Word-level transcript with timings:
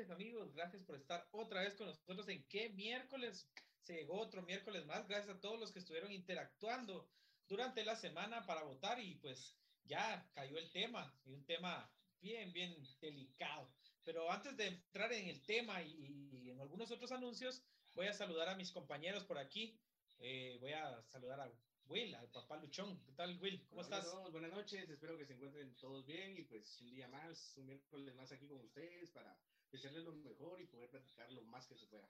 noches, 0.00 0.10
amigos. 0.10 0.54
Gracias 0.54 0.82
por 0.84 0.96
estar 0.96 1.28
otra 1.30 1.60
vez 1.60 1.74
con 1.74 1.86
nosotros 1.86 2.26
en 2.28 2.42
qué 2.44 2.70
miércoles. 2.70 3.46
Se 3.82 3.94
llegó 3.94 4.18
otro 4.18 4.40
miércoles 4.42 4.86
más. 4.86 5.06
Gracias 5.06 5.36
a 5.36 5.40
todos 5.40 5.60
los 5.60 5.72
que 5.72 5.80
estuvieron 5.80 6.10
interactuando 6.10 7.06
durante 7.46 7.84
la 7.84 7.96
semana 7.96 8.46
para 8.46 8.62
votar 8.62 8.98
y 8.98 9.16
pues 9.16 9.58
ya 9.84 10.26
cayó 10.32 10.56
el 10.56 10.70
tema 10.70 11.14
y 11.26 11.32
un 11.32 11.44
tema 11.44 11.92
bien, 12.18 12.50
bien 12.52 12.74
delicado. 13.02 13.70
Pero 14.02 14.30
antes 14.32 14.56
de 14.56 14.68
entrar 14.68 15.12
en 15.12 15.28
el 15.28 15.42
tema 15.44 15.82
y, 15.82 16.48
en 16.48 16.58
algunos 16.62 16.90
otros 16.90 17.12
anuncios, 17.12 17.62
voy 17.92 18.06
a 18.06 18.14
saludar 18.14 18.48
a 18.48 18.56
mis 18.56 18.72
compañeros 18.72 19.24
por 19.24 19.36
aquí. 19.36 19.78
Eh, 20.20 20.56
voy 20.60 20.72
a 20.72 21.02
saludar 21.02 21.40
a 21.40 21.52
Will, 21.84 22.14
al 22.14 22.30
papá 22.30 22.56
Luchón. 22.56 23.02
¿Qué 23.04 23.12
tal, 23.12 23.38
Will? 23.38 23.66
¿Cómo 23.68 23.82
estás? 23.82 24.06
Buenas 24.32 24.52
noches, 24.52 24.88
espero 24.88 25.18
que 25.18 25.26
se 25.26 25.34
encuentren 25.34 25.74
todos 25.76 26.06
bien 26.06 26.38
y 26.38 26.42
pues 26.44 26.80
un 26.80 26.90
día 26.90 27.08
más, 27.08 27.54
un 27.58 27.66
miércoles 27.66 28.14
más 28.14 28.32
aquí 28.32 28.46
con 28.48 28.60
ustedes 28.60 29.10
para 29.10 29.36
desearles 29.70 30.04
lo 30.04 30.12
mejor 30.12 30.60
y 30.60 30.66
poder 30.66 30.90
platicar 30.90 31.30
lo 31.32 31.42
más 31.42 31.66
que 31.66 31.76
se 31.76 31.86
pueda. 31.86 32.08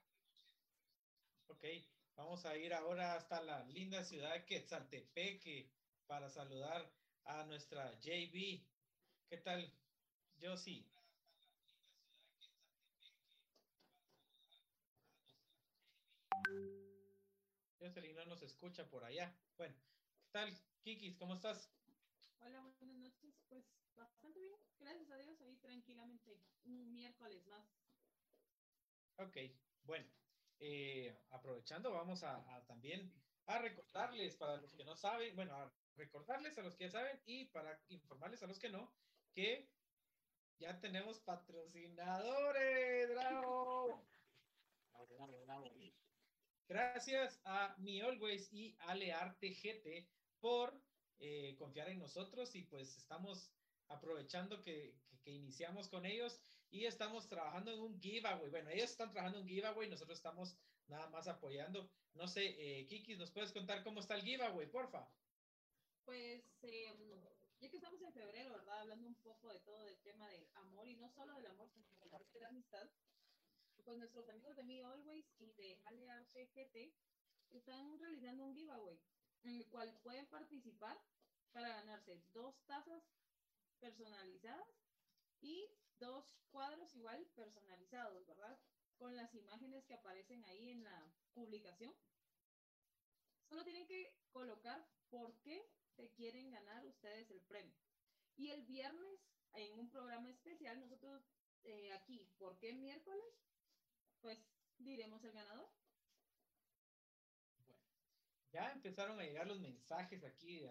Ok, 1.48 1.64
vamos 2.16 2.46
a 2.46 2.56
ir 2.56 2.72
ahora 2.72 3.14
hasta 3.14 3.42
la 3.42 3.64
linda 3.64 4.04
ciudad 4.04 4.32
de 4.32 4.44
Quetzaltepeque 4.46 5.70
para 6.06 6.30
saludar 6.30 6.90
a 7.24 7.44
nuestra 7.44 7.98
JB. 8.00 8.64
¿Qué 9.28 9.36
tal, 9.38 9.72
Josie? 10.40 10.86
Jocelyn 17.78 18.14
no 18.14 18.24
nos 18.26 18.42
escucha 18.42 18.88
por 18.88 19.04
allá. 19.04 19.34
Bueno, 19.56 19.74
¿qué 20.22 20.28
tal, 20.30 20.58
Kikis? 20.82 21.16
¿Cómo 21.16 21.34
estás? 21.34 21.70
Hola, 22.40 22.60
buenas 22.78 22.98
noches. 22.98 23.34
Pues 23.48 23.64
bastante 24.00 24.40
bien, 24.40 24.60
gracias 24.78 25.10
a 25.10 25.16
Dios, 25.18 25.40
ahí 25.40 25.56
tranquilamente, 25.56 26.40
un 26.64 26.92
miércoles 26.92 27.46
más. 27.46 27.66
Ok, 29.16 29.36
bueno, 29.82 30.06
eh, 30.58 31.16
aprovechando, 31.30 31.92
vamos 31.92 32.22
a, 32.22 32.64
también 32.66 33.12
a 33.46 33.58
recordarles 33.58 34.36
para 34.36 34.56
los 34.56 34.74
que 34.74 34.84
no 34.84 34.96
saben, 34.96 35.34
bueno, 35.36 35.72
recordarles 35.96 36.56
a 36.58 36.62
los 36.62 36.76
que 36.76 36.84
ya 36.84 36.90
saben 36.90 37.20
y 37.26 37.46
para 37.46 37.80
informarles 37.88 38.42
a 38.42 38.46
los 38.46 38.58
que 38.58 38.70
no, 38.70 38.92
que 39.32 39.70
ya 40.58 40.80
tenemos 40.80 41.20
patrocinadores, 41.20 43.10
bravo. 43.10 44.06
Gracias 46.68 47.40
a 47.44 47.74
Mi 47.78 48.00
Always 48.00 48.52
y 48.52 48.76
Alearte 48.80 49.50
GT 49.50 50.08
por 50.38 50.80
eh, 51.18 51.56
confiar 51.58 51.88
en 51.88 51.98
nosotros 51.98 52.54
y 52.54 52.62
pues 52.62 52.96
estamos 52.96 53.52
aprovechando 53.90 54.62
que, 54.62 54.94
que, 55.22 55.30
iniciamos 55.30 55.88
con 55.88 56.06
ellos 56.06 56.40
y 56.70 56.86
estamos 56.86 57.28
trabajando 57.28 57.72
en 57.72 57.80
un 57.80 58.00
giveaway. 58.00 58.50
Bueno, 58.50 58.70
ellos 58.70 58.90
están 58.90 59.10
trabajando 59.10 59.38
en 59.38 59.44
un 59.44 59.50
giveaway, 59.50 59.88
nosotros 59.88 60.18
estamos 60.18 60.56
nada 60.88 61.08
más 61.10 61.28
apoyando. 61.28 61.90
No 62.14 62.26
sé, 62.26 62.56
eh, 62.58 62.86
Kiki, 62.86 63.16
¿nos 63.16 63.30
puedes 63.30 63.52
contar 63.52 63.84
cómo 63.84 64.00
está 64.00 64.14
el 64.14 64.22
giveaway, 64.22 64.66
porfa? 64.68 65.06
Pues 66.04 66.42
eh, 66.62 66.94
ya 67.60 67.68
que 67.68 67.76
estamos 67.76 68.00
en 68.02 68.12
febrero, 68.12 68.52
¿verdad? 68.52 68.80
Hablando 68.80 69.06
un 69.06 69.14
poco 69.16 69.52
de 69.52 69.60
todo 69.60 69.86
el 69.86 69.98
tema 69.98 70.26
del 70.28 70.48
amor 70.54 70.88
y 70.88 70.96
no 70.96 71.08
solo 71.10 71.34
del 71.34 71.46
amor, 71.46 71.68
sino 71.70 71.90
de 72.32 72.40
la 72.40 72.48
amistad 72.48 72.88
pues 73.84 73.98
nuestros 73.98 74.28
amigos 74.28 74.56
de 74.56 74.62
Me 74.64 74.82
Always 74.82 75.26
y 75.38 75.52
de 75.52 75.80
Alearse 75.86 76.46
GT 76.54 76.92
están 77.50 77.98
realizando 77.98 78.44
un 78.44 78.54
giveaway 78.54 78.98
en 79.42 79.56
el 79.56 79.66
cual 79.68 79.98
pueden 80.02 80.26
participar 80.26 80.96
para 81.52 81.68
ganarse 81.68 82.20
dos 82.32 82.54
tazas 82.66 83.02
personalizadas 83.80 84.68
y 85.40 85.68
dos 85.98 86.24
cuadros 86.50 86.94
igual 86.94 87.26
personalizados, 87.34 88.26
¿verdad? 88.26 88.58
Con 88.98 89.16
las 89.16 89.34
imágenes 89.34 89.84
que 89.86 89.94
aparecen 89.94 90.44
ahí 90.44 90.70
en 90.70 90.84
la 90.84 91.12
publicación. 91.32 91.94
Solo 93.48 93.64
tienen 93.64 93.86
que 93.86 94.14
colocar 94.30 94.86
por 95.08 95.40
qué 95.40 95.68
se 95.96 96.10
quieren 96.12 96.50
ganar 96.50 96.86
ustedes 96.86 97.30
el 97.30 97.40
premio. 97.42 97.76
Y 98.36 98.50
el 98.50 98.62
viernes, 98.64 99.20
en 99.54 99.72
un 99.78 99.90
programa 99.90 100.30
especial, 100.30 100.78
nosotros 100.78 101.22
eh, 101.64 101.92
aquí, 101.92 102.32
¿por 102.38 102.58
qué 102.58 102.72
miércoles? 102.72 103.40
pues 104.20 104.38
diremos 104.78 105.22
el 105.24 105.32
ganador. 105.32 105.68
Ya 108.52 108.72
empezaron 108.72 109.18
a 109.20 109.22
llegar 109.22 109.46
los 109.46 109.60
mensajes 109.60 110.24
aquí 110.24 110.62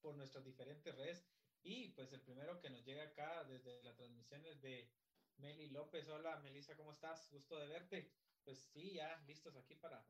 por 0.00 0.16
nuestras 0.16 0.44
diferentes 0.44 0.94
redes 0.94 1.24
y 1.64 1.88
pues 1.90 2.12
el 2.12 2.20
primero 2.20 2.60
que 2.60 2.70
nos 2.70 2.84
llega 2.84 3.04
acá 3.04 3.44
desde 3.44 3.82
las 3.82 3.96
transmisiones 3.96 4.60
de 4.60 4.90
Meli 5.38 5.68
López. 5.68 6.08
Hola 6.08 6.38
Melissa, 6.40 6.76
¿cómo 6.76 6.92
estás? 6.92 7.30
Gusto 7.30 7.58
de 7.58 7.68
verte. 7.68 8.10
Pues 8.44 8.58
sí, 8.72 8.94
ya 8.94 9.16
listos 9.26 9.56
aquí 9.56 9.74
para 9.76 10.04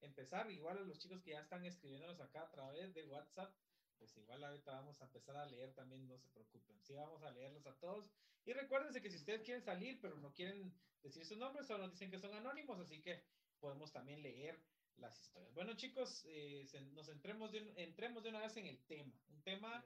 empezar. 0.00 0.50
Igual 0.50 0.78
a 0.78 0.82
los 0.82 0.98
chicos 0.98 1.22
que 1.22 1.30
ya 1.30 1.40
están 1.40 1.64
escribiéndonos 1.64 2.20
acá 2.20 2.42
a 2.42 2.50
través 2.50 2.94
de 2.94 3.04
WhatsApp, 3.04 3.54
pues 3.98 4.16
igual 4.16 4.42
ahorita 4.42 4.72
vamos 4.72 5.00
a 5.00 5.04
empezar 5.04 5.36
a 5.36 5.46
leer 5.46 5.72
también, 5.74 6.06
no 6.08 6.18
se 6.18 6.28
preocupen. 6.28 6.80
Sí, 6.82 6.94
vamos 6.94 7.22
a 7.22 7.30
leerlos 7.30 7.66
a 7.66 7.78
todos. 7.78 8.10
Y 8.44 8.52
recuérdense 8.52 9.00
que 9.00 9.10
si 9.10 9.16
ustedes 9.16 9.42
quieren 9.42 9.62
salir, 9.62 10.00
pero 10.00 10.16
no 10.16 10.32
quieren 10.32 10.74
decir 11.02 11.24
sus 11.24 11.38
nombres, 11.38 11.66
solo 11.66 11.88
dicen 11.88 12.10
que 12.10 12.18
son 12.18 12.34
anónimos, 12.34 12.78
así 12.80 13.00
que 13.00 13.22
podemos 13.60 13.92
también 13.92 14.22
leer 14.22 14.60
las 14.96 15.20
historias. 15.20 15.54
Bueno, 15.54 15.76
chicos, 15.76 16.24
eh, 16.26 16.66
nos 16.92 17.08
entremos 17.08 17.52
de, 17.52 17.72
entremos 17.76 18.22
de 18.22 18.30
una 18.30 18.40
vez 18.40 18.56
en 18.56 18.66
el 18.66 18.78
tema. 18.86 19.12
Un 19.28 19.42
tema 19.42 19.84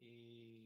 eh, 0.00 0.57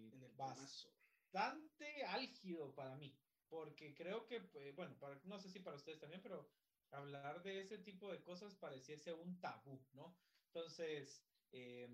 bastante 1.32 2.04
álgido 2.04 2.74
para 2.74 2.96
mí, 2.96 3.16
porque 3.48 3.94
creo 3.94 4.26
que, 4.26 4.40
pues, 4.40 4.74
bueno, 4.74 4.98
para, 4.98 5.20
no 5.24 5.38
sé 5.38 5.50
si 5.50 5.60
para 5.60 5.76
ustedes 5.76 6.00
también, 6.00 6.22
pero 6.22 6.48
hablar 6.90 7.42
de 7.42 7.60
ese 7.60 7.78
tipo 7.78 8.10
de 8.10 8.22
cosas 8.22 8.54
pareciese 8.54 9.12
un 9.14 9.40
tabú, 9.40 9.82
¿no? 9.92 10.16
Entonces, 10.46 11.24
eh, 11.52 11.88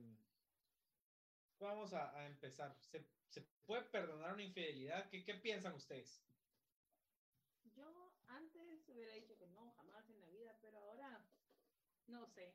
vamos 1.58 1.92
a, 1.92 2.26
empezar. 2.26 2.76
¿Se, 2.80 3.06
puede 3.66 3.82
perdonar 3.82 4.32
una 4.32 4.42
infidelidad? 4.42 5.08
¿Qué, 5.10 5.22
¿Qué, 5.22 5.34
piensan 5.34 5.74
ustedes? 5.74 6.24
Yo 7.76 8.14
antes 8.26 8.88
hubiera 8.88 9.12
dicho 9.14 9.36
que 9.36 9.46
no, 9.48 9.70
jamás 9.72 10.08
en 10.08 10.20
la 10.20 10.28
vida, 10.30 10.58
pero 10.62 10.78
ahora 10.78 11.24
no 12.06 12.26
sé. 12.26 12.54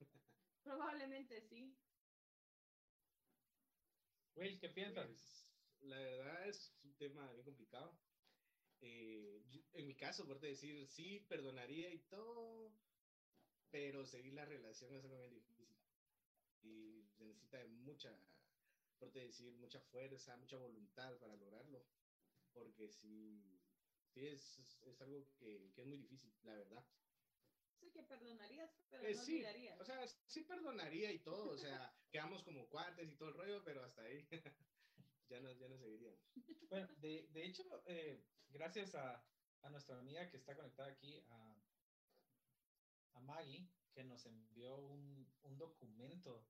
Probablemente 0.62 1.40
sí. 1.40 1.74
Will, 4.36 4.58
¿qué 4.58 4.68
piensas? 4.68 5.06
Pues, 5.06 5.46
la 5.80 5.98
verdad 5.98 6.48
es 6.48 6.72
un 6.84 6.94
tema 6.96 7.30
bien 7.32 7.44
complicado. 7.44 7.98
Eh, 8.80 9.42
en 9.74 9.86
mi 9.86 9.94
caso, 9.94 10.26
por 10.26 10.40
decir, 10.40 10.86
sí, 10.88 11.20
perdonaría 11.28 11.92
y 11.92 11.98
todo, 12.00 12.72
pero 13.70 14.04
seguir 14.04 14.34
la 14.34 14.44
relación 14.44 14.94
es 14.94 15.04
algo 15.04 15.18
bien 15.20 15.34
difícil. 15.34 15.68
Y 16.62 17.04
se 17.16 17.24
necesita 17.24 17.58
de 17.58 17.68
mucha 17.68 18.16
por 19.02 19.12
decir, 19.12 19.52
mucha 19.56 19.80
fuerza, 19.80 20.36
mucha 20.36 20.56
voluntad 20.56 21.18
para 21.18 21.34
lograrlo. 21.34 21.84
Porque 22.52 22.88
si, 22.88 23.60
es, 24.14 24.60
es, 24.86 25.00
algo 25.00 25.26
que, 25.40 25.72
que, 25.74 25.80
es 25.80 25.86
muy 25.88 25.98
difícil, 25.98 26.32
la 26.44 26.54
verdad. 26.54 26.84
Que 27.90 28.02
perdonarías, 28.02 28.70
pero 28.90 29.04
eh, 29.06 29.14
no 29.14 29.22
sí, 29.22 29.44
O 29.78 29.84
sea, 29.84 30.06
sí 30.26 30.42
perdonaría 30.42 31.12
y 31.12 31.18
todo, 31.20 31.50
o 31.50 31.56
sea, 31.56 31.94
quedamos 32.10 32.42
como 32.42 32.68
cuates 32.68 33.10
y 33.10 33.16
todo 33.16 33.30
el 33.30 33.34
rollo, 33.34 33.64
pero 33.64 33.84
hasta 33.84 34.02
ahí 34.02 34.26
ya, 35.28 35.40
no, 35.40 35.52
ya 35.52 35.68
no 35.68 35.78
seguiríamos. 35.78 36.20
Bueno, 36.68 36.88
de, 36.98 37.28
de 37.32 37.44
hecho, 37.44 37.64
eh, 37.86 38.24
gracias 38.48 38.94
a, 38.94 39.24
a, 39.62 39.70
nuestra 39.70 39.98
amiga 39.98 40.30
que 40.30 40.36
está 40.36 40.54
conectada 40.54 40.88
aquí, 40.90 41.22
a, 41.28 41.62
a 43.14 43.20
Maggie, 43.20 43.68
que 43.92 44.04
nos 44.04 44.24
envió 44.26 44.76
un, 44.76 45.30
un 45.42 45.58
documento 45.58 46.46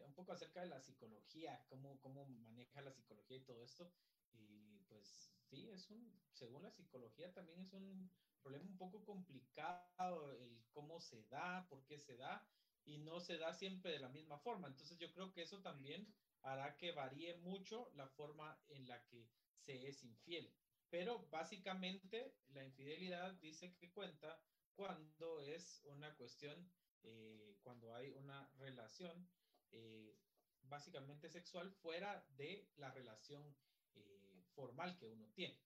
un 0.00 0.14
poco 0.14 0.32
acerca 0.32 0.60
de 0.60 0.68
la 0.68 0.80
psicología, 0.80 1.64
cómo, 1.68 2.00
cómo 2.00 2.26
maneja 2.26 2.80
la 2.82 2.92
psicología 2.92 3.36
y 3.36 3.44
todo 3.44 3.62
esto. 3.62 3.92
Y 4.32 4.80
pues 4.88 5.32
sí, 5.44 5.68
es 5.70 5.90
un, 5.90 6.20
según 6.32 6.62
la 6.62 6.70
psicología 6.70 7.32
también 7.32 7.60
es 7.60 7.72
un 7.72 8.10
problema 8.42 8.66
un 8.66 8.76
poco 8.76 9.04
complicado 9.04 10.32
el 10.32 10.62
cómo 10.72 11.00
se 11.00 11.22
da, 11.24 11.66
por 11.68 11.84
qué 11.86 11.98
se 11.98 12.16
da, 12.16 12.46
y 12.84 12.98
no 12.98 13.20
se 13.20 13.38
da 13.38 13.52
siempre 13.54 13.92
de 13.92 14.00
la 14.00 14.08
misma 14.08 14.38
forma. 14.38 14.68
Entonces 14.68 14.98
yo 14.98 15.12
creo 15.12 15.32
que 15.32 15.42
eso 15.42 15.60
también 15.60 16.06
hará 16.42 16.76
que 16.76 16.92
varíe 16.92 17.36
mucho 17.38 17.90
la 17.94 18.08
forma 18.08 18.60
en 18.68 18.86
la 18.88 19.02
que 19.06 19.28
se 19.64 19.88
es 19.88 20.02
infiel. 20.02 20.52
Pero 20.90 21.26
básicamente 21.30 22.34
la 22.48 22.64
infidelidad 22.64 23.32
dice 23.34 23.74
que 23.76 23.92
cuenta 23.92 24.42
cuando 24.74 25.40
es 25.40 25.82
una 25.84 26.14
cuestión, 26.16 26.70
eh, 27.02 27.56
cuando 27.62 27.94
hay 27.94 28.10
una 28.10 28.50
relación 28.58 29.28
eh, 29.70 30.18
básicamente 30.62 31.28
sexual 31.28 31.72
fuera 31.82 32.24
de 32.36 32.68
la 32.76 32.90
relación 32.90 33.56
eh, 33.94 34.42
formal 34.54 34.96
que 34.98 35.06
uno 35.06 35.28
tiene. 35.34 35.58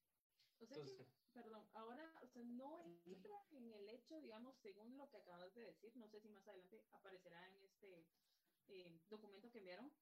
O 0.61 0.67
sea 0.67 0.82
que, 0.82 1.06
perdón, 1.32 1.69
ahora, 1.75 2.12
o 2.23 2.29
sea, 2.29 2.43
no 2.44 2.81
entra 3.05 3.47
en 3.50 3.70
el 3.73 3.88
hecho, 3.91 4.20
digamos, 4.20 4.56
según 4.62 4.97
lo 4.97 5.08
que 5.11 5.19
acabas 5.19 5.55
de 5.55 5.64
decir, 5.64 5.94
no 5.97 6.08
sé 6.08 6.20
si 6.20 6.29
más 6.29 6.47
adelante 6.49 6.82
aparecerá 6.93 7.47
en 7.49 7.62
este 7.62 8.06
eh, 8.69 9.00
documento 9.08 9.50
que 9.50 9.58
enviaron, 9.58 9.93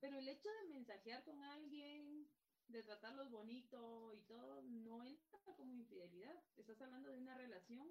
pero 0.00 0.18
el 0.18 0.28
hecho 0.28 0.48
de 0.50 0.68
mensajear 0.68 1.24
con 1.24 1.42
alguien, 1.42 2.28
de 2.68 2.82
tratarlos 2.82 3.30
bonito 3.30 4.12
y 4.14 4.22
todo, 4.22 4.62
no 4.62 5.04
entra 5.04 5.54
como 5.56 5.72
infidelidad. 5.72 6.42
estás 6.56 6.80
hablando 6.80 7.10
de 7.10 7.18
una 7.18 7.34
relación 7.34 7.88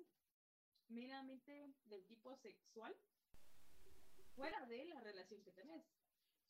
meramente 0.90 1.74
del 1.86 2.06
tipo 2.06 2.36
sexual 2.38 2.96
fuera 4.36 4.66
de 4.66 4.86
la 4.86 5.00
relación 5.02 5.44
que 5.44 5.52
tenés. 5.52 5.86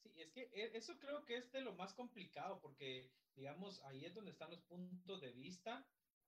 Sí, 0.03 0.11
es 0.15 0.31
que 0.31 0.49
e, 0.53 0.77
eso 0.77 0.97
creo 0.99 1.25
que 1.25 1.37
es 1.37 1.51
de 1.51 1.61
lo 1.61 1.73
más 1.73 1.93
complicado 1.93 2.59
porque, 2.59 3.11
digamos, 3.35 3.81
ahí 3.83 4.05
es 4.05 4.13
donde 4.13 4.31
están 4.31 4.51
los 4.51 4.61
puntos 4.63 5.21
de 5.21 5.31
vista 5.31 5.87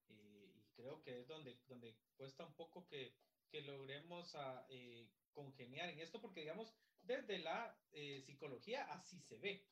eh, 0.10 0.52
y 0.56 0.64
creo 0.76 1.02
que 1.02 1.20
es 1.20 1.28
donde, 1.28 1.60
donde 1.68 1.96
cuesta 2.16 2.46
un 2.46 2.54
poco 2.54 2.86
que, 2.88 3.16
que 3.50 3.62
logremos 3.62 4.36
a, 4.36 4.66
eh, 4.70 5.10
congeniar 5.34 5.90
en 5.90 6.00
esto 6.00 6.22
porque, 6.22 6.42
digamos, 6.42 6.72
desde 7.02 7.40
la 7.40 7.76
eh, 7.92 8.22
psicología 8.22 8.84
así 8.94 9.20
se 9.22 9.40
ve, 9.40 9.66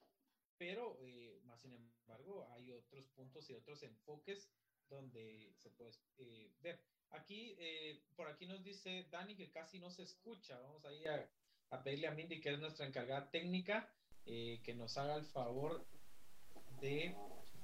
pero 0.57 0.97
más 1.43 1.61
sin 1.61 1.73
embargo 1.73 2.47
hay 2.51 2.71
otros 2.71 3.07
puntos 3.09 3.49
y 3.49 3.53
otros 3.53 3.83
enfoques 3.83 4.51
donde 4.89 5.53
se 5.55 5.69
puede 5.69 5.91
ver. 6.61 6.83
Aquí, 7.11 7.55
por 8.15 8.27
aquí 8.27 8.45
nos 8.45 8.63
dice 8.63 9.07
Dani 9.09 9.35
que 9.35 9.51
casi 9.51 9.79
no 9.79 9.89
se 9.89 10.03
escucha. 10.03 10.59
Vamos 10.59 10.85
a 10.85 10.93
ir 10.93 11.07
a, 11.09 11.29
a 11.71 11.81
pedirle 11.83 12.07
a 12.07 12.11
Mindy, 12.11 12.39
que 12.39 12.53
es 12.53 12.59
nuestra 12.59 12.85
encargada 12.85 13.29
técnica, 13.31 13.89
eh, 14.25 14.59
que 14.63 14.75
nos 14.75 14.97
haga 14.97 15.15
el 15.15 15.25
favor 15.25 15.83
de 16.81 17.15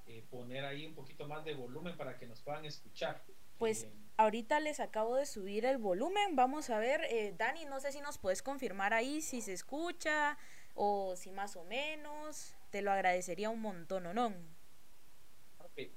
eh, 0.07 0.25
poner 0.29 0.65
ahí 0.65 0.85
un 0.85 0.95
poquito 0.95 1.27
más 1.27 1.43
de 1.43 1.53
volumen 1.53 1.95
para 1.97 2.17
que 2.17 2.25
nos 2.25 2.41
puedan 2.41 2.65
escuchar. 2.65 3.23
Pues 3.59 3.83
Eh, 3.83 3.91
ahorita 4.15 4.59
les 4.59 4.79
acabo 4.79 5.15
de 5.17 5.25
subir 5.25 5.65
el 5.65 5.77
volumen. 5.77 6.35
Vamos 6.35 6.69
a 6.69 6.79
ver, 6.79 7.01
Dani, 7.37 7.65
no 7.65 7.79
sé 7.79 7.91
si 7.91 7.99
nos 8.01 8.17
puedes 8.17 8.41
confirmar 8.41 8.93
ahí 8.93 9.21
si 9.21 9.41
se 9.41 9.53
escucha 9.53 10.37
o 10.73 11.15
si 11.15 11.31
más 11.31 11.55
o 11.57 11.65
menos. 11.65 12.55
Te 12.71 12.81
lo 12.81 12.91
agradecería 12.91 13.49
un 13.49 13.61
montón, 13.61 14.05
¿o 14.05 14.13
no? 14.13 14.33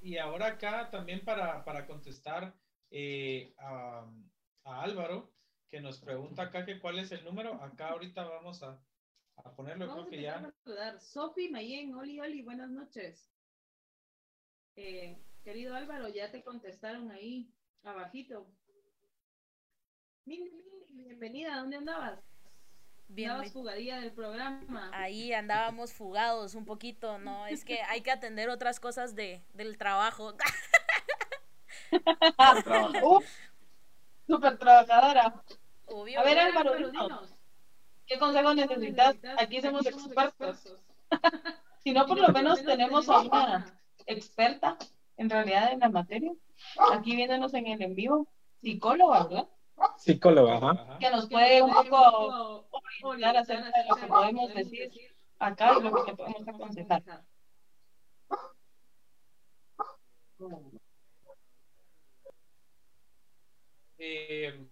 Y 0.03 0.19
ahora 0.19 0.47
acá 0.47 0.91
también 0.91 1.25
para, 1.25 1.65
para 1.65 1.87
contestar 1.87 2.55
a, 3.59 4.07
a 4.65 4.83
Álvaro, 4.83 5.31
que 5.71 5.81
nos 5.81 6.01
pregunta 6.01 6.43
acá 6.43 6.65
que 6.65 6.81
cuál 6.81 6.99
es 6.99 7.13
el 7.13 7.25
número. 7.25 7.55
Acá 7.63 7.91
ahorita 7.91 8.25
vamos 8.25 8.63
a, 8.63 8.79
a 9.37 9.55
ponerlo, 9.55 9.87
Vamos 9.87 10.07
a 10.07 10.11
que 10.11 10.23
ya. 10.23 10.53
Sofi, 10.99 11.49
Mayen, 11.49 11.95
Oli, 11.95 12.21
Oli, 12.21 12.43
buenas 12.43 12.71
noches. 12.71 13.31
Eh, 14.77 15.17
querido 15.45 15.75
Álvaro, 15.75 16.09
ya 16.09 16.31
te 16.31 16.43
contestaron 16.43 17.11
ahí, 17.13 17.53
abajito. 17.85 18.47
Mindy, 20.25 20.51
Mindy, 20.51 21.05
bienvenida, 21.05 21.57
¿dónde 21.57 21.77
andabas? 21.77 22.21
Bien, 23.09 23.31
Andabas 23.31 23.53
fugadilla 23.53 23.99
del 24.01 24.13
programa. 24.13 24.91
ahí 24.93 25.33
andábamos 25.33 25.93
fugados 25.93 26.55
un 26.55 26.65
poquito, 26.65 27.19
¿no? 27.19 27.47
Es 27.47 27.65
que 27.65 27.83
hay 27.83 28.03
que 28.03 28.13
atender 28.13 28.49
otras 28.51 28.79
cosas 28.79 29.15
de, 29.17 29.43
del 29.53 29.79
trabajo. 29.79 30.37
Súper 34.27 34.59
trabajadora. 34.59 35.43
Obvio. 35.91 36.21
A 36.21 36.25
ver, 36.25 36.39
Álvaro, 36.39 36.77
dinos. 36.77 37.35
¿Qué 38.07 38.19
consejo 38.19 38.55
necesitas? 38.55 39.17
Aquí 39.39 39.61
somos 39.61 39.87
expertos. 39.87 40.77
Si 41.83 41.93
no, 41.93 42.07
por 42.07 42.21
lo 42.21 42.29
menos 42.29 42.63
tenemos 42.63 43.09
a 43.09 43.21
una 43.21 43.81
experta 44.05 44.77
en 45.17 45.31
realidad 45.31 45.73
en 45.73 45.81
la 45.81 45.89
materia. 45.89 46.31
Aquí 46.93 47.17
viéndonos 47.17 47.55
en 47.55 47.69
el 47.69 47.81
en 47.81 47.95
vivo, 47.95 48.29
psicóloga, 48.61 49.25
¿verdad? 49.25 49.49
Psicóloga, 49.97 50.57
ajá. 50.59 50.99
Que 50.99 51.11
nos 51.11 51.27
puede 51.27 51.63
un 51.63 51.73
poco 51.73 52.69
orientar 53.03 53.39
acerca 53.39 53.71
de 53.71 53.89
lo 53.89 53.97
que 53.97 54.07
podemos 54.07 54.55
decir 54.55 54.91
acá 55.39 55.73
y 55.79 55.83
lo 55.83 56.05
que 56.05 56.15
podemos 56.15 56.47
aconsejar. 56.47 57.03
Eh, 63.99 64.69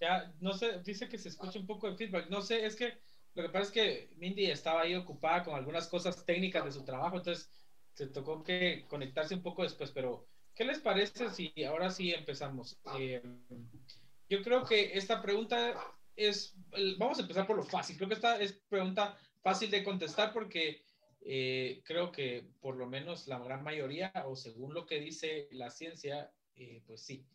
ya, 0.00 0.34
no 0.40 0.52
sé, 0.52 0.80
dice 0.82 1.08
que 1.08 1.18
se 1.18 1.28
escucha 1.28 1.58
un 1.58 1.66
poco 1.66 1.90
de 1.90 1.96
feedback. 1.96 2.28
No 2.28 2.42
sé, 2.42 2.64
es 2.64 2.76
que 2.76 2.98
lo 3.34 3.42
que 3.42 3.48
pasa 3.50 3.66
es 3.66 3.70
que 3.70 4.14
Mindy 4.16 4.46
estaba 4.46 4.80
ahí 4.80 4.94
ocupada 4.94 5.44
con 5.44 5.54
algunas 5.54 5.88
cosas 5.88 6.24
técnicas 6.24 6.64
de 6.64 6.72
su 6.72 6.84
trabajo, 6.84 7.18
entonces 7.18 7.50
se 7.92 8.06
tocó 8.06 8.42
que 8.42 8.86
conectarse 8.88 9.34
un 9.34 9.42
poco 9.42 9.62
después, 9.62 9.90
pero 9.90 10.26
¿qué 10.54 10.64
les 10.64 10.78
parece 10.78 11.30
si 11.30 11.52
ahora 11.64 11.90
sí 11.90 12.12
empezamos? 12.12 12.78
Eh, 12.98 13.22
yo 14.28 14.42
creo 14.42 14.64
que 14.64 14.96
esta 14.96 15.20
pregunta 15.20 15.74
es, 16.14 16.54
vamos 16.98 17.18
a 17.18 17.22
empezar 17.22 17.46
por 17.46 17.56
lo 17.56 17.62
fácil, 17.62 17.96
creo 17.96 18.08
que 18.08 18.14
esta 18.14 18.40
es 18.40 18.54
pregunta 18.70 19.18
fácil 19.42 19.70
de 19.70 19.84
contestar 19.84 20.32
porque 20.32 20.82
eh, 21.20 21.82
creo 21.84 22.10
que 22.10 22.48
por 22.60 22.76
lo 22.76 22.86
menos 22.86 23.28
la 23.28 23.38
gran 23.38 23.62
mayoría, 23.62 24.12
o 24.26 24.34
según 24.34 24.72
lo 24.72 24.86
que 24.86 24.98
dice 24.98 25.48
la 25.52 25.70
ciencia, 25.70 26.32
eh, 26.54 26.82
pues 26.86 27.02
sí. 27.02 27.26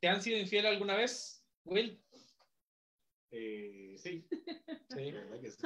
¿Te 0.00 0.08
han 0.08 0.22
sido 0.22 0.38
infiel 0.38 0.66
alguna 0.66 0.96
vez, 0.96 1.44
Will? 1.64 2.00
Eh, 3.30 3.96
sí, 3.98 4.26
Sí. 4.90 5.12
la 5.12 5.20
verdad 5.20 5.40
que 5.40 5.50
sí. 5.50 5.62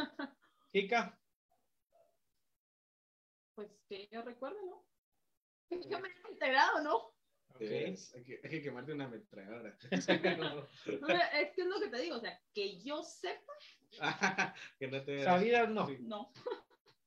Kika, 0.72 1.18
Pues 3.54 3.68
que 3.88 4.08
yo 4.10 4.22
recuerdo, 4.22 4.58
¿no? 4.64 4.82
Yo 5.88 6.00
me 6.00 6.08
he 6.08 6.30
enterado, 6.30 6.82
¿no? 6.82 7.12
De 7.58 7.66
Ok. 7.66 7.70
veras, 7.70 8.14
Hay 8.14 8.24
que, 8.24 8.40
hay 8.42 8.50
que 8.50 8.62
quemarte 8.62 8.92
una 8.92 9.04
ametralladora. 9.04 9.76
No, 10.38 11.08
Es 11.08 11.52
que 11.54 11.60
es 11.62 11.66
lo 11.66 11.80
que 11.80 11.88
te 11.88 11.98
digo, 12.00 12.16
o 12.16 12.20
sea, 12.20 12.40
que 12.54 12.80
yo 12.82 13.02
sepa, 13.02 13.52
que 14.78 14.88
no 14.88 15.04
te 15.04 15.22
sabidas 15.22 15.68
no. 15.68 15.86
Sí. 15.86 15.98
no. 16.00 16.32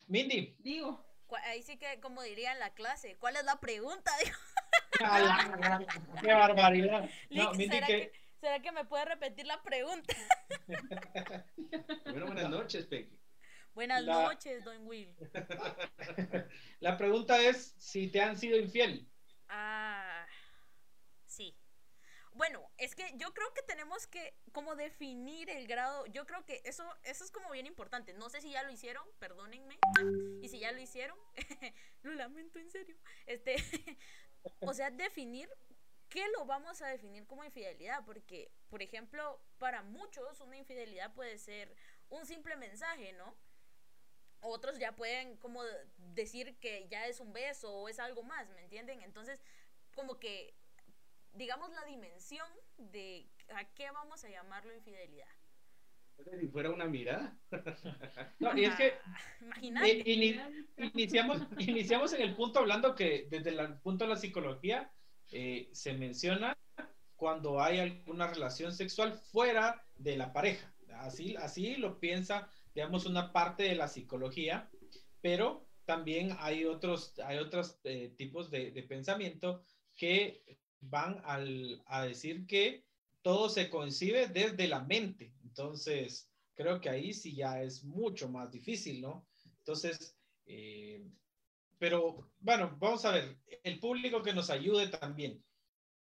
Mindy. 0.08 0.56
Digo, 0.60 1.04
Ahí 1.44 1.64
sí 1.64 1.78
que, 1.78 2.00
como 2.00 2.22
diría 2.22 2.54
en 2.54 2.60
la 2.60 2.74
clase, 2.76 3.18
¿cuál 3.18 3.36
es 3.36 3.44
la 3.44 3.60
pregunta? 3.60 4.12
Digo, 4.24 4.38
¡Qué 6.22 6.34
barbaridad! 6.34 7.10
No, 7.30 7.44
Lick, 7.52 7.56
Mindy, 7.56 7.76
¿será, 7.76 7.88
que, 7.88 8.12
que, 8.12 8.12
¿Será 8.40 8.60
que 8.62 8.72
me 8.72 8.86
puede 8.86 9.06
repetir 9.06 9.46
la 9.46 9.62
pregunta? 9.62 10.16
Primero, 12.04 12.28
buenas 12.28 12.50
noches, 12.50 12.86
Peque. 12.86 13.18
Buenas 13.74 14.04
La- 14.04 14.24
noches, 14.24 14.64
don 14.64 14.88
Will. 14.88 15.14
la 16.80 16.98
pregunta 16.98 17.42
es 17.42 17.76
si 17.78 18.08
te 18.10 18.22
han 18.22 18.38
sido 18.38 18.58
infiel. 18.58 19.08
Ah, 19.50 20.26
sí. 21.26 21.58
Bueno, 22.32 22.70
es 22.78 22.96
que 22.96 23.14
yo 23.16 23.34
creo 23.34 23.54
que 23.54 23.62
tenemos 23.62 24.08
que 24.08 24.38
como 24.52 24.76
definir 24.76 25.50
el 25.50 25.68
grado. 25.68 26.06
Yo 26.08 26.26
creo 26.26 26.44
que 26.46 26.62
eso, 26.66 26.84
eso 27.04 27.24
es 27.24 27.32
como 27.32 27.50
bien 27.52 27.66
importante. 27.66 28.14
No 28.14 28.30
sé 28.30 28.42
si 28.42 28.52
ya 28.52 28.64
lo 28.64 28.72
hicieron, 28.72 29.06
perdónenme. 29.20 29.78
Y 30.42 30.50
si 30.50 30.60
ya 30.60 30.74
lo 30.74 30.80
hicieron, 30.80 31.18
lo 32.04 32.14
lamento 32.14 32.60
en 32.60 32.70
serio. 32.70 32.98
Este, 33.26 33.56
o 34.62 34.74
sea, 34.74 34.92
definir 34.92 35.50
qué 36.10 36.28
lo 36.30 36.46
vamos 36.46 36.82
a 36.82 36.88
definir 36.88 37.26
como 37.28 37.44
infidelidad. 37.44 38.04
Porque, 38.06 38.52
por 38.70 38.82
ejemplo, 38.82 39.42
para 39.58 39.84
muchos 39.84 40.40
una 40.42 40.58
infidelidad 40.58 41.14
puede 41.14 41.38
ser 41.38 41.76
un 42.10 42.26
simple 42.26 42.56
mensaje, 42.56 43.14
¿no? 43.14 43.36
Otros 44.42 44.78
ya 44.78 44.96
pueden 44.96 45.38
como 45.38 45.64
decir 45.98 46.58
que 46.60 46.88
ya 46.88 47.08
es 47.08 47.20
un 47.20 47.34
beso 47.34 47.74
o 47.74 47.90
es 47.90 48.00
algo 48.00 48.24
más, 48.24 48.48
¿me 48.50 48.62
entienden? 48.62 49.02
Entonces, 49.02 49.42
como 49.96 50.20
que, 50.20 50.56
digamos, 51.34 51.72
la 51.72 51.84
dimensión 51.86 52.48
de 52.78 53.28
a 53.50 53.66
qué 53.74 53.90
vamos 53.92 54.24
a 54.24 54.30
llamarlo 54.30 54.74
infidelidad. 54.74 55.28
Si 56.40 56.48
fuera 56.48 56.70
una 56.72 56.86
mirada. 56.86 57.38
No, 58.40 58.58
y 58.58 58.66
es 58.66 58.76
que 58.76 58.94
Imagínate. 59.42 60.04
ini- 60.06 60.40
iniciamos, 60.94 61.42
iniciamos 61.60 62.14
en 62.14 62.22
el 62.22 62.36
punto 62.36 62.60
hablando 62.60 62.96
que 62.96 63.28
desde 63.30 63.50
el 63.52 63.80
punto 63.80 64.06
de 64.06 64.10
la 64.10 64.16
psicología 64.18 64.92
eh, 65.32 65.70
se 65.72 65.94
menciona 65.94 66.58
cuando 67.16 67.62
hay 67.62 67.80
alguna 67.80 68.28
relación 68.28 68.74
sexual 68.74 69.14
fuera 69.14 69.88
de 69.96 70.18
la 70.18 70.34
pareja. 70.34 70.74
Así, 70.90 71.36
así 71.36 71.76
lo 71.76 72.00
piensa, 72.00 72.50
digamos, 72.74 73.06
una 73.06 73.32
parte 73.32 73.64
de 73.64 73.76
la 73.76 73.88
psicología, 73.88 74.70
pero 75.22 75.70
también 75.86 76.36
hay 76.40 76.66
otros, 76.66 77.18
hay 77.20 77.38
otros 77.38 77.80
eh, 77.84 78.14
tipos 78.18 78.50
de, 78.50 78.72
de 78.72 78.84
pensamiento 78.84 79.64
que 79.96 80.44
van 80.80 81.22
al, 81.26 81.82
a 81.86 82.04
decir 82.06 82.46
que 82.48 82.86
todo 83.22 83.50
se 83.50 83.70
concibe 83.70 84.28
desde 84.28 84.68
la 84.68 84.82
mente. 84.84 85.34
Entonces, 85.58 86.34
creo 86.54 86.82
que 86.82 86.90
ahí 86.90 87.14
sí 87.14 87.34
ya 87.36 87.62
es 87.64 87.86
mucho 87.86 88.28
más 88.30 88.52
difícil, 88.52 89.02
¿no? 89.02 89.30
Entonces, 89.60 90.20
eh, 90.46 91.10
pero 91.78 92.34
bueno, 92.40 92.76
vamos 92.78 93.06
a 93.06 93.12
ver, 93.12 93.42
el 93.64 93.80
público 93.80 94.22
que 94.22 94.34
nos 94.34 94.50
ayude 94.50 94.88
también. 94.90 95.46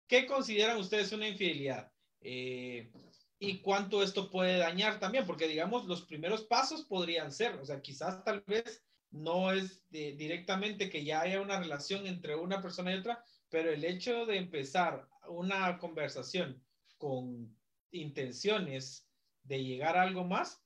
¿Qué 0.07 0.25
consideran 0.25 0.77
ustedes 0.77 1.11
una 1.11 1.27
infidelidad? 1.27 1.91
Eh, 2.19 2.91
y 3.39 3.61
cuánto 3.61 4.01
esto 4.01 4.31
puede 4.31 4.57
dañar 4.57 4.99
también, 4.99 5.25
porque 5.27 5.47
digamos, 5.47 5.85
los 5.85 6.05
primeros 6.05 6.45
pasos 6.45 6.85
podrían 6.85 7.31
ser, 7.31 7.55
o 7.55 7.65
sea, 7.65 7.81
quizás 7.81 8.23
tal 8.23 8.43
vez 8.47 8.87
no 9.11 9.51
es 9.51 9.87
de- 9.89 10.13
directamente 10.15 10.89
que 10.89 11.03
ya 11.05 11.21
haya 11.21 11.41
una 11.41 11.59
relación 11.59 12.07
entre 12.07 12.35
una 12.35 12.61
persona 12.61 12.91
y 12.93 12.97
otra, 12.97 13.23
pero 13.49 13.71
el 13.71 13.83
hecho 13.85 14.25
de 14.25 14.37
empezar 14.37 15.07
una 15.27 15.77
conversación 15.77 16.65
con 16.97 17.59
intenciones 17.91 19.12
de 19.43 19.63
llegar 19.63 19.95
a 19.97 20.01
algo 20.03 20.23
más, 20.23 20.63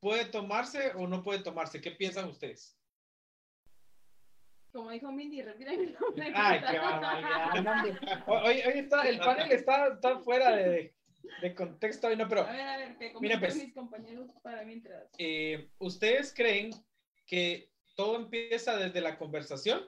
¿puede 0.00 0.24
tomarse 0.26 0.92
o 0.94 1.06
no 1.06 1.22
puede 1.22 1.40
tomarse? 1.42 1.80
¿Qué 1.80 1.90
piensan 1.90 2.28
ustedes? 2.28 2.78
Como 4.72 4.90
dijo 4.90 5.10
Mindy, 5.10 5.40
repita 5.42 5.70
mi 5.72 5.86
nombre. 5.86 6.32
Ay, 6.34 6.60
qué 6.60 6.78
barbaridad. 6.78 7.62
no, 7.62 7.72
hombre. 7.72 7.98
Hoy, 8.26 8.60
hoy 8.66 8.78
está, 8.80 9.08
el 9.08 9.18
panel 9.18 9.50
está, 9.52 9.86
está 9.88 10.18
fuera 10.18 10.54
de, 10.54 10.94
de 11.40 11.54
contexto 11.54 12.08
hoy, 12.08 12.16
no, 12.16 12.28
pero 12.28 12.42
A 12.42 12.52
ver, 12.52 12.60
a 12.68 12.76
ver, 12.76 12.98
que 12.98 13.12
Mira, 13.20 13.38
pues. 13.38 13.56
mis 13.56 13.72
compañeros 13.72 14.28
para 14.42 14.62
mientras. 14.64 15.08
eh, 15.18 15.70
¿ustedes 15.78 16.32
creen 16.34 16.70
que 17.26 17.70
todo 17.94 18.16
empieza 18.16 18.76
desde 18.76 19.00
la 19.00 19.16
conversación? 19.16 19.82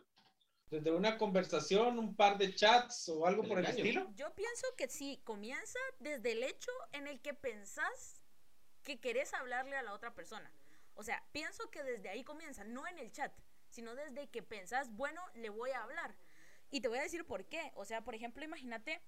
Desde 0.70 0.90
una 0.90 1.16
conversación, 1.16 1.98
un 1.98 2.14
par 2.14 2.36
de 2.36 2.54
chats 2.54 3.08
o 3.08 3.26
algo 3.26 3.42
El 3.42 3.48
por 3.48 3.58
el 3.58 3.66
estilo. 3.66 4.06
Yo 4.14 4.34
pienso 4.34 4.66
que 4.76 4.88
sí, 4.88 5.20
comienza 5.24 5.78
desde 5.98 6.32
el 6.32 6.42
hecho 6.42 6.70
en 6.92 7.06
el 7.06 7.20
que 7.20 7.34
pensás 7.34 8.22
que 8.82 9.00
querés 9.00 9.32
hablarle 9.34 9.76
a 9.76 9.82
la 9.82 9.94
otra 9.94 10.14
persona. 10.14 10.52
O 10.94 11.02
sea, 11.02 11.24
pienso 11.32 11.70
que 11.70 11.82
desde 11.82 12.08
ahí 12.08 12.24
comienza, 12.24 12.64
no 12.64 12.86
en 12.86 12.98
el 12.98 13.12
chat, 13.12 13.32
sino 13.70 13.94
desde 13.94 14.28
que 14.28 14.42
pensás, 14.42 14.90
bueno, 14.92 15.22
le 15.34 15.48
voy 15.48 15.70
a 15.70 15.82
hablar. 15.82 16.16
Y 16.70 16.80
te 16.80 16.88
voy 16.88 16.98
a 16.98 17.02
decir 17.02 17.26
por 17.26 17.46
qué. 17.46 17.72
O 17.74 17.84
sea, 17.84 18.02
por 18.02 18.14
ejemplo, 18.14 18.44
imagínate, 18.44 19.00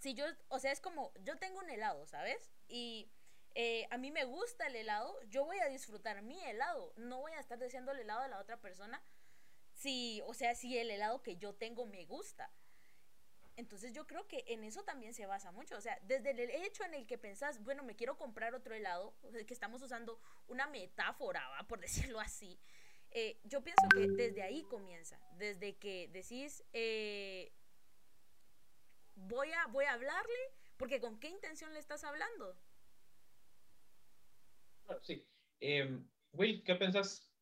si 0.00 0.14
yo, 0.14 0.24
o 0.48 0.58
sea, 0.58 0.72
es 0.72 0.80
como, 0.80 1.12
yo 1.24 1.38
tengo 1.38 1.58
un 1.58 1.70
helado, 1.70 2.06
¿sabes? 2.06 2.50
Y 2.68 3.10
eh, 3.54 3.86
a 3.90 3.98
mí 3.98 4.10
me 4.10 4.24
gusta 4.24 4.66
el 4.66 4.76
helado, 4.76 5.20
yo 5.28 5.44
voy 5.44 5.58
a 5.58 5.68
disfrutar 5.68 6.22
mi 6.22 6.42
helado, 6.44 6.92
no 6.96 7.20
voy 7.20 7.32
a 7.32 7.40
estar 7.40 7.58
deseando 7.58 7.92
el 7.92 8.00
helado 8.00 8.22
de 8.22 8.28
la 8.28 8.38
otra 8.38 8.60
persona. 8.60 9.02
Si, 9.82 10.20
o 10.26 10.34
sea, 10.34 10.54
si 10.54 10.78
el 10.78 10.90
helado 10.90 11.22
que 11.22 11.36
yo 11.36 11.54
tengo 11.54 11.86
me 11.86 12.04
gusta. 12.04 12.52
Entonces 13.56 13.92
yo 13.92 14.06
creo 14.06 14.26
que 14.26 14.44
en 14.48 14.64
eso 14.64 14.84
también 14.84 15.12
se 15.14 15.26
basa 15.26 15.52
mucho. 15.52 15.76
O 15.76 15.80
sea, 15.80 15.98
desde 16.02 16.30
el 16.30 16.40
hecho 16.50 16.84
en 16.84 16.94
el 16.94 17.06
que 17.06 17.18
pensás, 17.18 17.62
bueno, 17.62 17.82
me 17.82 17.94
quiero 17.96 18.16
comprar 18.16 18.54
otro 18.54 18.74
helado, 18.74 19.14
que 19.46 19.54
estamos 19.54 19.82
usando 19.82 20.18
una 20.46 20.66
metáfora, 20.66 21.46
¿va? 21.50 21.66
por 21.68 21.80
decirlo 21.86 22.20
así. 22.20 22.58
eh, 23.10 23.40
yo 23.44 23.62
pienso 23.64 23.92
que 23.92 24.08
desde 24.08 24.42
ahí 24.42 24.64
comienza. 24.64 25.20
Desde 25.30 25.76
que 25.78 26.08
decís, 26.08 26.64
eh, 26.72 27.52
voy, 29.14 29.52
a, 29.52 29.66
voy 29.68 29.84
a 29.84 29.92
hablarle, 29.92 30.40
porque 30.76 31.00
¿con 31.00 31.18
qué 31.20 31.28
intención 31.28 31.72
le 31.74 31.78
estás 31.80 32.02
hablando? 32.04 32.58
Sí. 35.02 35.26
Eh, 35.60 35.98
Will, 36.32 36.62
¿qué 36.64 36.74
pensás? 36.74 37.32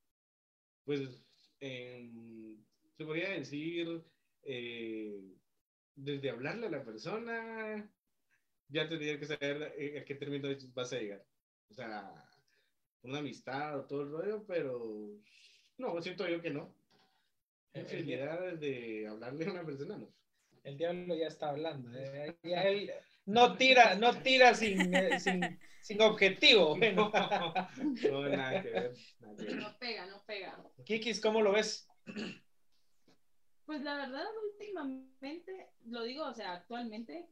Pues 0.84 1.27
em, 1.60 2.64
se 2.96 3.04
podría 3.04 3.30
decir 3.30 4.04
eh, 4.42 5.20
desde 5.94 6.30
hablarle 6.30 6.66
a 6.66 6.70
la 6.70 6.84
persona, 6.84 7.92
ya 8.68 8.88
tendría 8.88 9.18
que 9.18 9.26
saber 9.26 9.74
eh, 9.78 10.00
a 10.00 10.04
qué 10.04 10.14
término 10.16 10.48
vas 10.74 10.92
a 10.92 10.98
llegar. 10.98 11.26
O 11.70 11.74
sea, 11.74 12.24
una 13.02 13.18
amistad 13.20 13.78
o 13.80 13.86
todo 13.86 14.02
el 14.02 14.10
rollo, 14.10 14.46
pero 14.46 15.20
no, 15.78 16.00
siento 16.02 16.28
yo 16.28 16.40
que 16.42 16.50
no. 16.50 16.76
El, 17.72 17.86
el- 17.86 18.00
Infidelidad 18.00 18.40
desde 18.58 19.06
hablarle 19.08 19.46
a 19.46 19.50
una 19.52 19.64
persona, 19.66 19.98
no. 19.98 20.14
el 20.64 20.76
diablo 20.76 21.14
ya 21.16 21.26
está 21.28 21.50
hablando. 21.50 21.90
eh, 21.98 22.38
ya 22.42 22.62
él 22.68 22.90
no 23.28 23.56
tira, 23.56 23.94
no 23.96 24.10
tira 24.22 24.54
sin, 24.54 24.94
eh, 24.94 25.18
sin, 25.18 25.58
sin 25.80 26.00
objetivo. 26.02 26.76
Bueno. 26.76 27.10
No, 27.76 28.28
nada 28.28 28.60
que 28.62 28.68
ver. 28.70 28.92
nada 29.20 29.36
que 29.36 29.42
ver. 29.44 29.56
No 29.58 29.78
pega, 29.78 30.06
no 30.06 30.22
pega. 30.26 30.56
Kikis, 30.84 31.20
¿cómo 31.20 31.40
lo 31.42 31.52
ves? 31.52 31.86
Pues 33.66 33.82
la 33.82 33.96
verdad, 33.96 34.24
últimamente, 34.50 35.68
lo 35.86 36.02
digo, 36.02 36.24
o 36.24 36.32
sea, 36.34 36.52
actualmente, 36.54 37.26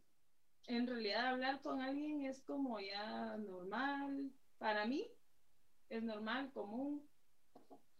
en 0.66 0.86
realidad 0.86 1.28
hablar 1.28 1.62
con 1.62 1.80
alguien 1.80 2.26
es 2.26 2.42
como 2.42 2.78
ya 2.80 3.36
normal. 3.38 4.30
Para 4.58 4.84
mí, 4.86 5.06
es 5.88 6.02
normal, 6.02 6.50
común. 6.52 7.02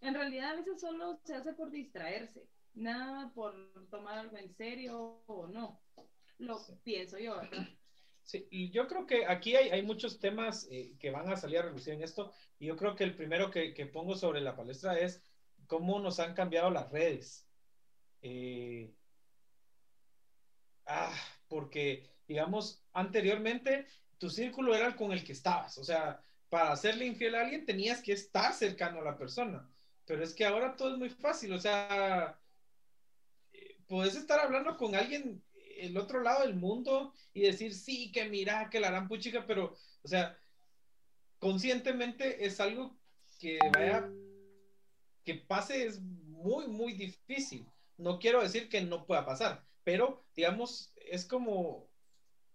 En 0.00 0.14
realidad, 0.14 0.50
a 0.50 0.56
veces 0.56 0.80
solo 0.80 1.18
se 1.24 1.34
hace 1.34 1.52
por 1.54 1.70
distraerse, 1.70 2.46
nada 2.74 3.30
por 3.34 3.54
tomar 3.90 4.18
algo 4.18 4.36
en 4.36 4.54
serio 4.54 5.22
o 5.26 5.46
no. 5.48 5.80
Lo 6.38 6.58
Sí. 6.58 6.74
pienso 6.84 7.18
yo, 7.18 7.36
¿verdad? 7.36 7.66
Sí, 8.26 8.48
yo 8.72 8.88
creo 8.88 9.06
que 9.06 9.24
aquí 9.24 9.54
hay, 9.54 9.82
muchos 9.82 10.18
temas 10.18 10.66
eh, 10.68 10.96
que 10.98 11.12
van 11.12 11.30
a 11.30 11.36
salir 11.36 11.60
a 11.60 11.62
relucir 11.62 11.94
en 11.94 12.02
esto. 12.02 12.32
Y 12.58 12.66
yo 12.66 12.76
creo 12.76 12.96
que 12.96 13.04
el 13.04 13.14
primero 13.14 13.52
que, 13.52 13.72
que 13.72 13.86
pongo 13.86 14.16
sobre 14.16 14.40
la 14.40 14.56
palestra 14.56 14.98
es 14.98 15.22
cómo 15.68 16.00
nos 16.00 16.18
han 16.18 16.34
cambiado 16.34 16.70
las 16.70 16.90
redes. 16.90 17.46
Eh, 18.22 18.92
ah, 20.86 21.14
porque, 21.46 22.10
digamos, 22.26 22.82
anteriormente 22.92 23.86
tu 24.18 24.28
círculo 24.28 24.74
era 24.74 24.88
el 24.88 24.96
con 24.96 25.12
el 25.12 25.22
que 25.22 25.32
estabas. 25.32 25.78
O 25.78 25.84
sea, 25.84 26.20
para 26.48 26.72
hacerle 26.72 27.06
infiel 27.06 27.36
a 27.36 27.42
alguien 27.42 27.64
tenías 27.64 28.02
que 28.02 28.12
estar 28.12 28.52
cercano 28.52 28.98
a 29.00 29.04
la 29.04 29.16
persona. 29.16 29.70
Pero 30.04 30.24
es 30.24 30.34
que 30.34 30.44
ahora 30.44 30.74
todo 30.74 30.94
es 30.94 30.98
muy 30.98 31.10
fácil. 31.10 31.52
O 31.52 31.60
sea, 31.60 32.40
eh, 33.52 33.78
puedes 33.86 34.16
estar 34.16 34.40
hablando 34.40 34.76
con 34.76 34.96
alguien 34.96 35.45
el 35.78 35.96
otro 35.96 36.22
lado 36.22 36.42
del 36.42 36.56
mundo 36.56 37.12
y 37.32 37.42
decir, 37.42 37.74
sí, 37.74 38.12
que 38.12 38.28
mira, 38.28 38.68
que 38.70 38.80
la 38.80 38.88
harán 38.88 39.08
puchica, 39.08 39.46
pero, 39.46 39.76
o 40.02 40.08
sea, 40.08 40.38
conscientemente 41.38 42.44
es 42.44 42.60
algo 42.60 42.96
que 43.38 43.58
vaya, 43.72 44.08
que 45.24 45.34
pase 45.34 45.86
es 45.86 46.00
muy, 46.00 46.68
muy 46.68 46.92
difícil. 46.92 47.66
No 47.96 48.18
quiero 48.18 48.42
decir 48.42 48.68
que 48.68 48.82
no 48.82 49.06
pueda 49.06 49.24
pasar, 49.24 49.64
pero, 49.84 50.24
digamos, 50.34 50.92
es 50.96 51.24
como, 51.24 51.88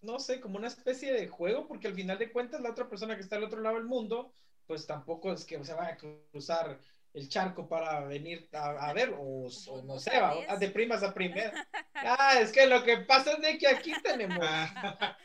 no 0.01 0.20
sé, 0.20 0.40
como 0.40 0.58
una 0.58 0.68
especie 0.68 1.13
de 1.13 1.28
juego, 1.28 1.68
porque 1.68 1.88
al 1.88 1.96
final 1.96 2.18
de 2.18 2.32
cuentas 2.32 2.62
la 2.62 2.72
otra 2.72 2.90
persona 2.90 3.16
que 3.16 3.22
está 3.22 3.38
al 3.38 3.44
otro 3.44 3.62
lado 3.62 3.75
del 3.75 3.86
mundo, 3.86 4.34
pues 4.68 4.86
tampoco 4.86 5.34
es 5.34 5.46
que 5.46 5.63
se 5.63 5.74
vaya 5.74 5.94
a 5.94 5.98
cruzar 5.98 6.80
el 7.13 7.27
charco 7.27 7.68
para 7.68 8.06
venir 8.06 8.48
a, 8.53 8.89
a 8.89 8.94
ver, 8.94 9.13
o, 9.18 9.48
o 9.70 9.82
no 9.84 10.00
sé, 10.00 10.12
va, 10.20 10.34
sabes. 10.46 10.60
de 10.60 10.70
primas 10.70 11.03
a 11.03 11.13
primera. 11.13 11.51
Ah, 12.03 12.39
es 12.41 12.51
que 12.51 12.65
lo 12.65 12.84
que 12.84 12.98
pasa 12.98 13.34
es 13.34 13.41
de 13.44 13.58
que 13.60 13.68
aquí 13.68 13.91
tenemos, 14.01 14.39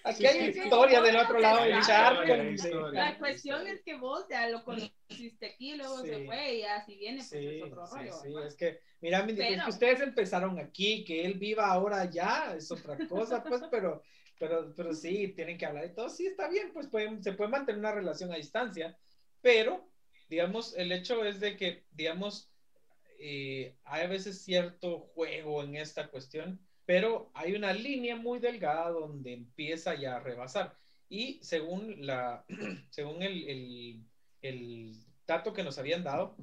aquí 0.05 0.19
Sí, 0.19 0.27
hay 0.27 0.47
sí, 0.47 0.53
sí. 0.53 0.59
historia 0.65 1.01
del 1.01 1.17
otro 1.17 1.39
lado 1.39 1.65
del 1.65 1.81
charco. 1.81 2.23
La 2.93 3.17
cuestión 3.19 3.67
es 3.67 3.83
que 3.83 3.95
vos 3.97 4.27
ya 4.29 4.47
lo 4.51 4.63
conociste 4.63 5.47
aquí, 5.47 5.75
luego 5.77 6.03
Sí. 6.03 6.09
se 6.09 6.27
fue 6.27 6.55
y 6.57 6.61
ya 6.61 6.85
si 6.85 6.97
viene, 6.97 7.17
pues 7.19 7.29
Sí, 7.31 7.47
es 7.47 7.63
otro 7.63 7.87
rollo. 7.87 8.13
sí, 8.13 8.29
¿verdad? 8.29 8.47
es 8.49 8.57
que, 8.57 8.81
mira, 9.01 9.25
pues, 9.25 9.37
Pero- 9.39 9.65
que 9.65 9.71
ustedes 9.71 10.01
empezaron 10.03 10.59
aquí, 10.59 11.03
que 11.05 11.25
él 11.25 11.35
viva 11.39 11.67
ahora 11.67 12.03
allá, 12.03 12.55
es 12.55 12.71
otra 12.71 12.99
cosa, 13.09 13.43
pues, 13.43 13.63
pero, 13.71 14.03
pero, 14.39 14.75
pero 14.77 14.93
sí, 14.93 15.29
tienen 15.29 15.57
que 15.57 15.65
hablar 15.65 15.85
de 15.85 15.95
todo, 15.95 16.11
sí, 16.11 16.27
está 16.27 16.47
bien, 16.49 16.73
pues 16.75 16.89
pueden, 16.89 17.23
se 17.23 17.33
puede 17.33 17.49
mantener 17.51 17.79
una 17.79 17.93
relación 17.93 18.31
a 18.33 18.37
distancia, 18.37 18.99
pero, 19.41 19.89
digamos, 20.29 20.77
el 20.77 20.93
hecho 20.93 21.25
es 21.25 21.41
de 21.41 21.57
que, 21.57 21.87
digamos, 21.91 22.53
eh, 23.19 23.79
hay 23.85 24.05
a 24.05 24.09
veces 24.09 24.43
cierto 24.43 25.01
juego 25.15 25.63
en 25.63 25.77
esta 25.77 26.11
cuestión, 26.11 26.67
pero 26.85 27.31
hay 27.35 27.55
una 27.55 27.73
línea 27.73 28.17
muy 28.17 28.39
delgada 28.39 28.91
donde 28.91 29.33
empieza 29.33 29.95
ya 29.95 30.17
a 30.17 30.21
rebasar. 30.21 30.79
Y 31.09 31.43
según, 31.43 32.07
la, 32.07 32.45
según 32.91 33.23
el, 33.23 33.49
el, 33.49 34.07
el 34.43 34.93
dato 35.27 35.53
que 35.53 35.63
nos 35.65 35.79
habían 35.79 36.05
dado, 36.05 36.37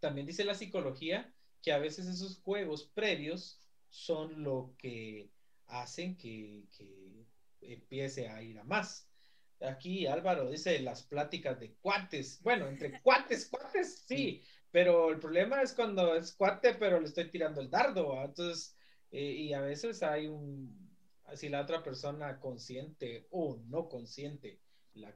también 0.00 0.26
dice 0.26 0.44
la 0.44 0.54
psicología 0.54 1.34
que 1.62 1.72
a 1.72 1.78
veces 1.78 2.06
esos 2.06 2.40
juegos 2.42 2.90
previos 2.94 3.60
son 3.88 4.42
lo 4.44 4.76
que 4.78 5.32
hacen 5.66 6.16
que, 6.16 6.68
que 6.76 7.26
empiece 7.60 8.28
a 8.28 8.42
ir 8.42 8.58
a 8.58 8.64
más. 8.64 9.12
Aquí 9.60 10.06
Álvaro 10.06 10.50
dice 10.50 10.78
las 10.80 11.02
pláticas 11.02 11.58
de 11.60 11.74
cuates. 11.74 12.40
Bueno, 12.42 12.68
entre 12.68 13.00
cuates, 13.02 13.48
cuates, 13.48 14.04
sí, 14.06 14.42
pero 14.70 15.10
el 15.10 15.18
problema 15.18 15.62
es 15.62 15.72
cuando 15.72 16.14
es 16.14 16.32
cuate, 16.32 16.74
pero 16.74 17.00
le 17.00 17.06
estoy 17.06 17.30
tirando 17.30 17.60
el 17.60 17.70
dardo. 17.70 18.10
¿va? 18.10 18.24
Entonces, 18.24 18.76
eh, 19.10 19.32
y 19.32 19.52
a 19.52 19.60
veces 19.60 20.02
hay 20.02 20.26
un, 20.26 20.88
si 21.34 21.48
la 21.48 21.62
otra 21.62 21.82
persona 21.82 22.40
consciente 22.40 23.26
o 23.30 23.58
no 23.66 23.88
consciente, 23.88 24.60
la 24.94 25.14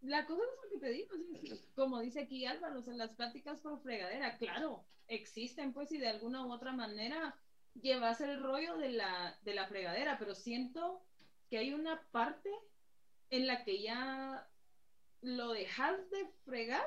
La 0.00 0.26
cosa 0.26 0.42
es 0.42 0.64
lo 0.64 0.70
que 0.70 0.86
te 0.86 0.92
digo, 0.92 1.14
como 1.74 2.00
dice 2.00 2.20
aquí 2.20 2.46
Álvaro, 2.46 2.78
o 2.78 2.82
sea, 2.82 2.94
las 2.94 3.12
pláticas 3.12 3.60
por 3.60 3.80
fregadera, 3.82 4.36
claro, 4.38 4.84
existen 5.08 5.72
pues 5.72 5.92
y 5.92 5.98
de 5.98 6.08
alguna 6.08 6.44
u 6.46 6.52
otra 6.52 6.72
manera 6.72 7.36
llevas 7.74 8.20
el 8.20 8.42
rollo 8.42 8.76
de 8.76 8.90
la, 8.90 9.38
de 9.42 9.54
la 9.54 9.66
fregadera, 9.66 10.18
pero 10.18 10.34
siento 10.34 11.02
que 11.50 11.58
hay 11.58 11.72
una 11.72 12.02
parte 12.10 12.50
en 13.30 13.46
la 13.46 13.64
que 13.64 13.82
ya 13.82 14.52
lo 15.22 15.52
dejas 15.52 16.10
de 16.10 16.28
fregar 16.44 16.86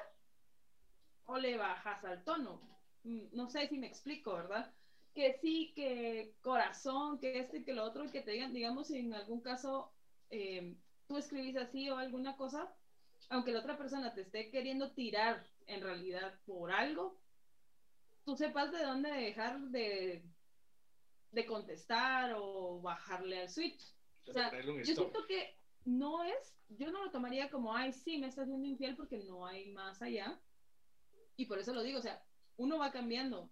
o 1.25 1.38
le 1.38 1.58
bajas 1.58 2.03
al 2.03 2.24
tono. 2.24 2.62
Mm, 3.03 3.27
No 3.31 3.48
sé 3.50 3.67
si 3.67 3.77
me 3.77 3.88
explico, 3.88 4.34
¿verdad? 4.34 4.75
Que 5.13 5.34
sí, 5.34 5.74
que 5.75 6.38
corazón, 6.41 7.19
que 7.19 7.39
este, 7.39 7.63
que 7.63 7.74
lo 7.74 7.84
otro, 7.84 8.05
y 8.05 8.12
que 8.12 8.22
te 8.22 8.31
digan, 8.31 8.53
digamos, 8.53 8.88
si 8.88 9.00
en 9.00 9.13
algún 9.13 9.41
caso 9.41 9.96
eh, 10.29 10.77
tú 11.08 11.17
escribís 11.17 11.58
así 11.58 11.89
o 11.89 11.98
alguna 11.98 12.36
cosa, 12.38 12.77
aunque 13.29 13.51
la 13.51 13.60
otra 13.60 13.77
persona 13.77 14.13
te 14.13 14.22
esté 14.22 14.51
queriendo 14.51 14.93
tirar 14.93 15.46
en 15.67 15.81
realidad 15.81 16.41
por 16.46 16.72
algo, 16.72 17.24
tú 18.24 18.36
sepas 18.38 18.72
de 18.72 18.84
dónde 18.84 19.12
dejar 19.12 19.60
de, 19.72 20.31
de 21.31 21.46
contestar 21.46 22.34
o 22.38 22.81
bajarle 22.81 23.41
al 23.41 23.50
switch. 23.50 23.96
O 24.25 24.31
sea, 24.31 24.62
yo 24.81 24.96
siento 24.96 25.25
que 25.27 25.59
no 25.89 26.24
es, 26.24 26.55
yo 26.69 26.91
no 26.91 27.03
lo 27.03 27.12
tomaría 27.12 27.50
como, 27.50 27.74
ay, 27.74 27.91
sí, 27.91 28.17
me 28.17 28.27
estás 28.27 28.48
siendo 28.48 28.67
infiel 28.67 28.96
porque 28.96 29.17
no 29.19 29.46
hay 29.46 29.72
más 29.72 30.01
allá. 30.01 30.39
Y 31.36 31.46
por 31.46 31.58
eso 31.60 31.74
lo 31.74 31.81
digo, 31.81 32.00
o 32.00 32.01
sea, 32.01 32.24
uno 32.58 32.77
va 32.77 32.91
cambiando. 32.91 33.50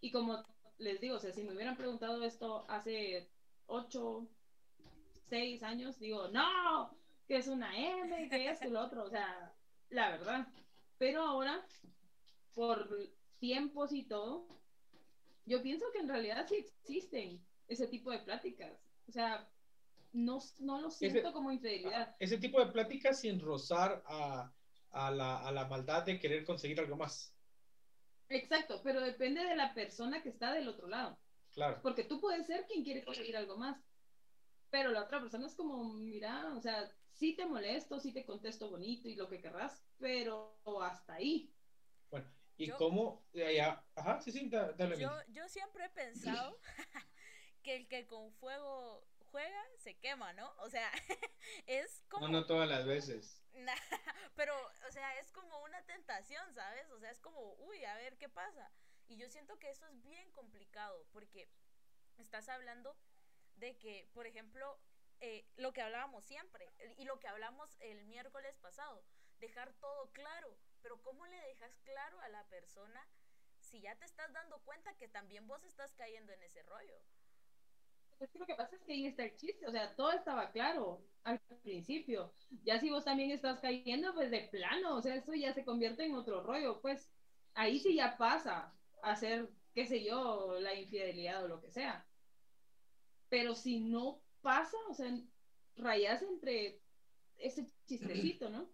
Y 0.00 0.10
como 0.10 0.42
les 0.78 1.00
digo, 1.00 1.16
o 1.16 1.20
sea, 1.20 1.32
si 1.32 1.44
me 1.44 1.54
hubieran 1.54 1.76
preguntado 1.76 2.24
esto 2.24 2.64
hace 2.68 3.30
ocho, 3.66 4.28
seis 5.28 5.62
años, 5.62 5.98
digo, 6.00 6.28
no, 6.28 6.96
que 7.28 7.36
es 7.36 7.46
una 7.46 7.76
M, 7.78 8.28
que 8.28 8.48
es 8.48 8.60
el 8.62 8.76
otro, 8.76 9.04
o 9.04 9.10
sea, 9.10 9.54
la 9.90 10.10
verdad. 10.10 10.48
Pero 10.98 11.22
ahora, 11.22 11.64
por 12.54 12.88
tiempos 13.38 13.92
y 13.92 14.04
todo, 14.04 14.48
yo 15.46 15.62
pienso 15.62 15.86
que 15.92 16.00
en 16.00 16.08
realidad 16.08 16.46
sí 16.48 16.56
existen 16.56 17.44
ese 17.68 17.86
tipo 17.86 18.10
de 18.10 18.18
pláticas. 18.18 18.72
O 19.08 19.12
sea, 19.12 19.48
no, 20.12 20.38
no 20.60 20.80
lo 20.80 20.90
siento 20.90 21.18
Ese- 21.18 21.32
como 21.32 21.50
infidelidad. 21.52 22.14
Ese 22.18 22.38
tipo 22.38 22.64
de 22.64 22.70
pláticas 22.72 23.20
sin 23.20 23.40
rozar 23.40 24.02
a, 24.06 24.52
a 24.90 25.10
la, 25.10 25.38
a 25.38 25.52
la 25.52 25.66
maldad 25.66 26.04
de 26.04 26.18
querer 26.18 26.44
conseguir 26.44 26.78
algo 26.80 26.96
más. 26.96 27.34
Exacto, 28.28 28.80
pero 28.82 29.00
depende 29.00 29.44
de 29.44 29.56
la 29.56 29.74
persona 29.74 30.22
que 30.22 30.30
está 30.30 30.52
del 30.52 30.68
otro 30.68 30.88
lado. 30.88 31.18
Claro. 31.52 31.80
Porque 31.82 32.04
tú 32.04 32.20
puedes 32.20 32.46
ser 32.46 32.66
quien 32.66 32.82
quiere 32.82 33.04
conseguir 33.04 33.36
algo 33.36 33.56
más. 33.56 33.78
Pero 34.70 34.90
la 34.90 35.02
otra 35.04 35.20
persona 35.20 35.46
es 35.46 35.54
como, 35.54 35.92
mira, 35.92 36.54
o 36.56 36.60
sea, 36.60 36.90
sí 37.12 37.36
te 37.36 37.44
molesto, 37.44 38.00
sí 38.00 38.12
te 38.12 38.24
contesto 38.24 38.70
bonito 38.70 39.06
y 39.08 39.16
lo 39.16 39.28
que 39.28 39.40
querrás, 39.40 39.84
pero 39.98 40.56
hasta 40.82 41.14
ahí. 41.14 41.54
Bueno, 42.10 42.26
¿y 42.56 42.68
Yo- 42.68 42.76
cómo? 42.78 43.22
eh, 43.34 43.60
ajá, 43.94 44.20
sí, 44.22 44.32
sí, 44.32 44.48
da- 44.48 44.72
dale. 44.72 44.98
Yo, 44.98 45.10
yo 45.28 45.46
siempre 45.48 45.84
he 45.84 45.90
pensado 45.90 46.58
que 47.62 47.76
el 47.76 47.86
que 47.88 48.06
con 48.06 48.32
fuego 48.32 49.06
juega 49.32 49.62
se 49.78 49.98
quema, 49.98 50.32
¿no? 50.34 50.54
O 50.58 50.68
sea, 50.68 50.90
es 51.66 52.04
como... 52.08 52.28
No, 52.28 52.40
no 52.40 52.46
todas 52.46 52.68
las 52.68 52.86
veces. 52.86 53.42
Pero, 54.36 54.54
o 54.86 54.92
sea, 54.92 55.18
es 55.18 55.32
como 55.32 55.58
una 55.64 55.82
tentación, 55.86 56.54
¿sabes? 56.54 56.88
O 56.90 57.00
sea, 57.00 57.10
es 57.10 57.20
como, 57.20 57.54
uy, 57.54 57.84
a 57.84 57.96
ver 57.96 58.16
qué 58.18 58.28
pasa. 58.28 58.70
Y 59.08 59.16
yo 59.16 59.28
siento 59.28 59.58
que 59.58 59.70
eso 59.70 59.86
es 59.86 60.00
bien 60.02 60.30
complicado 60.32 61.06
porque 61.12 61.48
estás 62.18 62.48
hablando 62.48 62.96
de 63.56 63.76
que, 63.78 64.08
por 64.12 64.26
ejemplo, 64.26 64.78
eh, 65.20 65.44
lo 65.56 65.72
que 65.72 65.82
hablábamos 65.82 66.24
siempre 66.24 66.70
eh, 66.78 66.94
y 66.98 67.04
lo 67.04 67.18
que 67.18 67.28
hablamos 67.28 67.76
el 67.80 68.04
miércoles 68.04 68.58
pasado, 68.58 69.02
dejar 69.38 69.72
todo 69.74 70.10
claro. 70.12 70.56
Pero 70.82 71.00
¿cómo 71.02 71.26
le 71.26 71.40
dejas 71.40 71.78
claro 71.84 72.20
a 72.20 72.28
la 72.28 72.44
persona 72.48 73.06
si 73.60 73.80
ya 73.80 73.94
te 73.96 74.04
estás 74.04 74.32
dando 74.32 74.60
cuenta 74.60 74.96
que 74.96 75.08
también 75.08 75.46
vos 75.46 75.62
estás 75.64 75.94
cayendo 75.94 76.32
en 76.32 76.42
ese 76.42 76.62
rollo? 76.62 77.00
Es 78.22 78.30
que 78.30 78.38
lo 78.38 78.46
que 78.46 78.54
pasa 78.54 78.76
es 78.76 78.82
que 78.82 78.92
ahí 78.92 79.06
está 79.06 79.24
el 79.24 79.36
chiste, 79.36 79.66
o 79.66 79.72
sea, 79.72 79.96
todo 79.96 80.12
estaba 80.12 80.52
claro 80.52 81.04
al 81.24 81.40
principio. 81.62 82.32
Ya 82.64 82.78
si 82.78 82.88
vos 82.88 83.04
también 83.04 83.32
estás 83.32 83.58
cayendo, 83.58 84.14
pues 84.14 84.30
de 84.30 84.42
plano, 84.42 84.96
o 84.96 85.02
sea, 85.02 85.16
eso 85.16 85.34
ya 85.34 85.52
se 85.52 85.64
convierte 85.64 86.04
en 86.04 86.14
otro 86.14 86.40
rollo, 86.42 86.80
pues 86.80 87.12
ahí 87.54 87.80
sí 87.80 87.96
ya 87.96 88.16
pasa 88.16 88.72
a 89.02 89.16
ser, 89.16 89.48
qué 89.74 89.86
sé 89.86 90.04
yo, 90.04 90.60
la 90.60 90.74
infidelidad 90.74 91.44
o 91.44 91.48
lo 91.48 91.60
que 91.60 91.72
sea. 91.72 92.06
Pero 93.28 93.56
si 93.56 93.80
no 93.80 94.22
pasa, 94.40 94.76
o 94.88 94.94
sea, 94.94 95.12
rayas 95.76 96.22
entre 96.22 96.80
ese 97.38 97.66
chistecito, 97.86 98.50
¿no? 98.50 98.70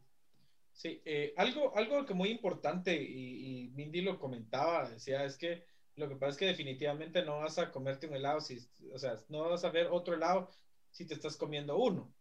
Sí, 0.73 1.01
eh, 1.07 1.33
algo, 1.39 1.75
algo 1.75 2.05
que 2.05 2.13
muy 2.13 2.29
importante, 2.29 2.95
y, 3.03 3.65
y 3.65 3.69
Mindy 3.71 4.03
lo 4.03 4.19
comentaba, 4.19 4.91
decía, 4.91 5.25
es 5.25 5.39
que 5.39 5.65
lo 5.99 6.09
que 6.09 6.17
pasa 6.17 6.31
es 6.33 6.37
que 6.39 6.47
definitivamente 6.47 7.25
no 7.25 7.39
vas 7.41 7.59
a 7.59 7.71
comerte 7.73 8.07
un 8.07 8.15
helado, 8.17 8.41
si, 8.41 8.59
o 8.93 8.99
sea, 8.99 9.17
no 9.29 9.49
vas 9.51 9.65
a 9.65 9.71
ver 9.71 9.89
otro 9.91 10.15
helado 10.15 10.51
si 10.91 11.07
te 11.07 11.15
estás 11.15 11.37
comiendo 11.37 11.77
uno. 11.79 12.17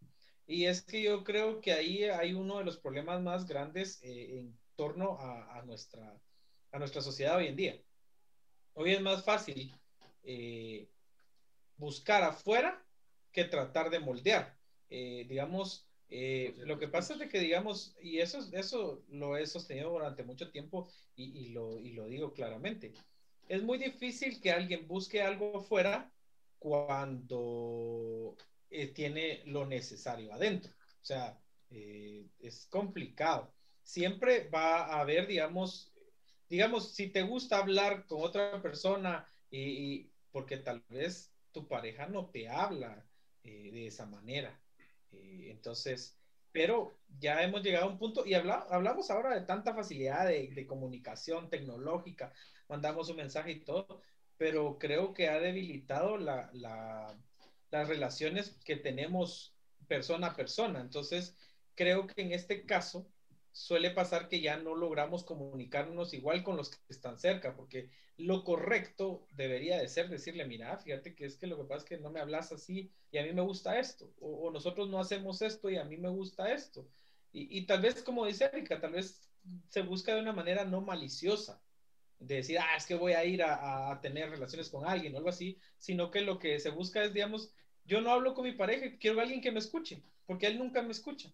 Y 0.46 0.66
es 0.66 0.82
que 0.84 1.04
yo 1.04 1.24
creo 1.24 1.62
que 1.62 1.74
ahí 1.74 2.04
hay 2.06 2.34
uno 2.34 2.58
de 2.60 2.66
los 2.66 2.78
problemas 2.80 3.22
más 3.22 3.48
grandes 3.48 4.02
eh, 4.04 4.40
en 4.40 4.60
torno 4.76 5.20
a, 5.20 5.58
a 5.60 5.64
nuestra, 5.64 6.22
a 6.72 6.80
nuestra 6.80 7.02
sociedad 7.02 7.38
hoy 7.38 7.48
en 7.48 7.56
día. 7.56 7.86
Hoy 8.74 8.94
es 8.94 9.02
más 9.02 9.24
fácil 9.26 9.74
eh, 10.24 10.92
buscar 11.76 12.24
afuera 12.24 12.88
que 13.32 13.46
tratar 13.46 13.90
de 13.90 14.00
moldear. 14.00 14.60
Eh, 14.90 15.26
digamos, 15.28 15.90
eh, 16.10 16.56
lo 16.60 16.80
que 16.80 16.88
pasa 16.88 17.14
es 17.14 17.20
de 17.20 17.30
que, 17.30 17.40
digamos, 17.40 17.96
y 18.02 18.20
eso, 18.20 18.40
eso 18.54 19.06
lo 19.10 19.38
he 19.38 19.46
sostenido 19.48 19.92
durante 19.92 20.24
mucho 20.24 20.52
tiempo 20.52 20.90
y, 21.16 21.46
y 21.48 21.50
lo, 21.50 21.80
y 21.80 21.94
lo 21.94 22.08
digo 22.08 22.34
claramente, 22.34 22.94
es 23.48 23.64
muy 23.64 23.78
difícil 23.78 24.42
que 24.42 24.52
alguien 24.52 24.88
busque 24.88 25.22
algo 25.22 25.58
afuera 25.58 26.12
cuando 26.60 28.36
eh, 28.70 28.88
tiene 28.88 29.44
lo 29.46 29.66
necesario 29.66 30.34
adentro. 30.34 30.72
O 31.02 31.06
sea, 31.06 31.40
eh, 31.70 32.26
es 32.40 32.66
complicado. 32.68 33.54
Siempre 33.84 34.50
va 34.50 34.86
a 34.86 35.02
haber, 35.02 35.28
digamos, 35.28 35.94
digamos, 36.50 36.94
si 36.94 37.10
te 37.10 37.22
gusta 37.22 37.60
hablar 37.60 38.06
con 38.06 38.22
otra 38.22 38.62
persona 38.62 39.28
y, 39.50 40.10
porque 40.32 40.58
tal 40.58 40.84
vez 40.90 41.32
tu 41.52 41.68
pareja 41.68 42.08
no 42.08 42.30
te 42.30 42.50
habla 42.50 43.06
eh, 43.44 43.72
de 43.72 43.88
esa 43.88 44.06
manera. 44.06 44.60
Entonces, 45.12 46.18
pero 46.52 46.98
ya 47.20 47.44
hemos 47.44 47.62
llegado 47.62 47.86
a 47.86 47.90
un 47.90 48.00
punto 48.00 48.26
y 48.26 48.34
habla, 48.34 48.66
hablamos 48.72 49.12
ahora 49.12 49.36
de 49.36 49.46
tanta 49.46 49.74
facilidad 49.74 50.28
de, 50.28 50.66
comunicación 50.66 51.50
tecnológica, 51.50 52.34
mandamos 52.68 53.10
un 53.10 53.18
mensaje 53.18 53.52
y 53.52 53.60
todo, 53.62 54.02
pero 54.38 54.78
creo 54.80 55.14
que 55.14 55.30
ha 55.30 55.40
debilitado 55.40 56.18
la, 56.18 56.50
la, 56.54 57.18
las 57.72 57.88
relaciones 57.88 58.58
que 58.64 58.76
tenemos 58.76 59.56
persona 59.88 60.28
a 60.28 60.36
persona. 60.36 60.80
Entonces, 60.82 61.36
creo 61.76 62.08
que 62.08 62.22
en 62.22 62.34
este 62.34 62.66
caso 62.66 63.08
suele 63.52 63.90
pasar 63.92 64.28
que 64.28 64.40
ya 64.40 64.58
no 64.58 64.76
logramos 64.76 65.24
comunicarnos 65.24 66.14
igual 66.14 66.44
con 66.44 66.58
los 66.58 66.70
que 66.70 66.78
están 66.90 67.18
cerca, 67.18 67.56
porque 67.56 67.90
lo 68.18 68.44
correcto 68.44 69.26
debería 69.32 69.80
de 69.80 69.88
ser 69.88 70.10
decirle, 70.10 70.46
mira, 70.46 70.78
fíjate 70.78 71.16
que 71.16 71.26
es 71.26 71.38
que 71.38 71.48
lo 71.48 71.58
que 71.58 71.64
pasa 71.64 71.80
es 71.80 71.90
que 71.90 71.98
no 71.98 72.12
me 72.12 72.20
hablas 72.20 72.52
así 72.52 72.92
y 73.12 73.18
a 73.18 73.24
mí 73.24 73.34
me 73.34 73.42
gusta 73.42 73.80
esto, 73.80 74.14
o, 74.20 74.48
o 74.48 74.52
nosotros 74.52 74.90
no 74.90 75.00
hacemos 75.00 75.42
esto 75.42 75.70
y 75.70 75.78
a 75.78 75.86
mí 75.86 75.98
me 75.98 76.10
gusta 76.10 76.54
esto. 76.54 76.88
Y, 77.34 77.58
y, 77.58 77.66
tal 77.66 77.82
vez, 77.82 78.04
como 78.04 78.26
dice 78.26 78.46
Erika, 78.46 78.80
tal 78.80 78.94
vez 78.94 79.28
se 79.70 79.82
busca 79.82 80.14
de 80.14 80.22
una 80.22 80.34
manera 80.34 80.66
no 80.66 80.82
maliciosa, 80.82 81.62
de 82.20 82.36
decir, 82.36 82.58
ah, 82.60 82.76
es 82.76 82.86
que 82.86 82.96
voy 82.96 83.14
a 83.14 83.24
ir 83.26 83.44
a, 83.44 83.92
a 83.92 84.02
tener 84.02 84.30
relaciones 84.30 84.70
con 84.70 84.86
alguien 84.86 85.14
o 85.14 85.18
algo 85.18 85.30
así, 85.30 85.58
sino 85.78 86.10
que 86.12 86.22
lo 86.22 86.40
que 86.40 86.60
se 86.60 86.70
busca 86.70 87.04
es, 87.04 87.14
digamos, 87.14 87.54
yo 87.86 88.02
no 88.02 88.12
hablo 88.12 88.34
con 88.34 88.46
mi 88.46 88.52
pareja, 88.52 88.98
quiero 89.00 89.20
a 89.20 89.24
alguien 89.24 89.42
que 89.42 89.52
me 89.52 89.60
escuche, 89.60 90.02
porque 90.26 90.48
él 90.48 90.58
nunca 90.58 90.82
me 90.82 90.92
escucha. 90.92 91.32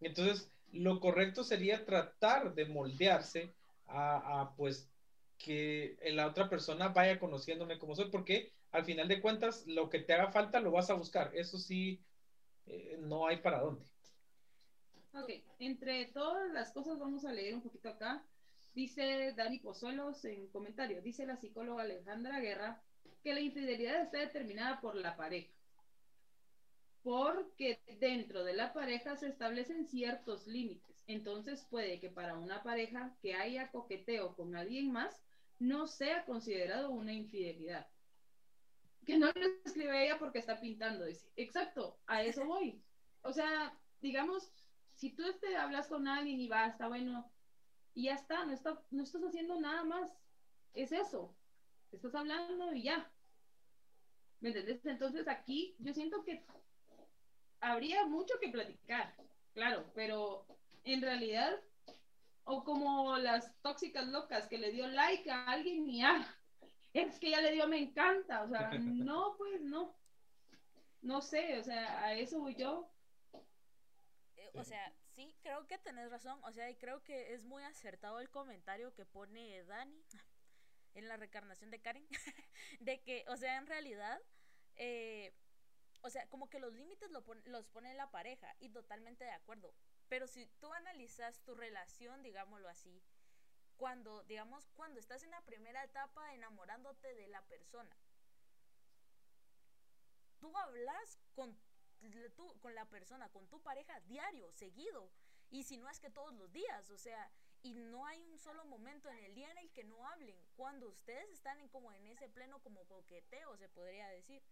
Entonces, 0.00 0.50
lo 0.72 0.98
correcto 1.00 1.44
sería 1.44 1.84
tratar 1.84 2.54
de 2.54 2.66
moldearse 2.66 3.50
a, 3.86 4.52
pues 4.56 4.88
que 5.38 5.96
la 6.12 6.26
otra 6.26 6.48
persona 6.48 6.88
vaya 6.88 7.18
conociéndome 7.18 7.78
como 7.78 7.94
soy, 7.94 8.10
porque 8.10 8.50
al 8.72 8.84
final 8.84 9.08
de 9.08 9.20
cuentas 9.20 9.66
lo 9.66 9.90
que 9.90 10.00
te 10.00 10.14
haga 10.14 10.32
falta 10.32 10.60
lo 10.60 10.70
vas 10.70 10.90
a 10.90 10.94
buscar. 10.94 11.30
Eso 11.34 11.58
sí, 11.58 12.00
eh, 12.66 12.96
no 13.00 13.26
hay 13.26 13.36
para 13.38 13.60
dónde. 13.60 13.84
Ok, 15.12 15.30
entre 15.60 16.06
todas 16.06 16.50
las 16.52 16.72
cosas 16.72 16.98
vamos 16.98 17.24
a 17.24 17.32
leer 17.32 17.54
un 17.54 17.62
poquito 17.62 17.88
acá. 17.88 18.22
Dice 18.74 19.32
Dani 19.36 19.60
Pozuelos 19.60 20.24
en 20.24 20.48
comentario, 20.48 21.00
dice 21.00 21.26
la 21.26 21.36
psicóloga 21.36 21.84
Alejandra 21.84 22.40
Guerra 22.40 22.82
que 23.22 23.32
la 23.32 23.40
infidelidad 23.40 24.02
está 24.02 24.18
determinada 24.18 24.80
por 24.80 24.96
la 24.96 25.16
pareja 25.16 25.54
porque 27.04 27.78
dentro 28.00 28.44
de 28.44 28.54
la 28.54 28.72
pareja 28.72 29.14
se 29.16 29.28
establecen 29.28 29.86
ciertos 29.86 30.46
límites. 30.46 30.96
Entonces 31.06 31.64
puede 31.70 32.00
que 32.00 32.08
para 32.08 32.38
una 32.38 32.62
pareja 32.62 33.14
que 33.20 33.34
haya 33.34 33.70
coqueteo 33.70 34.34
con 34.34 34.56
alguien 34.56 34.90
más 34.90 35.22
no 35.58 35.86
sea 35.86 36.24
considerado 36.24 36.90
una 36.90 37.12
infidelidad. 37.12 37.86
Que 39.04 39.18
no 39.18 39.26
lo 39.26 39.46
escribe 39.66 40.06
ella 40.06 40.18
porque 40.18 40.38
está 40.38 40.58
pintando. 40.58 41.04
Dice, 41.04 41.30
exacto, 41.36 41.98
a 42.06 42.22
eso 42.22 42.46
voy. 42.46 42.82
O 43.20 43.34
sea, 43.34 43.78
digamos, 44.00 44.50
si 44.94 45.10
tú 45.10 45.24
este, 45.28 45.56
hablas 45.56 45.88
con 45.88 46.08
alguien 46.08 46.40
y 46.40 46.48
va, 46.48 46.68
está 46.68 46.88
bueno, 46.88 47.30
y 47.94 48.04
ya 48.04 48.14
está, 48.14 48.44
no, 48.44 48.52
está, 48.52 48.80
no 48.90 49.02
estás 49.02 49.22
haciendo 49.22 49.60
nada 49.60 49.84
más. 49.84 50.12
Es 50.74 50.92
eso. 50.92 51.34
Estás 51.92 52.14
hablando 52.14 52.72
y 52.72 52.82
ya. 52.82 53.10
¿Me 54.40 54.48
entendés? 54.48 54.84
Entonces 54.84 55.28
aquí 55.28 55.76
yo 55.78 55.94
siento 55.94 56.24
que 56.24 56.44
habría 57.60 58.04
mucho 58.06 58.34
que 58.40 58.50
platicar, 58.50 59.14
claro, 59.54 59.90
pero 59.94 60.46
en 60.84 61.00
realidad, 61.00 61.58
o 62.44 62.62
como 62.62 63.16
las 63.16 63.54
tóxicas 63.62 64.06
locas 64.08 64.46
que 64.48 64.58
le 64.58 64.70
dio 64.70 64.86
like 64.86 65.30
a 65.30 65.46
alguien 65.46 65.88
y 65.88 66.04
ah, 66.04 66.26
es 66.92 67.18
que 67.18 67.30
ya 67.30 67.40
le 67.40 67.52
dio 67.52 67.66
me 67.68 67.78
encanta, 67.78 68.42
o 68.42 68.48
sea, 68.48 68.70
no, 68.78 69.34
pues 69.38 69.62
no, 69.62 69.94
no 71.00 71.22
sé, 71.22 71.58
o 71.58 71.64
sea, 71.64 72.04
a 72.04 72.14
eso 72.14 72.40
voy 72.40 72.54
yo. 72.54 72.90
Eh, 74.36 74.50
o 74.54 74.64
sea, 74.64 74.92
sí, 75.14 75.34
creo 75.42 75.66
que 75.66 75.78
tenés 75.78 76.10
razón, 76.10 76.40
o 76.44 76.52
sea, 76.52 76.70
y 76.70 76.76
creo 76.76 77.02
que 77.02 77.34
es 77.34 77.44
muy 77.44 77.62
acertado 77.62 78.20
el 78.20 78.30
comentario 78.30 78.94
que 78.94 79.06
pone 79.06 79.64
Dani 79.64 80.04
en 80.94 81.08
la 81.08 81.16
reencarnación 81.16 81.70
de 81.70 81.80
Karen, 81.80 82.06
de 82.80 83.02
que, 83.02 83.24
o 83.28 83.36
sea, 83.36 83.56
en 83.56 83.66
realidad, 83.66 84.20
eh, 84.76 85.32
o 86.02 86.10
sea, 86.10 86.28
como 86.28 86.50
que 86.50 86.58
los 86.58 86.74
límites 86.74 87.10
lo 87.10 87.24
pon 87.24 87.42
los 87.46 87.66
pone 87.68 87.94
la 87.94 88.10
pareja 88.10 88.54
y 88.60 88.68
totalmente 88.68 89.24
de 89.24 89.30
acuerdo. 89.30 89.74
Pero 90.08 90.26
si 90.26 90.46
tú 90.60 90.72
analizas 90.74 91.40
tu 91.44 91.54
relación, 91.54 92.22
digámoslo 92.22 92.68
así, 92.68 93.02
cuando, 93.76 94.22
digamos, 94.24 94.68
cuando 94.74 95.00
estás 95.00 95.22
en 95.22 95.30
la 95.30 95.40
primera 95.42 95.82
etapa 95.82 96.34
enamorándote 96.34 97.14
de 97.14 97.28
la 97.28 97.42
persona. 97.42 97.96
Tú 100.40 100.56
hablas 100.58 101.18
con, 101.34 101.58
tú, 102.34 102.58
con 102.60 102.74
la 102.74 102.84
persona, 102.86 103.28
con 103.30 103.46
tu 103.48 103.60
pareja 103.62 104.00
diario, 104.00 104.50
seguido. 104.52 105.10
Y 105.50 105.64
si 105.64 105.76
no 105.76 105.88
es 105.88 106.00
que 106.00 106.10
todos 106.10 106.34
los 106.34 106.50
días, 106.52 106.90
o 106.90 106.98
sea, 106.98 107.30
y 107.62 107.74
no 107.74 108.06
hay 108.06 108.20
un 108.22 108.38
solo 108.38 108.64
momento 108.66 109.08
en 109.08 109.18
el 109.18 109.34
día 109.34 109.50
en 109.50 109.58
el 109.58 109.70
que 109.72 109.84
no 109.84 110.06
hablen. 110.06 110.36
Cuando 110.56 110.88
ustedes 110.88 111.30
están 111.30 111.60
en, 111.60 111.68
como 111.68 111.92
en 111.92 112.06
ese 112.06 112.28
pleno 112.28 112.60
como 112.62 112.84
coqueteo, 112.86 113.56
se 113.56 113.68
podría 113.68 114.08
decir. 114.08 114.42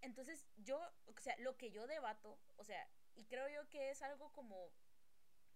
Entonces, 0.00 0.46
yo, 0.56 0.80
o 1.06 1.20
sea, 1.20 1.36
lo 1.38 1.56
que 1.56 1.70
yo 1.70 1.86
debato, 1.86 2.38
o 2.56 2.64
sea, 2.64 2.88
y 3.14 3.24
creo 3.26 3.48
yo 3.48 3.68
que 3.68 3.90
es 3.90 4.02
algo 4.02 4.32
como, 4.32 4.72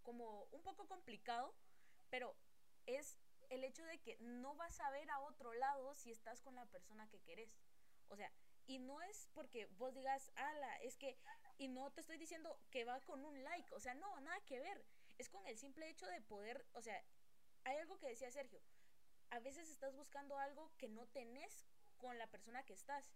como 0.03 0.45
un 0.53 0.63
poco 0.63 0.87
complicado, 0.87 1.55
pero 2.11 2.37
es 2.87 3.17
el 3.49 3.65
hecho 3.65 3.85
de 3.85 3.99
que 4.01 4.17
no 4.21 4.55
vas 4.55 4.79
a 4.81 4.91
ver 4.91 5.11
a 5.11 5.21
otro 5.21 5.53
lado 5.55 5.95
si 5.95 6.13
estás 6.13 6.41
con 6.43 6.55
la 6.55 6.67
persona 6.67 7.09
que 7.09 7.21
querés. 7.21 7.51
O 8.09 8.17
sea, 8.17 8.31
y 8.67 8.79
no 8.79 9.01
es 9.03 9.29
porque 9.35 9.67
vos 9.79 9.95
digas, 9.95 10.31
ala, 10.37 10.77
es 10.77 10.97
que, 10.97 11.19
y 11.59 11.69
no 11.69 11.91
te 11.93 12.01
estoy 12.01 12.19
diciendo 12.19 12.59
que 12.71 12.85
va 12.85 13.01
con 13.01 13.25
un 13.25 13.43
like, 13.45 13.73
o 13.75 13.81
sea, 13.81 13.95
no, 13.95 14.21
nada 14.21 14.41
que 14.47 14.61
ver. 14.61 14.85
Es 15.19 15.29
con 15.29 15.47
el 15.47 15.57
simple 15.59 15.89
hecho 15.89 16.07
de 16.07 16.21
poder, 16.23 16.67
o 16.73 16.83
sea, 16.83 17.01
hay 17.65 17.77
algo 17.77 17.99
que 17.99 18.09
decía 18.09 18.31
Sergio, 18.31 18.61
a 19.31 19.39
veces 19.41 19.71
estás 19.71 19.95
buscando 19.95 20.39
algo 20.39 20.73
que 20.77 20.89
no 20.89 21.07
tenés 21.09 21.67
con 21.99 22.19
la 22.19 22.27
persona 22.27 22.65
que 22.65 22.73
estás. 22.73 23.13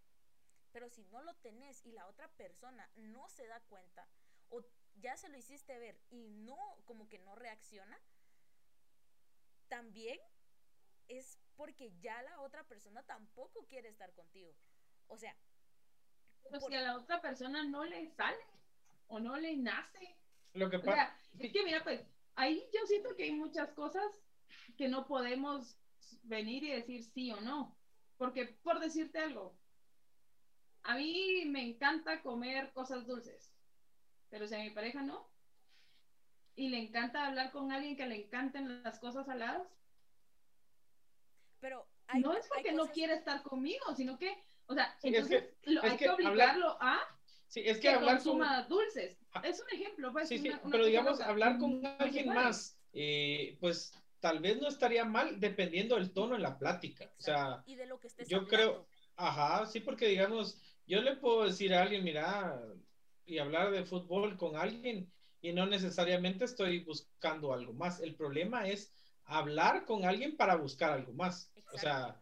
Pero 0.71 0.89
si 0.89 1.03
no 1.05 1.21
lo 1.21 1.33
tenés 1.37 1.83
y 1.85 1.91
la 1.91 2.07
otra 2.07 2.27
persona 2.29 2.89
no 2.95 3.27
se 3.29 3.47
da 3.47 3.59
cuenta 3.61 4.07
o 4.49 4.61
ya 4.95 5.17
se 5.17 5.29
lo 5.29 5.37
hiciste 5.37 5.77
ver 5.79 5.99
y 6.09 6.29
no, 6.29 6.57
como 6.85 7.09
que 7.09 7.19
no 7.19 7.35
reacciona, 7.35 7.99
también 9.67 10.19
es 11.07 11.39
porque 11.55 11.91
ya 11.99 12.21
la 12.21 12.41
otra 12.41 12.63
persona 12.67 13.03
tampoco 13.03 13.65
quiere 13.65 13.89
estar 13.89 14.13
contigo. 14.13 14.53
O 15.09 15.17
sea, 15.17 15.35
pero 16.49 16.59
si 16.61 16.73
a 16.75 16.81
la 16.81 16.97
otra 16.97 17.21
persona 17.21 17.63
no 17.63 17.83
le 17.83 18.07
sale 18.07 18.43
o 19.07 19.19
no 19.19 19.37
le 19.37 19.57
nace. 19.57 20.15
Lo 20.53 20.69
que 20.69 20.77
O 20.77 20.81
pasa. 20.81 20.93
sea, 20.95 21.19
es 21.39 21.51
que 21.51 21.63
mira, 21.63 21.83
pues 21.83 22.01
ahí 22.35 22.63
yo 22.73 22.85
siento 22.87 23.15
que 23.15 23.23
hay 23.23 23.31
muchas 23.33 23.69
cosas 23.71 24.05
que 24.77 24.87
no 24.87 25.05
podemos 25.07 25.77
venir 26.23 26.63
y 26.63 26.71
decir 26.71 27.03
sí 27.03 27.31
o 27.31 27.41
no. 27.41 27.75
Porque, 28.17 28.45
por 28.63 28.79
decirte 28.79 29.19
algo, 29.19 29.55
a 30.83 30.95
mí 30.95 31.45
me 31.45 31.61
encanta 31.61 32.21
comer 32.21 32.71
cosas 32.73 33.05
dulces, 33.05 33.53
pero 34.29 34.47
si 34.47 34.55
a 34.55 34.59
mi 34.59 34.71
pareja 34.71 35.01
no, 35.01 35.27
y 36.55 36.69
le 36.69 36.79
encanta 36.79 37.27
hablar 37.27 37.51
con 37.51 37.71
alguien 37.71 37.95
que 37.95 38.07
le 38.07 38.25
encanten 38.25 38.83
las 38.83 38.99
cosas 38.99 39.25
saladas, 39.25 39.67
pero 41.61 41.87
hay, 42.07 42.21
no 42.21 42.33
es 42.33 42.47
porque 42.47 42.71
no 42.73 42.87
quiere 42.91 43.13
estar 43.13 43.41
conmigo, 43.43 43.95
sino 43.95 44.17
que, 44.17 44.43
o 44.69 44.73
sea, 44.73 44.95
Sí, 45.01 45.09
es 45.09 45.15
entonces 45.15 45.43
lo- 45.63 45.83
es 45.83 45.91
hay 45.91 45.97
que 45.97 46.05
que 46.05 46.09
hablar- 46.09 46.31
obligarlo 46.31 46.77
a 46.79 46.99
Sí, 47.47 47.61
es 47.65 47.77
que 47.77 47.81
que 47.81 47.89
hablar 47.89 48.17
con. 48.17 48.23
consuma 48.39 48.63
dulces. 48.63 49.17
Ah. 49.33 49.41
Es 49.43 49.59
un 49.59 49.69
ejemplo, 49.77 50.11
pues. 50.13 50.29
Sí, 50.29 50.37
sí, 50.37 50.49
una- 50.49 50.59
una 50.61 50.71
pero 50.71 50.85
digamos, 50.85 51.11
loca. 51.13 51.25
hablar 51.29 51.57
con 51.57 51.81
se 51.81 51.87
alguien 51.99 52.25
puede. 52.25 52.39
más, 52.39 52.79
eh, 52.93 53.57
pues 53.59 53.91
tal 54.19 54.39
vez 54.39 54.61
no 54.61 54.67
estaría 54.67 55.03
mal 55.05 55.39
dependiendo 55.39 55.95
del 55.95 56.11
tono 56.11 56.35
en 56.35 56.43
la 56.43 56.57
plática. 56.59 57.11
O 57.17 57.21
sea, 57.21 57.63
y 57.65 57.75
de 57.75 57.85
lo 57.87 57.99
que 57.99 58.07
estés 58.07 58.27
yo 58.29 58.37
hablando. 58.37 58.55
creo, 58.55 58.87
ajá, 59.15 59.65
sí, 59.65 59.79
porque 59.79 60.07
digamos, 60.07 60.61
yo 60.85 61.01
le 61.01 61.15
puedo 61.15 61.45
decir 61.45 61.73
a 61.73 61.81
alguien, 61.81 62.03
mira, 62.03 62.61
y 63.25 63.37
hablar 63.39 63.71
de 63.71 63.83
fútbol 63.85 64.37
con 64.37 64.55
alguien, 64.55 65.11
y 65.41 65.53
no 65.53 65.65
necesariamente 65.65 66.45
estoy 66.45 66.83
buscando 66.83 67.53
algo 67.53 67.73
más. 67.73 67.99
El 68.01 68.13
problema 68.15 68.67
es 68.67 68.93
hablar 69.25 69.85
con 69.85 70.03
alguien 70.05 70.35
para 70.35 70.55
buscar 70.55 70.91
algo 70.91 71.13
más. 71.13 71.51
O 71.73 71.77
sea, 71.77 72.21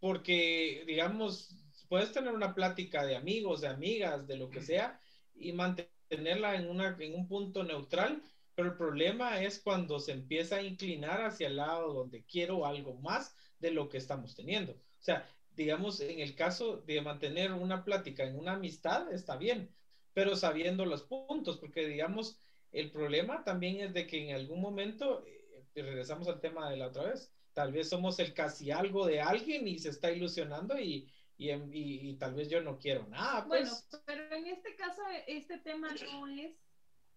porque, 0.00 0.84
digamos, 0.86 1.50
puedes 1.88 2.12
tener 2.12 2.32
una 2.32 2.54
plática 2.54 3.04
de 3.04 3.16
amigos, 3.16 3.60
de 3.60 3.68
amigas, 3.68 4.26
de 4.26 4.36
lo 4.36 4.50
que 4.50 4.62
sea, 4.62 5.00
y 5.34 5.52
mantenerla 5.52 6.56
en, 6.56 6.68
una, 6.68 6.96
en 6.98 7.14
un 7.14 7.28
punto 7.28 7.64
neutral, 7.64 8.22
pero 8.54 8.68
el 8.68 8.76
problema 8.76 9.42
es 9.42 9.60
cuando 9.60 9.98
se 10.00 10.12
empieza 10.12 10.56
a 10.56 10.62
inclinar 10.62 11.22
hacia 11.22 11.48
el 11.48 11.56
lado 11.56 11.92
donde 11.92 12.24
quiero 12.24 12.66
algo 12.66 12.94
más 12.94 13.36
de 13.58 13.70
lo 13.70 13.88
que 13.88 13.98
estamos 13.98 14.34
teniendo. 14.34 14.72
O 14.72 15.02
sea, 15.02 15.28
digamos, 15.54 16.00
en 16.00 16.20
el 16.20 16.34
caso 16.34 16.78
de 16.78 17.00
mantener 17.00 17.52
una 17.52 17.84
plática 17.84 18.24
en 18.24 18.38
una 18.38 18.52
amistad, 18.52 19.12
está 19.12 19.36
bien, 19.36 19.74
pero 20.12 20.36
sabiendo 20.36 20.86
los 20.86 21.02
puntos, 21.02 21.58
porque 21.58 21.86
digamos, 21.86 22.38
el 22.72 22.90
problema 22.90 23.44
también 23.44 23.80
es 23.80 23.92
de 23.94 24.06
que 24.06 24.28
en 24.28 24.34
algún 24.34 24.60
momento, 24.60 25.24
eh, 25.26 25.64
regresamos 25.74 26.28
al 26.28 26.40
tema 26.40 26.70
de 26.70 26.76
la 26.76 26.88
otra 26.88 27.04
vez, 27.04 27.32
tal 27.52 27.72
vez 27.72 27.88
somos 27.88 28.18
el 28.18 28.34
casi 28.34 28.70
algo 28.70 29.06
de 29.06 29.20
alguien 29.20 29.66
y 29.66 29.78
se 29.78 29.90
está 29.90 30.10
ilusionando 30.10 30.78
y, 30.78 31.08
y, 31.38 31.50
en- 31.50 31.72
y- 31.72 32.08
y 32.10 32.16
tal 32.18 32.34
vez 32.34 32.48
yo 32.48 32.60
no 32.62 32.78
quiero 32.78 33.06
nada, 33.08 33.42
Bueno, 33.42 33.70
pues. 33.90 34.02
pero 34.06 34.34
en 34.34 34.46
este 34.46 34.74
caso, 34.76 35.02
este 35.26 35.58
tema 35.58 35.88
no 36.12 36.26
es 36.28 36.56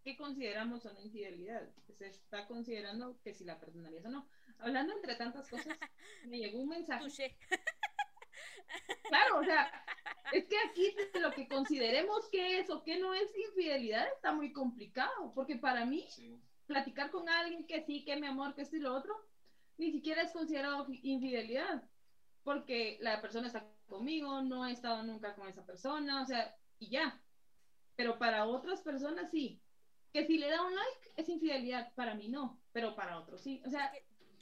qué 0.04 0.16
consideramos 0.18 0.86
una 0.86 1.02
infidelidad. 1.02 1.70
Se 1.98 2.08
está 2.08 2.48
considerando 2.48 3.20
que 3.22 3.34
si 3.34 3.44
la 3.46 3.60
perdonarías 3.60 4.06
o 4.06 4.10
no. 4.10 4.30
Hablando 4.60 4.94
entre 4.94 5.16
tantas 5.16 5.50
cosas, 5.50 5.78
me 6.26 6.38
llegó 6.40 6.60
un 6.60 6.70
mensaje. 6.70 7.38
Claro, 9.10 9.40
o 9.40 9.44
sea, 9.44 9.72
es 10.32 10.46
que 10.46 10.56
aquí 10.70 10.96
lo 11.20 11.32
que 11.32 11.48
consideremos 11.48 12.30
que 12.30 12.60
es 12.60 12.70
o 12.70 12.84
que 12.84 13.00
no 13.00 13.14
es 13.14 13.30
infidelidad 13.38 14.08
está 14.14 14.32
muy 14.34 14.54
complicado, 14.54 15.32
porque 15.34 15.56
para 15.56 15.86
mí 15.86 16.06
Sí. 16.10 16.40
platicar 16.68 17.10
con 17.10 17.28
alguien 17.28 17.66
que 17.66 17.82
sí, 17.84 18.06
que 18.06 18.16
mi 18.18 18.28
amor, 18.28 18.54
que 18.56 18.62
esto 18.62 18.76
y 18.76 18.80
lo 18.82 18.96
otro, 18.96 19.14
ni 19.78 19.92
siquiera 19.92 20.22
es 20.22 20.32
considerado 20.32 20.86
fi- 20.86 21.00
infidelidad, 21.04 21.84
porque 22.44 22.98
la 23.02 23.22
persona 23.22 23.48
está 23.48 23.68
conmigo, 23.90 24.42
no 24.42 24.66
he 24.66 24.72
estado 24.72 25.04
nunca 25.04 25.36
con 25.36 25.48
esa 25.50 25.66
persona, 25.66 26.22
o 26.22 26.26
sea, 26.26 26.56
y 26.80 26.90
ya. 26.90 27.22
Pero 27.96 28.18
para 28.18 28.46
otras 28.46 28.82
personas 28.82 29.30
sí. 29.32 29.62
Que 30.14 30.26
si 30.26 30.38
le 30.38 30.50
da 30.50 30.66
un 30.66 30.74
like 30.74 31.12
es 31.18 31.30
infidelidad, 31.30 31.94
para 31.96 32.16
mí 32.16 32.30
no, 32.30 32.64
pero 32.72 32.96
para 32.96 33.20
otros 33.20 33.42
sí. 33.42 33.62
O 33.66 33.70
sea, 33.70 33.92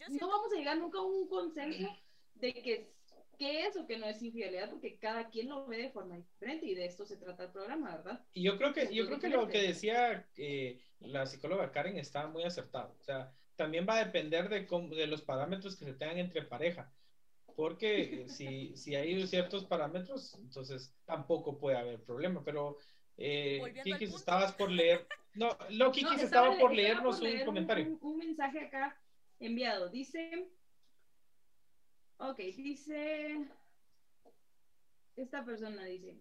no 0.10 0.27
vamos 0.29 0.53
a 0.53 0.57
llegar 0.57 0.77
nunca 0.77 0.99
a 0.99 1.03
un 1.03 1.27
consenso 1.27 1.89
de 2.36 2.53
que 2.53 2.93
qué 3.38 3.65
es 3.67 3.75
o 3.77 3.86
qué 3.86 3.97
no 3.97 4.05
es 4.05 4.21
infidelidad, 4.21 4.69
porque 4.69 4.97
cada 4.97 5.29
quien 5.29 5.49
lo 5.49 5.65
ve 5.67 5.77
de 5.77 5.89
forma 5.91 6.15
diferente 6.17 6.65
y 6.65 6.75
de 6.75 6.86
esto 6.86 7.05
se 7.05 7.17
trata 7.17 7.45
el 7.45 7.51
programa, 7.51 7.95
¿verdad? 7.97 8.25
Y 8.33 8.43
yo 8.43 8.57
creo 8.57 8.73
que, 8.73 8.93
yo 8.93 9.05
creo 9.07 9.19
que 9.19 9.29
lo 9.29 9.47
que 9.47 9.62
decía 9.62 10.27
eh, 10.38 10.81
la 10.99 11.25
psicóloga 11.25 11.71
Karen 11.71 11.97
está 11.97 12.27
muy 12.27 12.43
acertado. 12.43 12.95
O 12.99 13.03
sea, 13.03 13.33
también 13.55 13.86
va 13.88 13.95
a 13.95 14.05
depender 14.05 14.49
de, 14.49 14.65
cómo- 14.65 14.93
de 14.95 15.07
los 15.07 15.21
parámetros 15.21 15.75
que 15.75 15.86
se 15.86 15.93
tengan 15.93 16.17
entre 16.17 16.43
pareja. 16.43 16.91
Porque 17.58 18.26
si, 18.30 18.78
si 18.78 18.93
hay 18.93 19.26
ciertos 19.26 19.65
parámetros, 19.65 20.36
entonces 20.36 20.96
tampoco 21.06 21.58
puede 21.58 21.76
haber 21.76 22.04
problema. 22.04 22.43
Pero, 22.43 22.78
eh, 23.17 23.60
Kikis, 23.84 24.13
estabas 24.13 24.54
por 24.54 24.70
leer. 24.70 25.08
No, 25.34 25.58
no, 25.72 25.91
Kikis 25.91 26.17
No, 26.17 26.24
estaba, 26.24 26.50
por 26.50 26.56
estaba 26.56 26.74
leernos 26.76 27.17
por 27.17 27.26
un 27.26 27.34
leer 27.34 27.46
comentario. 27.48 27.88
Un, 27.88 27.98
un 28.00 28.17
mensaje 28.20 28.60
acá 28.60 29.02
enviado. 29.39 29.89
Dice. 29.89 30.48
Ok, 32.17 32.38
dice. 32.38 33.48
Esta 35.15 35.43
persona 35.43 35.84
dice. 35.86 36.15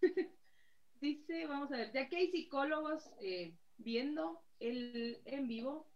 dice, 1.02 1.46
vamos 1.46 1.70
a 1.72 1.76
ver, 1.76 1.92
ya 1.92 2.08
que 2.08 2.16
hay 2.16 2.30
psicólogos 2.30 3.10
eh, 3.20 3.54
viendo 3.76 4.42
el 4.60 5.20
en 5.26 5.46
vivo, 5.46 5.90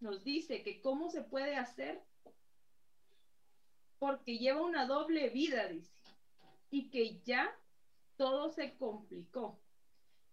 nos 0.00 0.24
dice 0.24 0.62
que 0.62 0.80
cómo 0.80 1.10
se 1.10 1.20
puede 1.24 1.56
hacer 1.56 2.00
porque 3.98 4.38
lleva 4.38 4.62
una 4.62 4.86
doble 4.86 5.28
vida, 5.30 5.68
dice, 5.68 5.92
y 6.70 6.90
que 6.90 7.20
ya 7.24 7.54
todo 8.16 8.50
se 8.50 8.76
complicó 8.76 9.60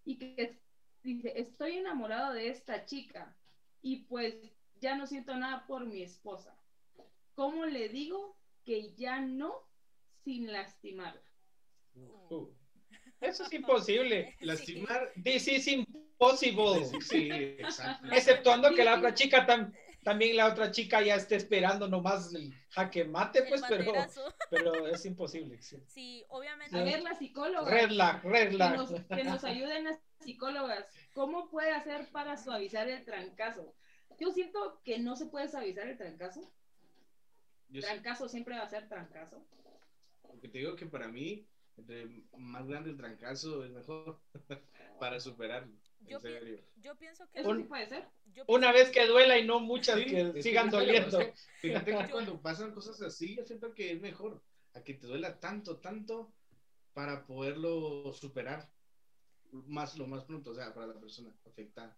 y 0.05 0.17
que 0.17 0.35
es- 0.37 0.57
dice, 1.03 1.33
estoy 1.39 1.77
enamorado 1.77 2.33
de 2.33 2.49
esta 2.49 2.85
chica 2.85 3.35
y 3.81 4.03
pues 4.05 4.35
ya 4.79 4.95
no 4.95 5.07
siento 5.07 5.35
nada 5.37 5.65
por 5.67 5.85
mi 5.85 6.01
esposa. 6.01 6.55
¿Cómo 7.35 7.65
le 7.65 7.89
digo 7.89 8.37
que 8.65 8.93
ya 8.95 9.19
no 9.21 9.53
sin 10.23 10.51
lastimarla? 10.51 11.21
Uh, 11.95 12.47
eso 13.19 13.43
es 13.43 13.53
imposible. 13.53 14.35
Sí. 14.39 14.45
Lastimar. 14.45 15.11
This 15.23 15.47
is 15.47 15.67
impossible. 15.67 16.85
Sí, 17.01 17.29
exacto. 17.31 18.07
Exceptuando 18.11 18.73
que 18.75 18.83
la 18.83 18.97
otra 18.97 19.13
chica 19.13 19.45
tam- 19.47 19.73
también 20.03 20.35
la 20.35 20.47
otra 20.47 20.71
chica 20.71 21.01
ya 21.01 21.15
esté 21.15 21.35
esperando 21.35 21.87
nomás 21.87 22.33
el 22.33 22.53
jaque 22.69 23.05
mate, 23.05 23.43
pues, 23.43 23.61
pero, 23.67 23.93
pero 24.49 24.87
es 24.87 25.05
imposible. 25.05 25.61
sí. 25.61 25.77
Sí, 25.87 26.25
obviamente. 26.29 26.77
A 26.77 26.83
ver, 26.83 27.01
la 27.03 27.13
psicóloga. 27.15 27.69
Red 27.69 27.91
lag, 27.91 28.23
red 28.23 28.49
que 28.51 28.57
lag. 28.57 28.77
nos, 28.77 28.91
que 28.91 29.23
nos 29.23 29.43
ayuden 29.43 29.83
las 29.85 29.99
psicólogas. 30.19 30.85
¿Cómo 31.13 31.49
puede 31.49 31.71
hacer 31.71 32.09
para 32.11 32.37
suavizar 32.37 32.89
el 32.89 33.03
trancazo? 33.05 33.75
Yo 34.19 34.31
siento 34.31 34.81
que 34.83 34.99
no 34.99 35.15
se 35.15 35.25
puede 35.27 35.47
suavizar 35.49 35.87
el 35.87 35.97
trancazo. 35.97 36.41
Yo 37.69 37.81
sí, 37.81 37.87
Trancazo 37.87 38.27
siempre 38.27 38.55
va 38.57 38.63
a 38.63 38.69
ser 38.69 38.87
trancazo. 38.89 39.45
porque 40.21 40.47
te 40.49 40.57
digo 40.59 40.75
que 40.75 40.85
para 40.85 41.07
mí, 41.07 41.47
entre 41.77 42.07
más 42.37 42.67
grande 42.67 42.89
el 42.89 42.97
trancazo 42.97 43.63
es 43.63 43.71
mejor 43.71 44.19
para 44.99 45.19
superarlo. 45.19 45.73
Yo, 46.07 46.19
pi- 46.19 46.99
pienso 46.99 47.29
que... 47.29 47.39
Eso 47.39 47.55
sí 47.55 47.63
puede 47.63 47.87
ser. 47.87 48.07
yo 48.33 48.43
Una 48.47 48.71
vez 48.71 48.89
que 48.89 49.05
duela 49.07 49.37
y 49.37 49.45
no 49.45 49.59
muchas 49.59 49.97
Sí, 49.99 50.05
que 50.05 50.41
sigan 50.43 50.69
doliendo. 50.69 51.19
Fíjate 51.59 51.91
que 51.91 51.91
Yo- 52.07 52.11
cuando 52.11 52.41
pasan 52.41 52.73
cosas 52.73 53.01
así, 53.01 53.35
yo 53.35 53.45
siento 53.45 53.73
que 53.73 53.91
es 53.93 54.01
mejor 54.01 54.41
a 54.73 54.83
que 54.83 54.93
te 54.93 55.07
duela 55.07 55.39
tanto, 55.39 55.77
tanto 55.79 56.33
para 56.93 57.25
poderlo 57.25 58.13
superar 58.13 58.69
más 59.51 59.97
lo 59.97 60.07
más 60.07 60.23
pronto, 60.23 60.51
o 60.51 60.55
sea, 60.55 60.73
para 60.73 60.87
la 60.87 60.99
persona 60.99 61.33
afectada. 61.45 61.97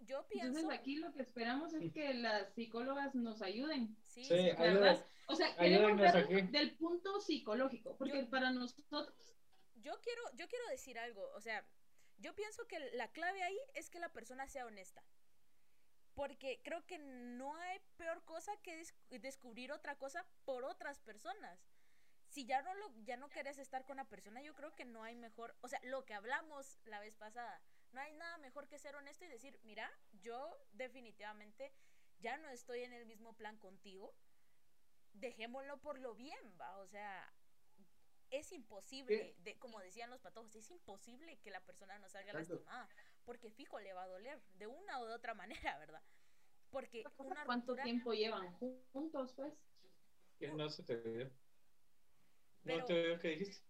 Yo 0.00 0.26
pienso... 0.28 0.48
Entonces 0.58 0.78
aquí 0.78 0.96
lo 0.96 1.12
que 1.12 1.22
esperamos 1.22 1.72
es 1.74 1.92
que 1.92 2.12
las 2.14 2.52
psicólogas 2.54 3.14
nos 3.14 3.40
ayuden. 3.42 3.96
Sí, 4.06 4.24
Sí, 4.24 4.34
ayuda. 4.34 5.06
O 5.26 5.34
sea, 5.34 5.56
queremos 5.56 6.50
del 6.50 6.76
punto 6.76 7.20
psicológico, 7.20 7.96
porque 7.96 8.22
Yo- 8.22 8.30
para 8.30 8.50
nosotros 8.50 9.12
yo 9.76 9.92
quiero, 10.02 10.22
yo 10.36 10.46
quiero 10.48 10.66
decir 10.68 10.98
algo, 10.98 11.30
o 11.34 11.40
sea, 11.40 11.64
yo 12.18 12.34
pienso 12.34 12.66
que 12.66 12.78
la 12.92 13.08
clave 13.08 13.42
ahí 13.42 13.58
es 13.74 13.90
que 13.90 13.98
la 13.98 14.12
persona 14.12 14.46
sea 14.48 14.66
honesta. 14.66 15.04
Porque 16.14 16.60
creo 16.62 16.86
que 16.86 16.98
no 16.98 17.56
hay 17.56 17.80
peor 17.96 18.24
cosa 18.24 18.52
que 18.62 18.76
des- 18.76 18.94
descubrir 19.10 19.72
otra 19.72 19.96
cosa 19.98 20.24
por 20.44 20.64
otras 20.64 21.00
personas. 21.00 21.66
Si 22.28 22.46
ya 22.46 22.62
no 22.62 22.72
lo, 22.74 22.92
ya 23.04 23.16
no 23.16 23.30
querés 23.30 23.58
estar 23.58 23.84
con 23.84 23.96
la 23.96 24.08
persona, 24.08 24.40
yo 24.42 24.54
creo 24.54 24.74
que 24.74 24.84
no 24.84 25.02
hay 25.02 25.14
mejor, 25.16 25.56
o 25.60 25.68
sea, 25.68 25.80
lo 25.82 26.04
que 26.04 26.14
hablamos 26.14 26.78
la 26.84 27.00
vez 27.00 27.16
pasada, 27.16 27.60
no 27.92 28.00
hay 28.00 28.12
nada 28.12 28.38
mejor 28.38 28.68
que 28.68 28.78
ser 28.78 28.96
honesto 28.96 29.24
y 29.24 29.28
decir, 29.28 29.58
mira, 29.62 29.90
yo 30.22 30.56
definitivamente 30.72 31.72
ya 32.18 32.36
no 32.38 32.48
estoy 32.48 32.82
en 32.82 32.92
el 32.92 33.06
mismo 33.06 33.34
plan 33.36 33.56
contigo, 33.58 34.14
dejémoslo 35.12 35.80
por 35.80 35.98
lo 35.98 36.14
bien, 36.14 36.56
va, 36.60 36.76
o 36.78 36.86
sea, 36.86 37.32
es 38.38 38.52
imposible, 38.52 39.34
de, 39.38 39.58
como 39.58 39.80
decían 39.80 40.10
los 40.10 40.20
patojos, 40.20 40.54
es 40.56 40.70
imposible 40.70 41.38
que 41.38 41.50
la 41.50 41.60
persona 41.60 41.98
no 41.98 42.08
salga 42.08 42.32
Exacto. 42.32 42.54
lastimada, 42.54 42.88
porque 43.24 43.50
fijo 43.50 43.78
le 43.80 43.92
va 43.92 44.04
a 44.04 44.08
doler, 44.08 44.40
de 44.58 44.66
una 44.66 45.00
o 45.00 45.06
de 45.06 45.14
otra 45.14 45.34
manera, 45.72 45.78
¿verdad? 45.78 46.02
Porque 46.70 47.04
una 47.18 47.44
¿cuánto 47.44 47.68
ruptura, 47.72 47.84
tiempo 47.84 48.12
llevan 48.14 48.52
juntos, 48.92 49.32
pues? 49.34 49.52
Que 50.38 50.48
No 50.48 50.68
se 50.68 50.82
te 50.82 50.96
vio. 50.96 51.30
Pero- 52.64 52.78
No 52.78 52.84
te 52.86 52.94
veo 53.02 53.18
que 53.20 53.28
dijiste. 53.28 53.64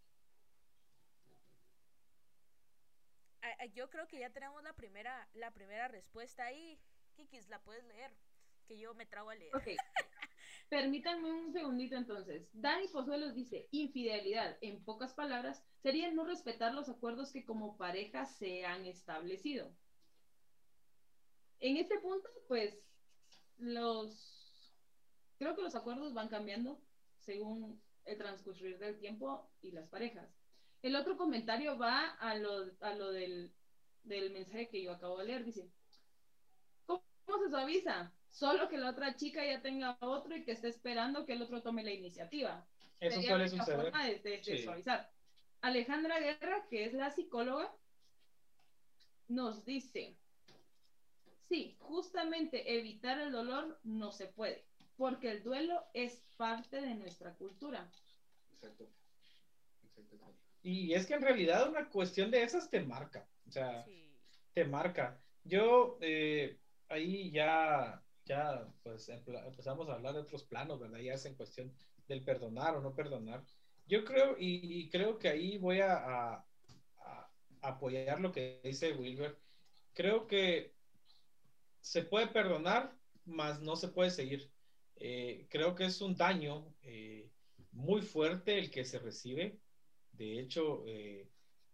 a- 3.42 3.62
a- 3.62 3.66
yo 3.66 3.90
creo 3.90 4.06
que 4.08 4.18
ya 4.18 4.30
tenemos 4.30 4.62
la 4.62 4.72
primera, 4.72 5.28
la 5.34 5.50
primera 5.52 5.88
respuesta 5.88 6.46
ahí, 6.46 6.80
Kikis, 7.16 7.48
la 7.48 7.62
puedes 7.62 7.84
leer, 7.84 8.10
que 8.66 8.78
yo 8.78 8.94
me 8.94 9.04
trago 9.06 9.30
a 9.30 9.34
leer. 9.34 9.54
Ok. 9.54 9.66
Permítanme 10.68 11.32
un 11.32 11.52
segundito 11.52 11.96
entonces. 11.96 12.48
Dani 12.52 12.88
Pozuelos 12.88 13.34
dice, 13.34 13.68
infidelidad, 13.70 14.56
en 14.60 14.82
pocas 14.84 15.14
palabras, 15.14 15.62
sería 15.82 16.10
no 16.10 16.24
respetar 16.24 16.74
los 16.74 16.88
acuerdos 16.88 17.32
que 17.32 17.44
como 17.44 17.76
pareja 17.76 18.24
se 18.24 18.64
han 18.64 18.86
establecido. 18.86 19.70
En 21.60 21.76
este 21.76 21.98
punto, 22.00 22.28
pues, 22.48 22.78
los... 23.58 24.30
Creo 25.38 25.54
que 25.54 25.62
los 25.62 25.74
acuerdos 25.74 26.14
van 26.14 26.28
cambiando 26.28 26.80
según 27.18 27.80
el 28.04 28.18
transcurrir 28.18 28.78
del 28.78 28.98
tiempo 28.98 29.50
y 29.62 29.70
las 29.72 29.88
parejas. 29.88 30.28
El 30.82 30.96
otro 30.96 31.16
comentario 31.16 31.78
va 31.78 32.10
a 32.14 32.36
lo, 32.36 32.70
a 32.80 32.94
lo 32.94 33.10
del, 33.12 33.54
del 34.02 34.32
mensaje 34.32 34.68
que 34.68 34.82
yo 34.82 34.92
acabo 34.92 35.18
de 35.18 35.26
leer. 35.26 35.44
Dice, 35.44 35.70
¿cómo 36.86 37.02
se 37.42 37.50
suaviza? 37.50 38.13
Solo 38.34 38.68
que 38.68 38.78
la 38.78 38.90
otra 38.90 39.14
chica 39.14 39.46
ya 39.46 39.62
tenga 39.62 39.96
otro 40.00 40.34
y 40.36 40.44
que 40.44 40.50
esté 40.50 40.66
esperando 40.66 41.24
que 41.24 41.34
el 41.34 41.42
otro 41.42 41.62
tome 41.62 41.84
la 41.84 41.92
iniciativa. 41.92 42.66
Eso 42.98 43.14
Sería 43.20 43.30
suele 43.30 43.48
suceder. 43.48 43.80
forma 43.92 44.04
de, 44.06 44.18
de- 44.18 44.30
de 44.38 44.42
Sí. 44.42 44.58
suavizar. 44.64 45.08
Alejandra 45.60 46.18
Guerra, 46.18 46.66
que 46.68 46.84
es 46.84 46.92
la 46.94 47.10
psicóloga, 47.10 47.72
nos 49.28 49.64
dice, 49.64 50.16
sí, 51.48 51.76
justamente 51.78 52.76
evitar 52.76 53.20
el 53.20 53.30
dolor 53.30 53.78
no 53.84 54.10
se 54.10 54.26
puede, 54.26 54.64
porque 54.96 55.30
el 55.30 55.44
duelo 55.44 55.84
es 55.94 56.20
parte 56.36 56.80
de 56.80 56.94
nuestra 56.96 57.34
cultura. 57.34 57.88
Exacto. 58.52 58.90
Exacto. 59.84 60.16
exacto. 60.16 60.40
Y 60.64 60.92
es 60.92 61.06
que 61.06 61.14
en 61.14 61.22
realidad 61.22 61.68
una 61.68 61.88
cuestión 61.88 62.32
de 62.32 62.42
esas 62.42 62.68
te 62.68 62.80
marca. 62.80 63.28
O 63.46 63.52
sea, 63.52 63.84
Sí. 63.84 64.18
te 64.54 64.64
marca. 64.64 65.20
Yo 65.44 65.98
eh, 66.00 66.58
ahí 66.88 67.30
ya, 67.30 68.03
ya 68.24 68.72
pues 68.82 69.08
empezamos 69.08 69.88
a 69.88 69.94
hablar 69.94 70.14
de 70.14 70.20
otros 70.20 70.44
planos, 70.44 70.80
¿verdad? 70.80 70.98
Ya 71.00 71.14
es 71.14 71.24
en 71.26 71.34
cuestión 71.36 71.74
del 72.08 72.24
perdonar 72.24 72.76
o 72.76 72.80
no 72.82 72.94
perdonar. 72.94 73.44
Yo 73.86 74.04
creo, 74.04 74.36
y, 74.38 74.60
y 74.84 74.90
creo 74.90 75.18
que 75.18 75.28
ahí 75.28 75.58
voy 75.58 75.80
a, 75.80 75.94
a- 76.36 76.48
a 76.98 77.30
apoyar 77.62 78.20
lo 78.20 78.32
que 78.32 78.60
dice 78.64 78.92
Wilber. 78.92 79.38
Creo 79.94 80.26
que 80.26 80.74
se 81.80 82.02
puede 82.02 82.28
perdonar, 82.28 82.96
mas 83.24 83.60
no 83.60 83.76
se 83.76 83.88
puede 83.88 84.10
seguir. 84.10 84.52
Eh, 84.96 85.46
creo 85.50 85.74
que 85.74 85.84
es 85.86 86.00
un 86.00 86.16
daño 86.16 86.74
eh, 86.82 87.30
muy 87.72 88.02
fuerte 88.02 88.58
el 88.58 88.70
que 88.70 88.84
se 88.84 88.98
recibe. 88.98 89.60
De 90.12 90.38
hecho, 90.40 90.84
eh, 90.86 91.30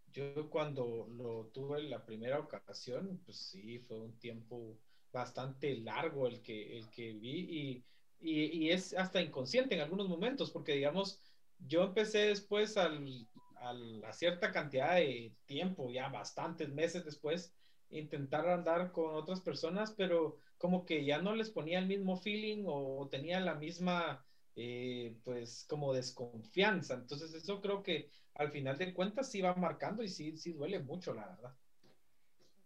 yo 0.07 0.49
cuando 0.49 1.07
lo 1.09 1.47
tuve 1.53 1.83
la 1.83 2.05
primera 2.05 2.39
ocasión, 2.39 3.21
pues 3.25 3.37
sí, 3.49 3.79
fue 3.79 3.99
un 4.01 4.17
tiempo 4.19 4.79
bastante 5.11 5.77
largo 5.77 6.27
el 6.27 6.41
que, 6.41 6.77
el 6.77 6.89
que 6.89 7.13
vi 7.13 7.85
y, 8.19 8.41
y, 8.67 8.69
es 8.71 8.93
hasta 8.93 9.21
inconsciente 9.21 9.75
en 9.75 9.81
algunos 9.81 10.07
momentos, 10.09 10.51
porque 10.51 10.73
digamos, 10.73 11.21
yo 11.57 11.83
empecé 11.83 12.19
después 12.27 12.77
al, 12.77 13.27
al- 13.55 14.03
a 14.05 14.13
cierta 14.13 14.51
cantidad 14.51 14.95
de 14.95 15.37
tiempo, 15.45 15.89
ya 15.89 16.09
bastantes 16.09 16.69
meses 16.69 17.05
después, 17.05 17.55
intentar 17.89 18.47
andar 18.47 18.91
con 18.91 19.15
otras 19.15 19.41
personas, 19.41 19.91
pero 19.93 20.37
como 20.57 20.85
que 20.85 21.03
ya 21.05 21.21
no 21.21 21.35
les 21.35 21.49
ponía 21.49 21.79
el 21.79 21.87
mismo 21.87 22.15
feeling 22.17 22.63
o 22.67 23.07
tenía 23.09 23.39
la 23.39 23.55
misma, 23.55 24.25
eh, 24.55 25.19
pues 25.23 25.65
como 25.67 25.93
desconfianza. 25.93 26.93
Entonces 26.95 27.33
eso 27.33 27.61
creo 27.61 27.83
que 27.83 28.09
al 28.33 28.49
final 28.51 28.77
de 28.77 28.93
cuentas 28.93 29.29
sí 29.31 29.41
va 29.41 29.55
marcando 29.55 30.03
y 30.03 30.09
sí, 30.09 30.37
sí 30.37 30.53
duele 30.53 30.79
mucho, 30.79 31.13
la 31.13 31.27
verdad. 31.27 31.57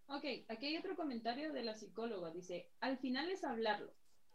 Ok, 0.08 0.24
aquí 0.48 0.68
hay 0.68 0.78
otro 0.78 0.96
comentario 0.96 1.52
de 1.52 1.64
la 1.64 1.76
psicóloga. 1.76 2.32
Dice, 2.32 2.70
al 2.80 2.98
final 2.98 3.30
es 3.30 3.44
hablarlo 3.44 3.92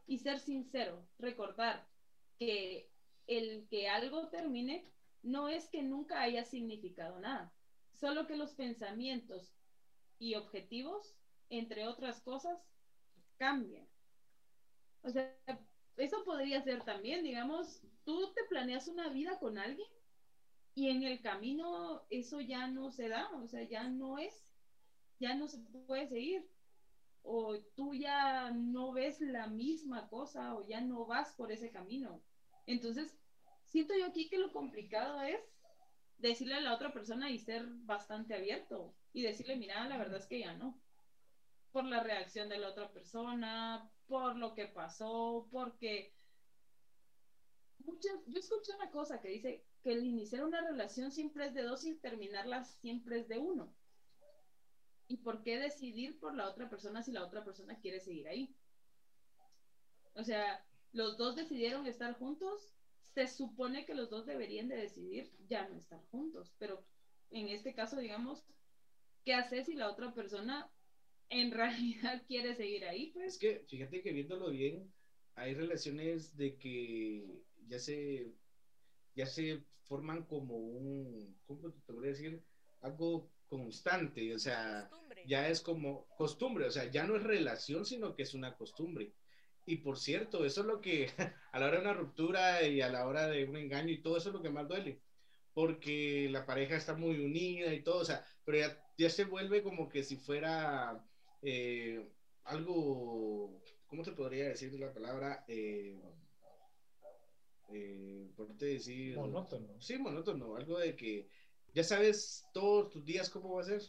y 0.06 0.18
ser 0.18 0.40
sincero, 0.40 1.06
recordar 1.18 1.86
que 2.38 2.90
el 3.26 3.68
que 3.68 3.88
algo 3.88 4.28
termine 4.28 4.90
no 5.22 5.48
es 5.48 5.68
que 5.68 5.82
nunca 5.82 6.22
haya 6.22 6.44
significado 6.44 7.20
nada, 7.20 7.52
solo 7.92 8.26
que 8.26 8.36
los 8.36 8.54
pensamientos 8.54 9.54
y 10.18 10.34
objetivos, 10.34 11.14
entre 11.50 11.86
otras 11.86 12.20
cosas, 12.22 12.58
cambian. 13.38 13.86
O 15.02 15.10
sea, 15.10 15.36
eso 15.96 16.24
podría 16.24 16.62
ser 16.62 16.82
también, 16.84 17.22
digamos, 17.22 17.80
tú 18.04 18.32
te 18.34 18.44
planeas 18.44 18.88
una 18.88 19.08
vida 19.10 19.38
con 19.38 19.58
alguien 19.58 19.88
y 20.74 20.88
en 20.88 21.04
el 21.04 21.20
camino 21.20 22.02
eso 22.10 22.40
ya 22.40 22.66
no 22.66 22.90
se 22.90 23.08
da, 23.08 23.30
o 23.36 23.46
sea, 23.46 23.62
ya 23.62 23.88
no 23.88 24.18
es 24.18 24.49
ya 25.20 25.34
no 25.34 25.46
se 25.46 25.58
puede 25.86 26.08
seguir. 26.08 26.44
O 27.22 27.58
tú 27.76 27.94
ya 27.94 28.50
no 28.50 28.92
ves 28.92 29.20
la 29.20 29.46
misma 29.46 30.08
cosa 30.08 30.54
o 30.56 30.66
ya 30.66 30.80
no 30.80 31.06
vas 31.06 31.34
por 31.34 31.52
ese 31.52 31.70
camino. 31.70 32.22
Entonces, 32.66 33.14
siento 33.66 33.94
yo 33.96 34.06
aquí 34.06 34.28
que 34.28 34.38
lo 34.38 34.52
complicado 34.52 35.20
es 35.22 35.38
decirle 36.18 36.54
a 36.54 36.60
la 36.60 36.74
otra 36.74 36.92
persona 36.92 37.30
y 37.30 37.38
ser 37.38 37.66
bastante 37.84 38.34
abierto 38.34 38.94
y 39.12 39.22
decirle, 39.22 39.56
mira, 39.56 39.86
la 39.86 39.98
verdad 39.98 40.18
es 40.18 40.26
que 40.26 40.40
ya 40.40 40.54
no. 40.54 40.78
Por 41.72 41.84
la 41.84 42.02
reacción 42.02 42.48
de 42.48 42.58
la 42.58 42.70
otra 42.70 42.90
persona, 42.90 43.88
por 44.06 44.36
lo 44.36 44.54
que 44.54 44.66
pasó, 44.66 45.46
porque 45.52 46.12
muchas, 47.78 48.12
yo 48.26 48.38
escuché 48.38 48.74
una 48.74 48.90
cosa 48.90 49.20
que 49.20 49.28
dice 49.28 49.62
que 49.82 49.92
el 49.92 50.04
iniciar 50.04 50.44
una 50.44 50.60
relación 50.62 51.10
siempre 51.10 51.46
es 51.46 51.54
de 51.54 51.62
dos 51.62 51.84
y 51.84 51.94
terminarla 51.96 52.64
siempre 52.64 53.20
es 53.20 53.28
de 53.28 53.38
uno. 53.38 53.72
¿Y 55.10 55.16
por 55.18 55.42
qué 55.42 55.58
decidir 55.58 56.20
por 56.20 56.36
la 56.36 56.48
otra 56.48 56.70
persona 56.70 57.02
si 57.02 57.10
la 57.10 57.24
otra 57.26 57.44
persona 57.44 57.80
quiere 57.80 57.98
seguir 57.98 58.28
ahí? 58.28 58.56
O 60.14 60.22
sea, 60.22 60.68
los 60.92 61.16
dos 61.18 61.34
decidieron 61.34 61.84
estar 61.86 62.14
juntos, 62.16 62.76
se 63.08 63.26
supone 63.26 63.84
que 63.86 63.94
los 63.94 64.08
dos 64.08 64.24
deberían 64.24 64.68
de 64.68 64.76
decidir 64.76 65.34
ya 65.40 65.68
no 65.68 65.76
estar 65.76 66.00
juntos, 66.10 66.54
pero 66.58 66.86
en 67.30 67.48
este 67.48 67.74
caso, 67.74 67.98
digamos, 67.98 68.46
¿qué 69.24 69.34
haces 69.34 69.66
si 69.66 69.74
la 69.74 69.90
otra 69.90 70.14
persona 70.14 70.72
en 71.28 71.50
realidad 71.60 72.24
quiere 72.28 72.54
seguir 72.54 72.84
ahí? 72.84 73.12
Pues 73.12 73.34
Es 73.34 73.38
que 73.38 73.64
fíjate 73.66 74.00
que 74.02 74.12
viéndolo 74.12 74.50
bien, 74.50 74.94
hay 75.34 75.54
relaciones 75.54 76.36
de 76.36 76.56
que 76.56 77.42
ya 77.56 77.80
se, 77.80 78.36
ya 79.14 79.26
se 79.26 79.66
forman 79.82 80.26
como 80.26 80.56
un, 80.58 81.40
¿cómo 81.46 81.72
te 81.72 81.80
podría 81.80 82.10
decir? 82.12 82.46
Algo 82.80 83.34
constante, 83.50 84.34
o 84.34 84.40
sea, 84.40 84.90
Costumbre. 84.90 85.22
ya 85.24 85.48
es 85.50 85.60
como 85.62 86.08
costumbre, 86.16 86.66
o 86.66 86.72
sea, 86.72 86.90
ya 86.90 87.04
no 87.06 87.16
es 87.16 87.24
relación, 87.24 87.86
sino 87.86 88.14
que 88.16 88.24
es 88.24 88.34
una 88.34 88.56
costumbre. 88.56 89.14
Y 89.66 89.78
por 89.78 89.98
cierto, 89.98 90.44
eso 90.46 90.62
es 90.62 90.68
lo 90.68 90.80
que 90.82 91.08
a 91.52 91.60
la 91.60 91.66
hora 91.68 91.76
de 91.78 91.82
una 91.82 91.94
ruptura 91.94 92.66
y 92.66 92.82
a 92.82 92.90
la 92.90 93.06
hora 93.08 93.28
de 93.28 93.44
un 93.46 93.56
engaño 93.58 93.92
y 93.92 94.02
todo 94.02 94.18
eso 94.18 94.30
es 94.30 94.34
lo 94.34 94.42
que 94.42 94.50
más 94.50 94.68
duele. 94.68 95.02
porque 95.54 96.28
la 96.30 96.46
pareja 96.46 96.76
está 96.76 96.94
muy 96.94 97.18
unida 97.20 97.74
y 97.74 97.82
todo, 97.84 98.00
o 98.00 98.06
sea, 98.06 98.24
pero 98.44 98.58
ya, 98.58 98.78
ya 98.98 99.10
se 99.10 99.24
vuelve 99.24 99.62
como 99.62 99.88
que 99.88 100.04
si 100.04 100.16
fuera 100.18 101.04
eh, 101.42 102.08
algo, 102.44 103.62
¿cómo 103.86 104.02
te 104.04 104.12
podría 104.12 104.48
decir 104.48 104.72
la 104.80 104.92
palabra? 104.94 105.44
Eh, 105.48 106.00
eh, 107.68 108.30
por 108.36 108.56
te 108.56 108.66
decir... 108.66 109.16
Monótono. 109.16 109.80
Sí, 109.80 109.98
monótono, 109.98 110.56
algo 110.56 110.78
de 110.78 110.96
que 110.96 111.28
ya 111.74 111.84
sabes 111.84 112.48
todos 112.52 112.90
tus 112.90 113.04
días 113.04 113.30
cómo 113.30 113.54
va 113.54 113.62
a 113.62 113.64
ser. 113.64 113.82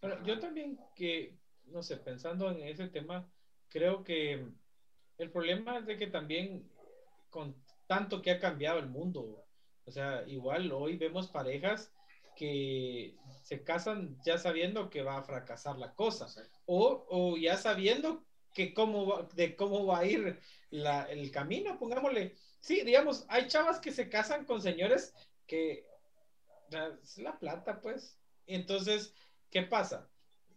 Bueno, 0.00 0.24
yo 0.24 0.38
también 0.38 0.78
que, 0.94 1.38
no 1.64 1.82
sé, 1.82 1.96
pensando 1.96 2.50
en 2.50 2.60
ese 2.62 2.88
tema, 2.88 3.30
creo 3.68 4.04
que 4.04 4.46
el 5.18 5.30
problema 5.30 5.78
es 5.78 5.86
de 5.86 5.96
que 5.96 6.06
también 6.06 6.70
con 7.30 7.54
tanto 7.86 8.22
que 8.22 8.30
ha 8.30 8.38
cambiado 8.38 8.78
el 8.78 8.88
mundo, 8.88 9.44
o 9.84 9.90
sea, 9.90 10.24
igual 10.26 10.72
hoy 10.72 10.96
vemos 10.96 11.28
parejas 11.28 11.92
que 12.34 13.16
se 13.42 13.62
casan 13.64 14.18
ya 14.24 14.38
sabiendo 14.38 14.90
que 14.90 15.02
va 15.02 15.18
a 15.18 15.22
fracasar 15.22 15.78
la 15.78 15.94
cosa, 15.94 16.26
o, 16.66 17.06
o 17.08 17.36
ya 17.36 17.56
sabiendo 17.56 18.24
que 18.52 18.74
cómo 18.74 19.06
va, 19.06 19.28
de 19.34 19.56
cómo 19.56 19.86
va 19.86 19.98
a 19.98 20.06
ir 20.06 20.40
la, 20.70 21.04
el 21.04 21.30
camino, 21.30 21.78
pongámosle. 21.78 22.36
Sí, 22.60 22.82
digamos, 22.84 23.24
hay 23.28 23.48
chavas 23.48 23.80
que 23.80 23.92
se 23.92 24.08
casan 24.08 24.44
con 24.44 24.60
señores 24.60 25.14
que 25.46 25.86
es 27.02 27.18
la 27.18 27.38
plata, 27.38 27.80
pues. 27.80 28.18
Entonces, 28.46 29.14
¿qué 29.50 29.62
pasa? 29.62 30.10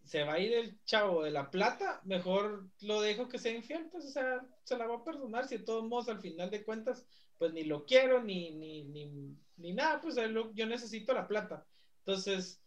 Se 0.03 0.23
va 0.23 0.33
a 0.33 0.39
ir 0.39 0.53
el 0.53 0.83
chavo 0.85 1.23
de 1.23 1.31
la 1.31 1.51
plata, 1.51 2.01
mejor 2.03 2.69
lo 2.81 3.01
dejo 3.01 3.29
que 3.29 3.37
sea 3.37 3.53
infiel, 3.53 3.89
pues, 3.91 4.05
o 4.05 4.09
sea, 4.09 4.47
se 4.63 4.77
la 4.77 4.87
va 4.87 4.97
a 4.97 5.03
perdonar 5.03 5.47
si 5.47 5.57
de 5.57 5.63
todos 5.63 5.83
modos 5.83 6.09
al 6.09 6.19
final 6.19 6.49
de 6.49 6.63
cuentas, 6.63 7.05
pues 7.37 7.53
ni 7.53 7.63
lo 7.63 7.85
quiero, 7.85 8.23
ni, 8.23 8.51
ni, 8.51 8.83
ni, 8.85 9.37
ni 9.57 9.73
nada, 9.73 10.01
pues 10.01 10.15
yo 10.15 10.65
necesito 10.65 11.13
la 11.13 11.27
plata. 11.27 11.65
Entonces, 11.99 12.61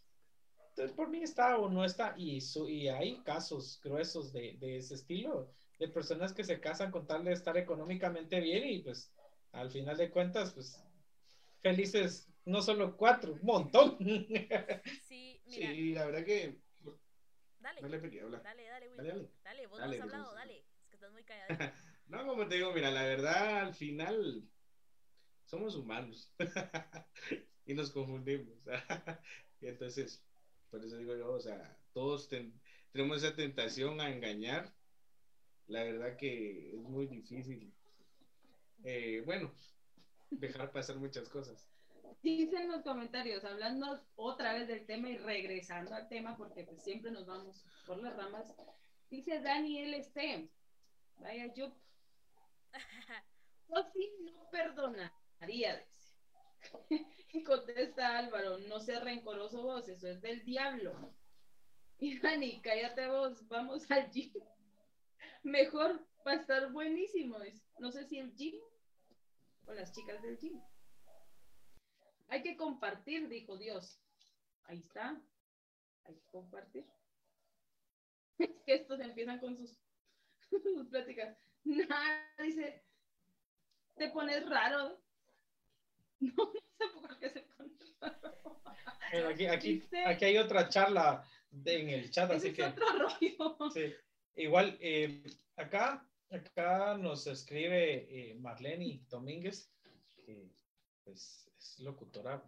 por 0.95 1.09
mí 1.09 1.21
está 1.21 1.57
o 1.57 1.69
no 1.69 1.83
está, 1.83 2.15
y, 2.17 2.41
su, 2.41 2.67
y 2.69 2.87
hay 2.87 3.21
casos 3.23 3.79
gruesos 3.83 4.31
de, 4.31 4.57
de 4.59 4.77
ese 4.77 4.95
estilo, 4.95 5.51
de 5.79 5.87
personas 5.89 6.33
que 6.33 6.43
se 6.43 6.59
casan 6.59 6.91
con 6.91 7.05
tal 7.05 7.23
de 7.25 7.33
estar 7.33 7.57
económicamente 7.57 8.39
bien 8.39 8.67
y 8.67 8.79
pues 8.79 9.11
al 9.51 9.69
final 9.69 9.97
de 9.97 10.09
cuentas, 10.09 10.53
pues 10.53 10.81
felices, 11.63 12.27
no 12.45 12.61
solo 12.61 12.95
cuatro, 12.95 13.33
un 13.33 13.39
montón. 13.43 13.97
Sí, 15.07 15.41
mira. 15.45 15.71
Sí, 15.71 15.93
la 15.93 16.05
verdad 16.05 16.25
que... 16.25 16.59
Dale. 17.59 17.79
Habla. 18.21 18.39
Dale, 18.43 18.67
dale, 18.67 18.89
Will. 18.89 18.97
Dale, 18.97 19.09
Dale, 19.09 19.29
dale. 19.43 19.67
vos 19.67 19.79
Dale, 19.79 19.97
no 19.97 20.03
has 20.03 20.11
hablado, 20.11 20.33
dale. 20.33 20.57
Es 20.57 20.89
que 20.89 20.95
estás 20.95 21.11
muy 21.11 21.23
callado. 21.25 21.73
No, 22.07 22.25
como 22.27 22.47
te 22.47 22.55
digo, 22.55 22.73
mira, 22.73 22.91
la 22.91 23.03
verdad, 23.03 23.61
al 23.61 23.73
final 23.73 24.43
somos 25.45 25.75
humanos 25.75 26.33
y 27.65 27.73
nos 27.73 27.91
confundimos. 27.91 28.57
y 29.61 29.67
entonces, 29.67 30.21
por 30.69 30.83
eso 30.83 30.97
digo 30.97 31.15
yo, 31.15 31.31
o 31.33 31.39
sea, 31.39 31.77
todos 31.93 32.27
ten- 32.27 32.59
tenemos 32.91 33.23
esa 33.23 33.35
tentación 33.35 34.01
a 34.01 34.11
engañar. 34.11 34.73
La 35.67 35.83
verdad 35.83 36.17
que 36.17 36.71
es 36.75 36.81
muy 36.81 37.05
difícil. 37.07 37.73
Eh, 38.83 39.21
bueno, 39.25 39.53
dejar 40.39 40.71
pasar 40.71 40.97
muchas 40.97 41.29
cosas. 41.29 41.69
Dicen 42.21 42.71
los 42.71 42.83
comentarios, 42.83 43.43
hablando 43.43 44.01
otra 44.15 44.53
vez 44.53 44.67
del 44.67 44.85
tema 44.85 45.09
y 45.09 45.17
regresando 45.17 45.93
al 45.93 46.07
tema, 46.07 46.37
porque 46.37 46.63
pues 46.63 46.81
siempre 46.83 47.11
nos 47.11 47.25
vamos 47.25 47.65
por 47.85 48.01
las 48.01 48.15
ramas. 48.15 48.53
Dice 49.09 49.41
Daniel 49.41 49.93
este, 49.93 50.49
vaya 51.19 51.53
yo, 51.53 51.75
sí 53.93 54.11
no 54.21 54.49
perdonaría, 54.51 55.77
dice. 55.77 56.03
Y 57.33 57.43
contesta 57.43 58.19
Álvaro, 58.19 58.59
no 58.59 58.79
seas 58.79 59.03
rencoroso 59.03 59.63
vos, 59.63 59.89
eso 59.89 60.07
es 60.07 60.21
del 60.21 60.45
diablo. 60.45 60.93
Y 61.97 62.19
Dani, 62.19 62.61
cállate 62.61 63.07
vos, 63.07 63.47
vamos 63.47 63.89
al 63.89 64.11
gym. 64.11 64.31
Mejor 65.43 66.05
va 66.27 66.33
a 66.33 66.35
estar 66.35 66.71
buenísimo. 66.71 67.37
No 67.79 67.91
sé 67.91 68.05
si 68.05 68.19
el 68.19 68.35
gym 68.35 68.55
o 69.65 69.73
las 69.73 69.91
chicas 69.93 70.21
del 70.21 70.37
gym. 70.37 70.59
Hay 72.29 72.41
que 72.41 72.55
compartir, 72.57 73.27
dijo 73.29 73.57
Dios. 73.57 73.99
Ahí 74.65 74.79
está. 74.79 75.21
Hay 76.05 76.15
que 76.15 76.25
compartir. 76.31 76.85
Es 78.37 78.49
que 78.65 78.73
estos 78.75 78.99
empiezan 78.99 79.39
con 79.39 79.55
sus, 79.57 79.77
sus 80.63 80.87
pláticas. 80.87 81.37
Nada, 81.63 82.29
dice, 82.39 82.83
te 83.95 84.09
pones 84.09 84.47
raro. 84.49 84.99
No, 86.19 86.31
no 86.37 86.53
sé 86.77 86.87
por 87.01 87.19
qué 87.19 87.29
se 87.29 87.41
pone 87.41 87.73
raro. 87.99 89.27
Aquí, 89.29 89.45
aquí, 89.45 89.83
aquí 90.05 90.25
hay 90.25 90.37
otra 90.37 90.69
charla 90.69 91.27
de- 91.51 91.81
en 91.81 91.89
el 91.89 92.11
chat, 92.11 92.31
así 92.31 92.47
es 92.47 92.53
que 92.55 92.63
otro 92.63 92.85
rollo. 92.97 93.57
sí. 93.73 93.93
igual 94.35 94.77
eh, 94.79 95.21
acá, 95.57 96.07
acá 96.33 96.97
nos 96.97 97.27
escribe 97.27 98.07
eh, 98.09 98.35
Marlene 98.35 99.05
Domínguez, 99.09 99.71
que 100.25 100.49
pues 101.03 101.51
es 101.57 101.79
locutora 101.79 102.43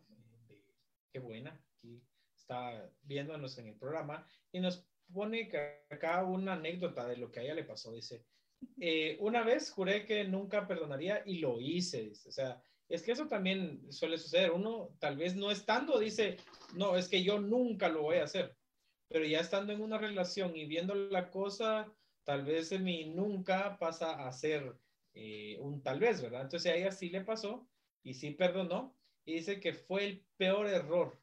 de 0.48 0.64
qué 1.12 1.20
buena, 1.20 1.60
aquí 1.78 2.02
está 2.36 2.90
viéndonos 3.04 3.58
en 3.58 3.68
el 3.68 3.76
programa 3.76 4.26
y 4.52 4.60
nos 4.60 4.86
pone 5.14 5.50
acá 5.90 6.24
una 6.24 6.54
anécdota 6.54 7.06
de 7.08 7.18
lo 7.18 7.32
que 7.32 7.40
a 7.40 7.44
ella 7.44 7.54
le 7.54 7.64
pasó, 7.64 7.92
dice, 7.92 8.26
eh, 8.80 9.18
una 9.20 9.44
vez 9.44 9.70
juré 9.72 10.06
que 10.06 10.24
nunca 10.24 10.68
perdonaría 10.68 11.22
y 11.26 11.40
lo 11.40 11.60
hice, 11.60 12.04
dice, 12.04 12.30
o 12.30 12.32
sea, 12.32 12.62
es 12.88 13.02
que 13.02 13.12
eso 13.12 13.28
también 13.28 13.92
suele 13.92 14.18
suceder, 14.18 14.52
uno 14.52 14.96
tal 15.00 15.18
vez 15.18 15.36
no 15.36 15.52
estando 15.52 16.00
dice, 16.00 16.38
no, 16.76 16.98
es 16.98 17.08
que 17.08 17.24
yo 17.24 17.40
nunca 17.40 17.90
lo 17.90 18.04
voy 18.04 18.18
a 18.18 18.24
hacer, 18.24 18.56
pero 19.08 19.26
ya 19.26 19.40
estando 19.40 19.74
en 19.74 19.82
una 19.82 19.98
relación 19.98 20.56
y 20.56 20.66
viendo 20.66 20.96
la 20.96 21.30
cosa, 21.30 21.92
tal 22.26 22.44
vez 22.44 22.78
mi 22.82 23.06
nunca 23.06 23.78
pasa 23.80 24.28
a 24.28 24.32
ser 24.34 24.76
eh, 25.14 25.58
un 25.62 25.82
tal 25.82 26.00
vez, 26.00 26.22
¿verdad? 26.22 26.42
Entonces 26.42 26.72
a 26.72 26.76
ella 26.76 26.92
sí 26.92 27.10
le 27.10 27.22
pasó 27.22 27.70
y 28.04 28.16
sí 28.16 28.32
perdonó 28.32 28.98
y 29.24 29.36
dice 29.36 29.60
que 29.62 29.74
fue 29.74 30.06
el 30.06 30.26
peor 30.36 30.68
error 30.68 31.18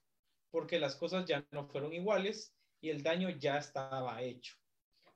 porque 0.51 0.79
las 0.79 0.97
cosas 0.97 1.27
ya 1.27 1.45
no 1.51 1.67
fueron 1.67 1.93
iguales 1.93 2.55
y 2.81 2.91
el 2.91 3.03
daño 3.03 3.29
ya 3.31 3.59
estaba 3.59 4.23
hecho. 4.23 4.55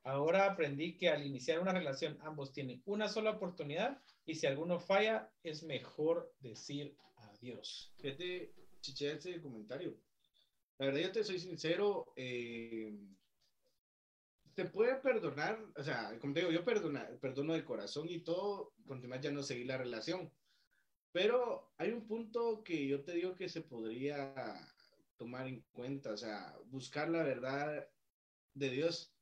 Ahora 0.03 0.47
aprendí 0.47 0.97
que 0.97 1.09
al 1.09 1.27
iniciar 1.27 1.61
una 1.61 1.73
relación 1.73 2.19
ambos 2.23 2.53
tienen 2.53 2.83
una 2.87 3.09
sola 3.09 3.31
oportunidad 3.31 4.01
y 4.25 4.35
si 4.35 4.47
alguno 4.47 4.79
falla 4.79 5.33
es 5.43 5.63
mejor 5.63 6.33
decir 6.41 6.97
adiós. 7.17 7.93
Fíjate, 7.99 8.53
chiché 8.81 9.13
ese 9.13 9.41
comentario. 9.41 9.97
La 10.79 10.87
verdad, 10.87 11.01
yo 11.01 11.13
te 11.13 11.25
soy 11.25 11.39
sincero, 11.39 12.13
eh, 12.17 12.95
te 14.57 14.67
puede 14.67 14.97
perdonar, 14.97 15.61
o 15.77 15.85
sea, 15.85 16.19
como 16.21 16.35
te 16.35 16.41
digo, 16.41 16.53
yo 16.53 16.65
perdona, 16.65 17.09
perdono 17.23 17.55
de 17.55 17.65
corazón 17.67 18.09
y 18.11 18.25
todo, 18.25 18.75
continuar 18.87 19.23
ya 19.23 19.33
no 19.33 19.45
seguir 19.45 19.69
la 19.69 19.79
relación. 19.79 20.33
Pero 21.13 21.73
hay 21.79 21.93
un 21.93 22.07
punto 22.07 22.63
que 22.65 22.87
yo 22.89 23.05
te 23.05 23.15
digo 23.15 23.37
que 23.37 23.49
se 23.51 23.63
podría 23.63 24.69
tomar 25.19 25.49
en 25.49 25.63
cuenta, 25.73 26.13
o 26.13 26.19
sea, 26.19 26.59
buscar 26.67 27.11
la 27.11 27.25
verdad 27.25 27.89
de 28.55 28.71
Dios, 28.71 29.17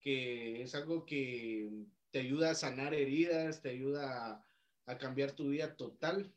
que 0.00 0.62
es 0.62 0.74
algo 0.76 1.06
que 1.06 1.86
te 2.12 2.20
ayuda 2.20 2.52
a 2.52 2.56
sanar 2.56 2.94
heridas, 2.94 3.62
te 3.62 3.70
ayuda 3.70 4.32
a, 4.32 4.46
a 4.86 4.98
cambiar 4.98 5.32
tu 5.32 5.50
vida 5.50 5.76
total. 5.76 6.36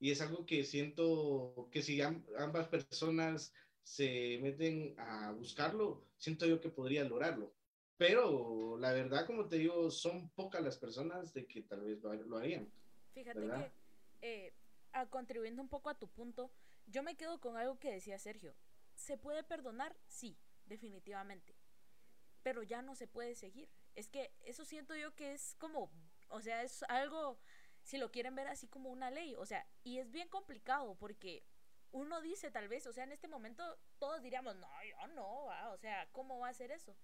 Y 0.00 0.12
es 0.12 0.22
algo 0.22 0.46
que 0.46 0.64
siento 0.64 1.68
que 1.72 1.82
si 1.82 2.02
am- 2.02 2.26
ambas 2.38 2.68
personas 2.68 3.54
se 3.82 4.38
meten 4.42 4.94
a 4.98 5.32
buscarlo, 5.32 6.10
siento 6.18 6.46
yo 6.46 6.60
que 6.60 6.70
podría 6.70 7.04
lograrlo. 7.04 7.55
Pero 7.98 8.76
la 8.78 8.92
verdad, 8.92 9.26
como 9.26 9.48
te 9.48 9.56
digo, 9.56 9.90
son 9.90 10.28
pocas 10.30 10.62
las 10.62 10.76
personas 10.76 11.32
de 11.32 11.46
que 11.46 11.62
tal 11.62 11.80
vez 11.80 12.02
lo, 12.02 12.36
harían. 12.36 12.70
Fíjate 13.14 13.40
¿Verdad? 13.40 13.72
que, 14.20 14.46
eh, 14.46 14.54
a- 14.92 15.06
contribuyendo 15.06 15.62
un 15.62 15.68
poco 15.68 15.88
a 15.88 15.98
tu 15.98 16.08
punto, 16.08 16.50
yo 16.86 17.02
me 17.02 17.16
quedo 17.16 17.40
con 17.40 17.56
algo 17.56 17.78
que 17.78 17.92
decía 17.92 18.18
Sergio. 18.18 18.54
¿Se 18.94 19.16
puede 19.16 19.42
perdonar? 19.42 19.96
Sí, 20.08 20.36
definitivamente. 20.66 21.54
Pero 22.42 22.62
ya 22.62 22.82
no 22.82 22.94
se 22.94 23.06
puede 23.06 23.34
seguir. 23.34 23.68
Es 23.94 24.08
que 24.08 24.30
eso 24.44 24.64
siento 24.64 24.94
yo 24.94 25.14
que 25.14 25.32
es 25.32 25.54
como, 25.58 25.90
o 26.28 26.40
sea, 26.42 26.62
es 26.62 26.82
algo, 26.84 27.38
si 27.82 27.96
lo 27.96 28.10
quieren 28.10 28.34
ver 28.34 28.48
así 28.48 28.68
como 28.68 28.90
una 28.90 29.10
ley, 29.10 29.34
o 29.36 29.46
sea, 29.46 29.66
y 29.84 29.98
es 29.98 30.12
bien 30.12 30.28
complicado 30.28 30.96
porque 30.96 31.44
uno 31.92 32.20
dice 32.20 32.50
tal 32.50 32.68
vez, 32.68 32.86
o 32.86 32.92
sea, 32.92 33.04
en 33.04 33.12
este 33.12 33.26
momento 33.26 33.78
todos 33.98 34.22
diríamos, 34.22 34.54
no, 34.56 34.68
yo 34.84 35.06
no, 35.14 35.44
va, 35.44 35.70
o 35.70 35.78
sea, 35.78 36.08
¿cómo 36.12 36.38
va 36.38 36.48
a 36.48 36.54
ser 36.54 36.70
eso? 36.70 36.94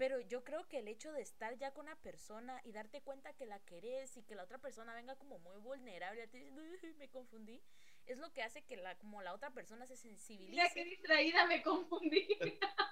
Pero 0.00 0.18
yo 0.18 0.42
creo 0.44 0.66
que 0.66 0.78
el 0.78 0.88
hecho 0.88 1.12
de 1.12 1.20
estar 1.20 1.58
ya 1.58 1.74
con 1.74 1.84
una 1.84 1.94
persona 1.96 2.58
y 2.64 2.72
darte 2.72 3.02
cuenta 3.02 3.34
que 3.34 3.44
la 3.44 3.58
querés 3.58 4.16
y 4.16 4.22
que 4.22 4.34
la 4.34 4.44
otra 4.44 4.56
persona 4.56 4.94
venga 4.94 5.14
como 5.16 5.38
muy 5.40 5.58
vulnerable 5.58 6.22
a 6.22 6.26
ti 6.26 6.38
diciendo, 6.38 6.62
"Ay, 6.82 6.94
me 6.94 7.10
confundí, 7.10 7.62
es 8.06 8.16
lo 8.16 8.32
que 8.32 8.42
hace 8.42 8.62
que 8.62 8.78
la, 8.78 8.96
como 8.96 9.20
la 9.20 9.34
otra 9.34 9.50
persona 9.50 9.86
se 9.86 9.96
sensibilice. 9.96 10.52
Mira 10.52 10.70
qué 10.72 10.84
distraída 10.86 11.46
me 11.46 11.62
confundí. 11.62 12.26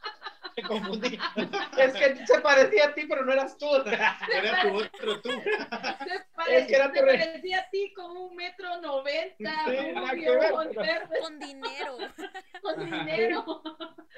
Me 0.59 0.69
confundí. 0.69 1.19
Es 1.79 1.93
que 1.95 2.27
se 2.27 2.41
parecía 2.41 2.87
a 2.89 2.95
ti, 2.95 3.07
pero 3.09 3.25
no 3.25 3.33
eras 3.33 3.57
tú. 3.57 3.67
Era 3.77 4.63
tu 4.63 4.75
otro 4.77 5.21
tú. 5.23 5.31
Se 5.31 6.25
parecía, 6.35 6.67
que 6.67 6.75
era 6.75 6.93
tu 6.93 7.01
re- 7.01 7.19
parecía 7.19 7.59
a 7.61 7.71
ti 7.71 7.93
con 7.95 8.17
un 8.17 8.35
metro 8.35 8.81
noventa, 8.81 9.53
Sí, 9.67 9.77
con 9.95 10.75
Con 11.21 11.39
dinero. 11.39 11.97
con 12.63 12.81
Ajá. 12.83 13.05
dinero. 13.05 13.63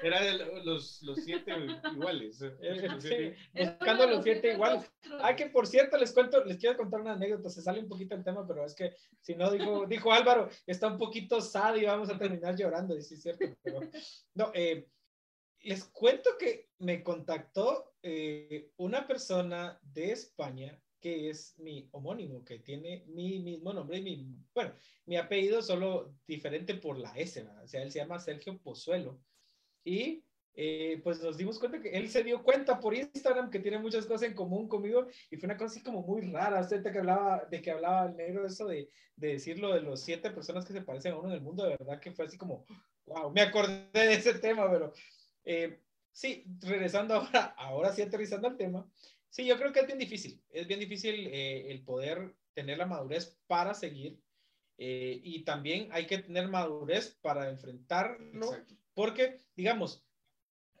Era 0.01 0.21
de 0.21 0.33
los, 0.63 1.03
los 1.03 1.23
siete 1.23 1.53
iguales. 1.91 2.39
Los 2.41 3.03
sí, 3.03 3.07
siete. 3.09 3.37
Es 3.53 3.69
Buscando 3.77 4.07
los 4.07 4.23
siete 4.23 4.39
siete 4.41 4.53
iguales. 4.55 4.91
Ah, 5.21 5.35
que 5.35 5.45
por 5.47 5.67
cierto, 5.67 5.97
les 5.97 6.11
cuento, 6.13 6.43
les 6.43 6.57
quiero 6.57 6.77
contar 6.77 7.01
una 7.01 7.13
anécdota, 7.13 7.49
se 7.49 7.61
sale 7.61 7.81
un 7.81 7.87
poquito 7.87 8.15
el 8.15 8.23
tema, 8.23 8.47
pero 8.47 8.65
es 8.65 8.73
que 8.73 8.95
si 9.19 9.35
no, 9.35 9.51
dijo, 9.51 9.85
dijo 9.85 10.11
Álvaro, 10.11 10.49
está 10.65 10.87
un 10.87 10.97
poquito 10.97 11.39
sad 11.41 11.75
y 11.75 11.85
vamos 11.85 12.09
a 12.09 12.17
terminar 12.17 12.55
llorando, 12.55 12.95
y 12.97 13.01
sí 13.03 13.13
es 13.15 13.21
cierto, 13.21 13.45
pero 13.61 13.81
no, 14.33 14.51
eh, 14.55 14.87
les 15.63 15.83
cuento 15.85 16.31
que 16.39 16.69
me 16.79 17.03
contactó 17.03 17.93
eh, 18.01 18.71
una 18.77 19.07
persona 19.07 19.79
de 19.81 20.11
España 20.11 20.81
que 20.99 21.31
es 21.31 21.57
mi 21.57 21.89
homónimo, 21.91 22.45
que 22.45 22.59
tiene 22.59 23.03
mi 23.07 23.39
mismo 23.39 23.73
nombre 23.73 23.97
y 23.97 24.03
mi, 24.03 24.27
bueno, 24.53 24.75
mi 25.07 25.17
apellido 25.17 25.63
solo 25.63 26.13
diferente 26.27 26.75
por 26.75 26.99
la 26.99 27.11
S, 27.17 27.41
o 27.41 27.67
sea, 27.67 27.81
él 27.81 27.91
se 27.91 27.99
llama 27.99 28.19
Sergio 28.19 28.59
Pozuelo, 28.59 29.19
y 29.83 30.23
eh, 30.53 30.99
pues 31.03 31.21
nos 31.21 31.37
dimos 31.37 31.57
cuenta 31.57 31.81
que 31.81 31.89
él 31.89 32.09
se 32.09 32.23
dio 32.23 32.43
cuenta 32.43 32.79
por 32.79 32.93
Instagram 32.93 33.49
que 33.49 33.59
tiene 33.59 33.79
muchas 33.79 34.05
cosas 34.05 34.27
en 34.27 34.35
común 34.35 34.67
conmigo 34.67 35.07
y 35.29 35.37
fue 35.37 35.47
una 35.47 35.57
cosa 35.57 35.71
así 35.71 35.81
como 35.81 36.03
muy 36.03 36.21
rara. 36.29 36.59
Usted 36.59 36.83
que 36.83 36.99
hablaba 36.99 37.45
de 37.49 37.61
que 37.61 37.71
hablaba 37.71 38.07
el 38.07 38.17
negro 38.17 38.45
eso 38.45 38.67
de, 38.67 38.89
de 39.15 39.37
de 39.37 39.81
los 39.81 40.01
siete 40.01 40.29
personas 40.29 40.65
que 40.65 40.73
se 40.73 40.81
parecen 40.81 41.13
a 41.13 41.19
uno 41.19 41.29
en 41.29 41.35
el 41.35 41.41
mundo, 41.41 41.63
de 41.63 41.77
verdad 41.77 41.99
que 41.99 42.11
fue 42.11 42.25
así 42.25 42.37
como, 42.37 42.65
wow, 43.05 43.31
me 43.31 43.41
acordé 43.41 43.87
de 43.93 44.13
ese 44.13 44.33
tema, 44.35 44.69
pero 44.69 44.91
eh, 45.45 45.79
sí, 46.11 46.45
regresando 46.59 47.13
ahora, 47.15 47.55
ahora 47.57 47.91
sí 47.91 48.01
aterrizando 48.01 48.47
al 48.47 48.57
tema, 48.57 48.89
sí, 49.29 49.45
yo 49.45 49.57
creo 49.57 49.71
que 49.71 49.81
es 49.81 49.87
bien 49.87 49.99
difícil, 49.99 50.41
es 50.49 50.67
bien 50.67 50.79
difícil 50.79 51.27
eh, 51.27 51.71
el 51.71 51.83
poder 51.83 52.35
tener 52.53 52.77
la 52.77 52.85
madurez 52.85 53.37
para 53.47 53.73
seguir 53.73 54.19
eh, 54.77 55.19
y 55.23 55.43
también 55.43 55.89
hay 55.91 56.07
que 56.07 56.17
tener 56.17 56.47
madurez 56.47 57.17
para 57.21 57.49
enfrentarlo 57.49 58.47
Exacto. 58.47 58.75
porque, 58.93 59.37
digamos, 59.55 60.03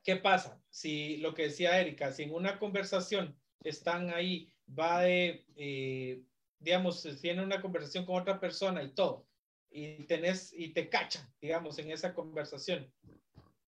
¿qué 0.03 0.15
pasa? 0.15 0.59
Si 0.69 1.17
lo 1.17 1.33
que 1.33 1.43
decía 1.43 1.79
Erika, 1.79 2.11
si 2.11 2.23
en 2.23 2.33
una 2.33 2.57
conversación 2.57 3.37
están 3.63 4.09
ahí, 4.09 4.51
va 4.67 5.01
de, 5.01 5.45
eh, 5.55 6.23
digamos, 6.59 7.07
tiene 7.21 7.43
una 7.43 7.61
conversación 7.61 8.05
con 8.05 8.19
otra 8.19 8.39
persona 8.39 8.81
y 8.83 8.89
todo, 8.93 9.27
y 9.69 10.03
tenés, 10.05 10.51
y 10.53 10.69
te 10.69 10.89
cachan, 10.89 11.31
digamos, 11.39 11.77
en 11.77 11.91
esa 11.91 12.13
conversación, 12.13 12.91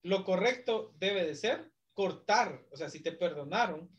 lo 0.03 0.23
correcto 0.23 0.93
debe 0.99 1.25
de 1.25 1.35
ser 1.35 1.71
cortar, 1.93 2.65
o 2.71 2.77
sea, 2.77 2.89
si 2.89 3.01
te 3.01 3.11
perdonaron, 3.11 3.89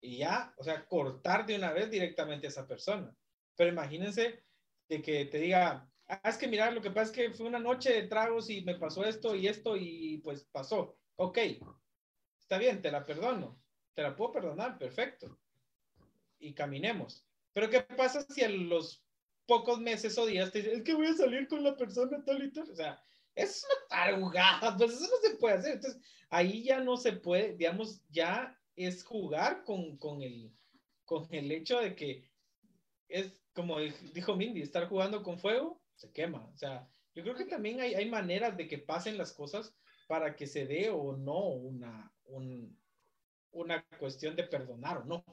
y 0.00 0.18
ya, 0.18 0.52
o 0.58 0.64
sea, 0.64 0.84
cortar 0.86 1.46
de 1.46 1.56
una 1.56 1.72
vez 1.72 1.90
directamente 1.90 2.46
a 2.46 2.50
esa 2.50 2.66
persona. 2.66 3.14
Pero 3.56 3.70
imagínense 3.70 4.44
de 4.88 5.00
que 5.00 5.26
te 5.26 5.38
diga, 5.38 5.88
ah, 6.08 6.20
es 6.24 6.36
que 6.36 6.48
mira, 6.48 6.70
lo 6.72 6.82
que 6.82 6.90
pasa 6.90 7.04
es 7.04 7.12
que 7.12 7.30
fue 7.32 7.46
una 7.46 7.60
noche 7.60 7.92
de 7.92 8.08
tragos 8.08 8.50
y 8.50 8.62
me 8.62 8.74
pasó 8.74 9.04
esto 9.04 9.36
y 9.36 9.46
esto 9.46 9.76
y 9.76 10.18
pues 10.18 10.44
pasó. 10.50 10.98
Ok, 11.16 11.38
está 12.40 12.58
bien, 12.58 12.82
te 12.82 12.90
la 12.90 13.06
perdono, 13.06 13.62
te 13.94 14.02
la 14.02 14.16
puedo 14.16 14.32
perdonar, 14.32 14.76
perfecto. 14.76 15.38
Y 16.40 16.52
caminemos. 16.52 17.24
Pero 17.52 17.70
¿qué 17.70 17.82
pasa 17.82 18.22
si 18.22 18.42
a 18.42 18.48
los 18.48 19.04
pocos 19.46 19.78
meses 19.78 20.18
o 20.18 20.26
días 20.26 20.50
te 20.50 20.58
dicen, 20.58 20.78
es 20.78 20.82
que 20.82 20.94
voy 20.94 21.06
a 21.06 21.14
salir 21.14 21.46
con 21.46 21.62
la 21.62 21.76
persona 21.76 22.24
tal? 22.24 22.52
O 22.70 22.74
sea, 22.74 23.00
es 23.34 23.64
una 23.64 23.88
tarugada, 23.88 24.76
pues 24.78 24.92
eso 24.92 25.08
no 25.08 25.28
se 25.28 25.36
puede 25.36 25.54
hacer. 25.56 25.74
Entonces, 25.74 26.00
ahí 26.30 26.64
ya 26.64 26.80
no 26.80 26.96
se 26.96 27.12
puede, 27.12 27.56
digamos, 27.56 28.02
ya 28.10 28.58
es 28.76 29.04
jugar 29.04 29.64
con, 29.64 29.96
con, 29.98 30.22
el, 30.22 30.52
con 31.04 31.26
el 31.30 31.52
hecho 31.52 31.80
de 31.80 31.94
que 31.94 32.30
es 33.08 33.42
como 33.52 33.78
dijo 33.78 34.36
Mindy, 34.36 34.62
estar 34.62 34.88
jugando 34.88 35.22
con 35.22 35.38
fuego 35.38 35.80
se 35.94 36.10
quema. 36.12 36.46
O 36.48 36.56
sea, 36.56 36.88
yo 37.14 37.22
creo 37.22 37.36
que 37.36 37.44
también 37.44 37.80
hay, 37.80 37.94
hay 37.94 38.08
maneras 38.08 38.56
de 38.56 38.66
que 38.66 38.78
pasen 38.78 39.18
las 39.18 39.32
cosas 39.32 39.74
para 40.08 40.34
que 40.34 40.46
se 40.46 40.66
dé 40.66 40.90
o 40.90 41.16
no 41.16 41.48
una, 41.48 42.12
un, 42.24 42.78
una 43.50 43.84
cuestión 43.98 44.34
de 44.34 44.44
perdonar 44.44 44.98
o 44.98 45.04
no. 45.04 45.24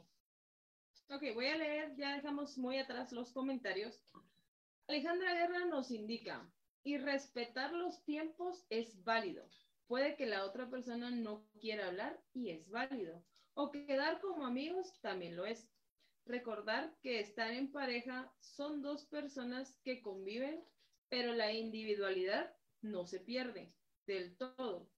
Ok, 1.10 1.24
voy 1.34 1.48
a 1.48 1.58
leer, 1.58 1.96
ya 1.96 2.16
dejamos 2.16 2.58
muy 2.58 2.78
atrás 2.78 3.12
los 3.12 3.32
comentarios. 3.32 4.00
Alejandra 4.88 5.34
Guerra 5.34 5.66
nos 5.66 5.92
indica, 5.92 6.48
y 6.84 6.98
respetar 6.98 7.74
los 7.74 8.04
tiempos 8.04 8.66
es 8.70 9.04
válido. 9.04 9.50
Puede 9.88 10.16
que 10.16 10.26
la 10.26 10.46
otra 10.46 10.70
persona 10.70 11.10
no 11.10 11.48
quiera 11.60 11.88
hablar 11.88 12.22
y 12.34 12.50
es 12.50 12.70
válido. 12.70 13.24
O 13.54 13.72
quedar 13.72 14.22
como 14.22 14.46
amigos 14.46 15.00
también 15.02 15.36
lo 15.36 15.46
es. 15.46 15.70
Recordar 16.26 16.96
que 17.02 17.20
estar 17.20 17.52
en 17.52 17.72
pareja 17.72 18.32
son 18.40 18.82
dos 18.82 19.06
personas 19.06 19.80
que 19.84 20.02
conviven, 20.02 20.64
pero 21.10 21.34
la 21.34 21.52
individualidad 21.52 22.56
no 22.82 23.06
se 23.08 23.20
pierde 23.20 23.74
del 24.06 24.38
todo. 24.38 24.90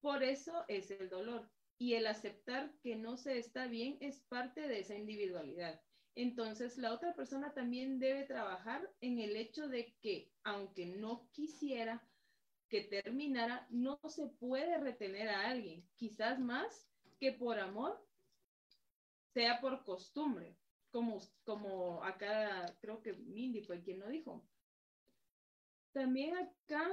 Por 0.00 0.22
eso 0.22 0.64
es 0.68 0.90
el 0.90 1.08
dolor. 1.08 1.50
Y 1.78 1.94
el 1.94 2.06
aceptar 2.06 2.72
que 2.82 2.96
no 2.96 3.16
se 3.16 3.38
está 3.38 3.66
bien 3.66 3.98
es 4.00 4.20
parte 4.28 4.68
de 4.68 4.80
esa 4.80 4.94
individualidad. 4.94 5.80
Entonces, 6.16 6.78
la 6.78 6.94
otra 6.94 7.14
persona 7.14 7.52
también 7.52 7.98
debe 7.98 8.24
trabajar 8.24 8.90
en 9.02 9.20
el 9.20 9.36
hecho 9.36 9.68
de 9.68 9.94
que, 10.00 10.32
aunque 10.44 10.86
no 10.86 11.28
quisiera 11.30 12.02
que 12.70 12.80
terminara, 12.80 13.66
no 13.70 14.00
se 14.08 14.26
puede 14.26 14.78
retener 14.78 15.28
a 15.28 15.48
alguien, 15.50 15.86
quizás 15.94 16.40
más 16.40 16.88
que 17.20 17.32
por 17.32 17.58
amor, 17.58 18.02
sea 19.34 19.60
por 19.60 19.84
costumbre, 19.84 20.56
como, 20.90 21.20
como 21.44 22.02
acá 22.02 22.64
creo 22.80 23.02
que 23.02 23.12
Mindy 23.12 23.60
fue 23.62 23.82
quien 23.82 24.00
lo 24.00 24.08
dijo. 24.08 24.42
También 25.92 26.34
acá, 26.34 26.90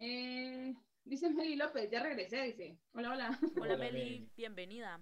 eh, 0.00 0.74
dice 1.04 1.30
Meli 1.30 1.54
López, 1.54 1.88
ya 1.90 2.02
regresé, 2.02 2.42
dice. 2.42 2.80
Hola, 2.92 3.12
hola. 3.12 3.38
Hola, 3.56 3.74
Hola, 3.74 3.76
Meli, 3.76 3.92
Meli. 3.92 4.30
bienvenida. 4.36 5.00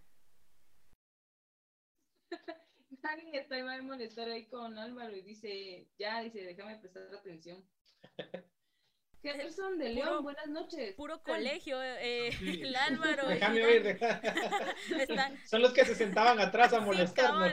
Alguien 3.03 3.35
está 3.35 3.59
iba 3.59 3.75
a 3.75 3.83
molestar 3.83 4.29
ahí 4.29 4.47
con 4.47 4.79
Álvaro 4.79 5.17
y 5.17 5.23
dice, 5.23 5.89
ya, 5.99 6.21
dice, 6.23 6.43
déjame 6.45 6.77
prestar 6.79 7.03
atención. 7.15 7.65
Gerson 9.23 9.79
de 9.79 9.91
León, 9.91 10.09
Puro- 10.09 10.23
buenas 10.23 10.49
noches. 10.49 10.95
Puro 10.95 11.23
colegio, 11.23 11.83
eh, 11.83 12.31
Sí. 12.39 12.63
el 12.63 12.75
Álvaro. 12.75 13.29
Déjame 13.29 13.65
oír. 13.67 13.83
Dan 13.83 13.95
deja- 13.99 14.75
Están 14.99 15.47
Son 15.47 15.61
los 15.63 15.73
que 15.75 15.85
se 15.85 15.95
sentaban 15.95 16.41
atrás 16.41 16.73
a 16.73 16.81
molestarnos. 16.81 17.53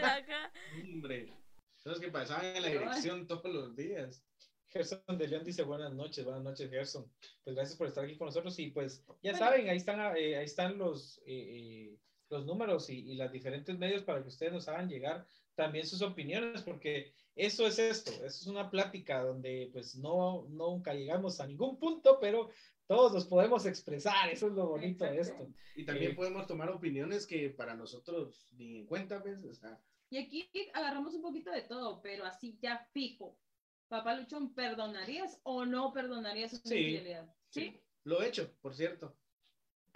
Hombre, 0.81 1.33
son 1.75 1.91
los 1.91 1.99
que 2.01 2.09
pasaban 2.09 2.45
en 2.55 2.61
la 2.63 2.69
dirección 2.69 3.27
todos 3.27 3.51
los 3.53 3.75
días. 3.75 4.23
Gerson 4.69 5.01
de 5.17 5.27
León 5.27 5.43
dice 5.45 5.63
buenas 5.63 5.93
noches, 5.93 6.23
buenas 6.25 6.43
noches 6.43 6.69
Gerson. 6.69 7.11
Pues 7.43 7.55
gracias 7.55 7.77
por 7.77 7.87
estar 7.87 8.03
aquí 8.03 8.17
con 8.17 8.27
nosotros 8.27 8.57
y 8.59 8.71
pues 8.71 9.05
ya 9.21 9.33
saben, 9.35 9.67
ahí 9.69 9.77
están, 9.77 9.99
eh, 10.17 10.37
ahí 10.37 10.45
están 10.45 10.77
los, 10.77 11.19
eh, 11.25 11.25
eh, 11.27 11.97
los 12.29 12.45
números 12.45 12.89
y, 12.89 12.99
y 13.11 13.15
los 13.15 13.31
diferentes 13.31 13.77
medios 13.77 14.03
para 14.03 14.21
que 14.21 14.27
ustedes 14.29 14.51
nos 14.53 14.67
hagan 14.67 14.89
llegar 14.89 15.25
también 15.55 15.85
sus 15.85 16.01
opiniones, 16.01 16.61
porque 16.63 17.13
eso 17.35 17.65
es 17.67 17.79
esto, 17.79 18.11
eso 18.11 18.25
es 18.25 18.47
una 18.47 18.69
plática 18.69 19.21
donde 19.23 19.69
pues 19.71 19.95
no, 19.95 20.45
nunca 20.49 20.93
llegamos 20.93 21.39
a 21.39 21.47
ningún 21.47 21.77
punto, 21.79 22.19
pero 22.19 22.49
todos 22.85 23.13
nos 23.13 23.25
podemos 23.25 23.65
expresar, 23.65 24.29
eso 24.29 24.47
es 24.47 24.53
lo 24.53 24.67
bonito 24.67 25.03
de 25.05 25.17
Exacto. 25.17 25.43
esto. 25.43 25.57
Y 25.75 25.85
también 25.85 26.11
Eh, 26.11 26.15
podemos 26.15 26.47
tomar 26.47 26.69
opiniones 26.69 27.25
que 27.27 27.49
para 27.49 27.75
nosotros 27.75 28.49
ni 28.57 28.77
en 28.77 28.85
cuenta, 28.85 29.21
pues, 29.21 29.43
o 29.43 29.53
sea, 29.53 29.81
Y 30.09 30.17
aquí 30.17 30.47
agarramos 30.73 31.13
un 31.15 31.21
poquito 31.21 31.51
de 31.51 31.63
todo, 31.63 32.01
pero 32.01 32.23
así 32.25 32.57
ya 32.61 32.87
fijo. 32.93 33.41
Papá 33.89 34.15
Luchón, 34.15 34.53
¿perdonarías 34.53 35.39
o 35.43 35.65
no 35.65 35.91
perdonarías 35.91 36.51
su 36.51 36.57
Sí. 36.63 36.75
infidelidad? 36.77 37.33
¿Sí? 37.49 37.81
lo 38.03 38.21
he 38.21 38.27
hecho, 38.27 38.55
por 38.61 38.73
cierto. 38.73 39.17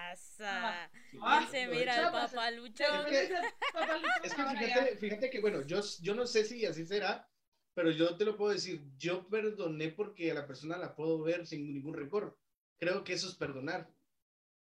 Pasa. 0.10 0.90
Ah, 1.22 1.46
¿Quién 1.50 1.52
se 1.52 1.68
mira 1.72 1.94
hecho. 1.96 2.08
al 2.08 2.12
papá 2.30 2.52
Lucho? 2.52 2.84
Pero 2.90 3.06
que- 3.06 4.28
Es 4.28 4.34
que 4.34 4.44
fíjate, 4.44 4.98
fíjate 4.98 5.30
que, 5.30 5.40
bueno, 5.42 5.62
yo, 5.62 5.82
yo 6.02 6.16
no 6.16 6.26
sé 6.26 6.44
si 6.44 6.66
así 6.66 6.86
será, 6.86 7.30
pero 7.74 7.92
yo 7.92 8.18
te 8.18 8.26
lo 8.26 8.36
puedo 8.36 8.52
decir, 8.54 8.82
yo 8.98 9.28
perdoné 9.30 9.90
porque 9.90 10.32
a 10.32 10.34
la 10.34 10.48
persona 10.48 10.78
la 10.78 10.96
puedo 10.96 11.22
ver 11.22 11.46
sin 11.46 11.74
ningún 11.74 11.94
rencor. 11.94 12.38
Creo 12.80 13.04
que 13.04 13.14
eso 13.14 13.28
es 13.30 13.36
perdonar. 13.36 13.90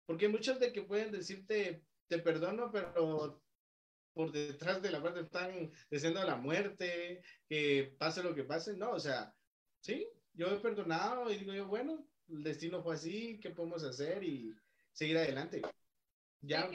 Porque 0.05 0.25
hay 0.25 0.31
muchos 0.31 0.59
de 0.59 0.73
que 0.73 0.81
pueden 0.81 1.11
decirte, 1.11 1.83
te 2.07 2.19
perdono, 2.19 2.71
pero 2.71 3.41
por 4.13 4.31
detrás 4.31 4.81
de 4.81 4.89
la 4.91 5.01
parte 5.03 5.19
están 5.21 5.71
deseando 5.91 6.23
la 6.23 6.35
muerte, 6.37 7.21
que 7.47 7.95
pase 7.99 8.23
lo 8.23 8.33
que 8.33 8.43
pase. 8.43 8.75
No, 8.75 8.91
o 8.91 8.99
sea, 8.99 9.35
sí, 9.81 10.07
yo 10.33 10.47
he 10.47 10.59
perdonado 10.59 11.31
y 11.31 11.37
digo 11.37 11.53
yo, 11.53 11.67
bueno, 11.67 12.07
el 12.29 12.43
destino 12.43 12.81
fue 12.81 12.95
así, 12.95 13.39
¿qué 13.39 13.51
podemos 13.51 13.83
hacer? 13.83 14.23
Y 14.23 14.51
seguir 14.97 15.17
adelante. 15.17 15.61
Ya, 16.41 16.67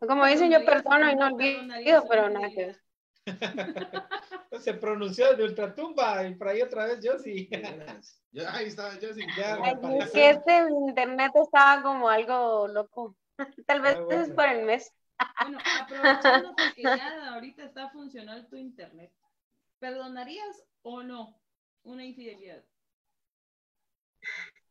Como 0.00 0.26
dicen, 0.26 0.50
yo 0.50 0.64
perdono 0.64 1.10
y 1.10 1.16
no 1.16 1.26
olvido, 1.28 2.04
pero 2.08 2.28
nada 2.28 2.50
que 2.50 2.66
ver. 2.66 2.80
Se 4.60 4.74
pronunció 4.74 5.30
desde 5.30 5.44
Ultratumba 5.44 6.26
y 6.26 6.34
por 6.34 6.48
ahí 6.48 6.60
otra 6.62 6.86
vez 6.86 7.00
yo 7.02 7.18
sí. 7.18 7.48
Ya, 8.32 8.52
ahí 8.52 8.68
yo 9.00 9.14
sí. 9.14 9.22
Ya, 9.38 9.58
es 10.00 10.10
que 10.10 10.30
este 10.30 10.58
internet 10.68 11.32
estaba 11.36 11.82
como 11.82 12.08
algo 12.08 12.66
loco. 12.68 13.16
Tal 13.66 13.80
vez 13.80 13.96
Ah, 13.96 14.02
bueno. 14.02 14.22
es 14.22 14.30
por 14.30 14.46
el 14.46 14.64
mes. 14.64 14.92
Bueno, 15.40 15.58
aprovechando 15.80 16.54
que 16.74 16.82
ya 16.82 17.32
ahorita 17.32 17.64
está 17.64 17.88
funcional 17.90 18.48
tu 18.48 18.56
internet, 18.56 19.12
¿perdonarías 19.78 20.64
o 20.82 21.02
no 21.02 21.40
una 21.84 22.04
infidelidad? 22.04 22.64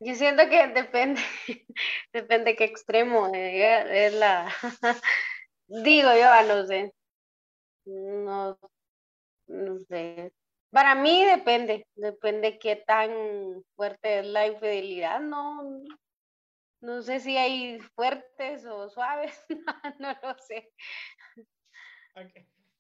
Yo 0.06 0.16
siento 0.16 0.44
que 0.50 0.68
depende, 0.68 1.22
depende 2.14 2.56
qué 2.56 2.66
extremo 2.66 3.32
eh, 3.34 4.06
es 4.08 4.14
la. 4.14 4.52
Digo 5.68 6.10
yo, 6.14 6.26
ah, 6.30 6.44
no 6.44 6.66
sé. 6.66 6.94
No, 7.86 8.58
no 9.48 9.80
sé. 9.88 10.32
Para 10.72 10.96
mí 10.96 11.24
depende, 11.26 11.86
depende 11.96 12.58
qué 12.60 12.76
tan 12.78 13.64
fuerte 13.76 14.20
es 14.20 14.26
la 14.26 14.48
infidelidad. 14.48 15.20
No, 15.22 15.84
no 16.82 17.02
sé 17.02 17.20
si 17.20 17.38
hay 17.38 17.80
fuertes 17.96 18.66
o 18.66 18.90
suaves, 18.90 19.46
no 20.00 20.16
lo 20.22 20.38
sé. 20.40 20.72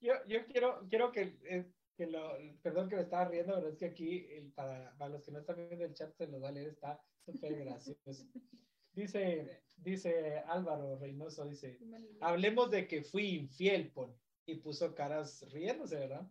Yo, 0.01 0.13
yo 0.28 0.45
quiero, 0.47 0.86
quiero 0.89 1.11
que, 1.11 1.38
eh, 1.43 1.71
que 1.95 2.07
lo, 2.07 2.38
perdón 2.61 2.89
que 2.89 2.95
me 2.97 3.03
estaba 3.03 3.26
riendo, 3.26 3.55
pero 3.55 3.69
es 3.69 3.78
que 3.78 3.86
aquí, 3.86 4.28
el- 4.32 4.51
para, 4.53 4.93
para 4.97 5.11
los 5.11 5.24
que 5.24 5.32
no 5.32 5.39
están 5.39 5.55
viendo 5.55 5.86
el 5.86 5.93
chat, 5.93 6.13
se 6.17 6.28
los 6.28 6.43
va 6.43 6.49
a 6.49 6.51
leer, 6.51 6.69
está 6.69 7.01
súper 7.26 7.55
gracioso. 7.63 8.28
Dice, 8.93 9.63
dice 9.78 10.39
Álvaro 10.47 10.97
Reynoso, 10.97 11.45
dice, 11.47 11.80
hablemos 12.21 12.71
de 12.71 12.88
que 12.88 13.03
fui 13.03 13.36
infiel, 13.36 13.91
pon, 13.91 14.15
y 14.45 14.55
puso 14.55 14.93
caras 14.93 15.45
riéndose, 15.51 15.97
¿verdad? 15.97 16.30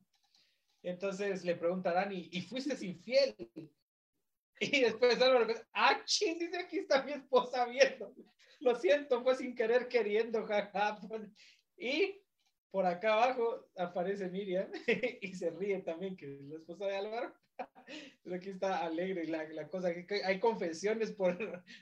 Entonces 0.82 1.44
le 1.44 1.54
pregunta 1.56 1.90
a 1.90 1.94
Dani, 1.94 2.28
¿y 2.32 2.42
fuiste 2.42 2.74
infiel? 2.86 3.34
Y 4.60 4.80
después 4.80 5.20
Álvaro, 5.20 5.52
ah, 5.72 6.02
ching, 6.04 6.38
dice, 6.38 6.58
aquí 6.58 6.78
está 6.78 7.02
mi 7.02 7.12
esposa 7.12 7.66
viendo. 7.66 8.14
Lo 8.60 8.76
siento, 8.76 9.22
fue 9.22 9.34
sin 9.34 9.54
querer 9.54 9.88
queriendo, 9.88 10.44
jaja. 10.46 11.00
pon. 11.00 11.34
Y 11.76 12.22
por 12.70 12.86
acá 12.86 13.14
abajo 13.14 13.68
aparece 13.76 14.28
Miriam 14.30 14.70
y 15.20 15.34
se 15.34 15.50
ríe 15.50 15.80
también, 15.80 16.16
que 16.16 16.32
es 16.32 16.40
la 16.42 16.56
esposa 16.56 16.86
de 16.86 16.96
Álvaro. 16.96 17.34
Pero 18.22 18.36
aquí 18.36 18.50
está 18.50 18.84
alegre 18.84 19.26
la, 19.26 19.44
la 19.48 19.68
cosa, 19.68 19.92
que 20.06 20.24
hay 20.24 20.40
confesiones 20.40 21.12
por, 21.12 21.36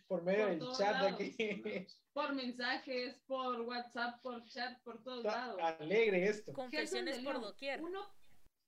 por 0.09 0.23
medio 0.23 0.47
Por 0.47 0.51
del 0.69 0.77
chat 0.77 0.93
lados. 0.93 1.13
aquí. 1.13 1.87
Por 2.13 2.35
mensajes, 2.35 3.17
por 3.27 3.61
WhatsApp, 3.61 4.21
por 4.23 4.45
chat, 4.47 4.81
por 4.83 5.03
todos 5.03 5.25
Está 5.25 5.47
lados. 5.47 5.61
alegre 5.81 6.25
esto. 6.25 6.53
Confesiones 6.53 7.21
por 7.21 7.41
doquier. 7.41 7.83
Uno, 7.83 8.01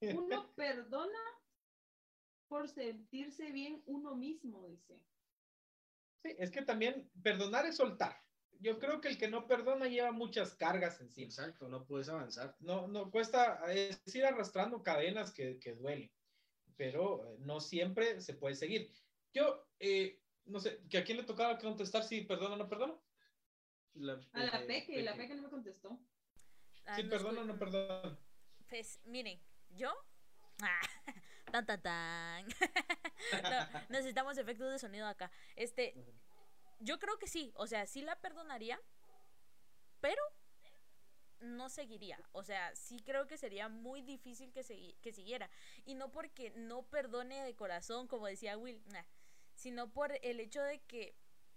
uno 0.00 0.52
perdona 0.56 1.18
por 2.48 2.68
sentirse 2.68 3.50
bien 3.50 3.82
uno 3.86 4.14
mismo, 4.14 4.68
dice. 4.68 5.00
Sí, 6.22 6.36
es 6.38 6.50
que 6.50 6.62
también 6.62 7.10
perdonar 7.22 7.66
es 7.66 7.76
soltar. 7.76 8.16
Yo 8.60 8.78
creo 8.78 9.00
que 9.00 9.08
el 9.08 9.18
que 9.18 9.26
no 9.26 9.48
perdona 9.48 9.88
lleva 9.88 10.12
muchas 10.12 10.54
cargas 10.54 11.00
encima. 11.00 11.26
Exacto, 11.26 11.68
no 11.68 11.84
puedes 11.84 12.08
avanzar. 12.08 12.54
No, 12.60 12.86
no 12.86 13.10
cuesta, 13.10 13.58
es 13.72 14.00
ir 14.14 14.24
arrastrando 14.24 14.84
cadenas 14.84 15.32
que, 15.32 15.58
que 15.58 15.74
duelen, 15.74 16.12
pero 16.76 17.26
eh, 17.26 17.36
no 17.40 17.60
siempre 17.60 18.20
se 18.20 18.34
puede 18.34 18.54
seguir. 18.54 18.90
Yo, 19.32 19.66
eh, 19.78 20.20
no 20.44 20.60
sé, 20.60 20.82
¿que 20.88 20.98
¿a 20.98 21.04
quién 21.04 21.18
le 21.18 21.24
tocaba 21.24 21.58
contestar 21.58 22.02
si 22.04 22.22
perdona 22.22 22.54
o 22.54 22.58
no 22.58 22.68
perdona? 22.68 22.94
La, 23.94 24.20
A 24.32 24.44
la 24.44 24.62
eh, 24.62 24.66
Peque, 24.66 25.02
la 25.02 25.14
Peque 25.14 25.34
no 25.34 25.42
me 25.42 25.50
contestó. 25.50 25.98
Ah, 26.86 26.96
Si 26.96 27.02
no 27.04 27.10
perdona 27.10 27.40
o 27.42 27.44
no 27.44 27.58
perdona. 27.58 28.18
Pues 28.68 29.00
miren, 29.04 29.40
yo. 29.70 29.92
Ah, 30.62 30.80
tan 31.52 31.66
tan 31.66 31.82
tan. 31.82 32.46
No, 33.32 33.80
necesitamos 33.88 34.36
efectos 34.36 34.70
de 34.70 34.78
sonido 34.78 35.06
acá. 35.06 35.30
Este, 35.54 35.94
yo 36.80 36.98
creo 36.98 37.18
que 37.18 37.28
sí, 37.28 37.52
o 37.54 37.66
sea, 37.66 37.86
sí 37.86 38.02
la 38.02 38.20
perdonaría, 38.20 38.80
pero 40.00 40.20
no 41.42 41.68
seguiría. 41.68 42.18
O 42.32 42.42
sea, 42.42 42.74
sí 42.74 43.00
creo 43.00 43.26
que 43.26 43.36
sería 43.36 43.68
muy 43.68 44.02
difícil 44.02 44.52
que, 44.52 44.96
que 45.00 45.12
siguiera. 45.12 45.50
Y 45.84 45.94
no 45.94 46.10
porque 46.10 46.50
no 46.56 46.82
perdone 46.84 47.42
de 47.42 47.54
corazón, 47.54 48.08
como 48.08 48.26
decía 48.26 48.56
Will, 48.56 48.82
nah, 48.88 49.04
sino 49.54 49.92
por 49.92 50.18
el 50.22 50.40
hecho 50.40 50.62
de 50.62 50.80
que 50.82 51.14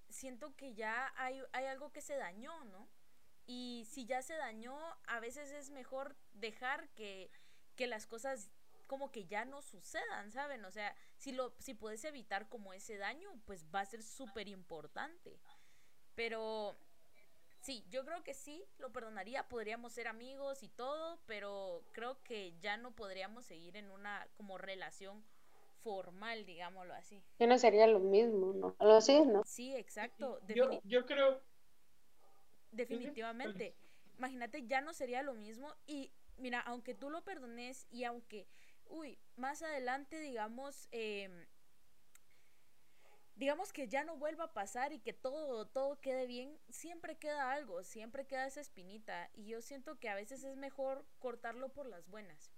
siento 0.10 0.56
que 0.56 0.74
ya 0.74 1.14
hay, 1.18 1.42
hay 1.54 1.66
algo 1.66 1.92
que 1.92 2.02
se 2.02 2.16
dañó, 2.16 2.64
¿no? 2.66 2.90
Y 3.48 3.86
si 3.90 4.06
ya 4.06 4.22
se 4.22 4.36
dañó, 4.36 4.78
a 5.08 5.20
veces 5.20 5.52
es 5.52 5.70
mejor 5.70 6.16
dejar 6.34 6.90
que, 6.90 7.32
que 7.76 7.88
las 7.88 8.08
cosas 8.08 8.52
como 8.88 9.12
que 9.12 9.26
ya 9.26 9.46
no 9.46 9.62
sucedan, 9.62 10.32
¿saben? 10.32 10.64
O 10.66 10.72
sea, 10.72 10.96
si 11.18 11.32
lo 11.32 11.56
si 11.60 11.74
puedes 11.74 12.04
evitar 12.06 12.50
como 12.50 12.74
ese 12.74 12.98
daño, 12.98 13.30
pues 13.46 13.66
va 13.74 13.82
a 13.82 13.86
ser 13.86 14.04
súper 14.04 14.48
importante. 14.48 15.40
Pero 16.16 16.78
sí, 17.66 17.84
yo 17.90 18.06
creo 18.06 18.24
que 18.24 18.34
sí, 18.34 18.64
lo 18.78 18.92
perdonaría, 18.92 19.48
podríamos 19.48 19.92
ser 19.94 20.08
amigos 20.08 20.62
y 20.62 20.70
todo, 20.70 21.20
pero 21.26 21.82
creo 21.94 22.22
que 22.24 22.54
ya 22.62 22.78
no 22.78 22.92
podríamos 22.96 23.46
seguir 23.46 23.76
en 23.76 23.90
una 23.90 24.28
como 24.38 24.58
relación 24.58 25.24
formal, 25.84 26.46
digámoslo 26.46 26.94
así. 26.94 27.22
Yo 27.40 27.48
no 27.48 27.58
sería 27.58 27.88
lo 27.88 28.00
mismo, 28.00 28.54
¿no? 28.54 28.76
Algo 28.80 28.94
así, 28.94 29.20
¿no? 29.22 29.44
Sí, 29.46 29.76
exacto. 29.76 30.40
Yo, 30.48 30.70
defini- 30.70 30.82
yo 30.84 31.06
creo, 31.06 31.42
definitivamente. 32.72 33.74
Imagínate, 34.18 34.66
ya 34.68 34.82
no 34.82 34.94
sería 34.94 35.24
lo 35.24 35.34
mismo. 35.34 35.74
Y 35.88 36.12
mira, 36.38 36.60
aunque 36.62 36.94
tú 36.94 37.10
lo 37.10 37.24
perdones 37.24 37.88
y 37.92 38.04
aunque, 38.04 38.48
uy, 38.88 39.18
más 39.38 39.62
adelante, 39.62 40.20
digamos, 40.20 40.88
em, 40.92 41.46
digamos 43.36 43.74
que 43.74 43.88
ya 43.88 44.04
no 44.04 44.18
vuelva 44.18 44.46
a 44.46 44.54
pasar 44.54 44.94
y 44.94 45.00
que 45.00 45.14
todo, 45.14 45.68
todo 45.68 46.00
quede 46.00 46.26
bien, 46.26 46.58
siempre 46.70 47.18
queda 47.18 47.52
algo, 47.52 47.84
siempre 47.84 48.26
queda 48.26 48.48
esa 48.48 48.62
espinita. 48.62 49.30
Y 49.34 49.46
yo 49.48 49.62
siento 49.62 50.00
que 50.00 50.10
a 50.10 50.16
veces 50.16 50.44
es 50.44 50.56
mejor 50.58 51.06
cortarlo 51.20 51.70
por 51.74 51.88
las 51.88 52.08
buenas. 52.08 52.52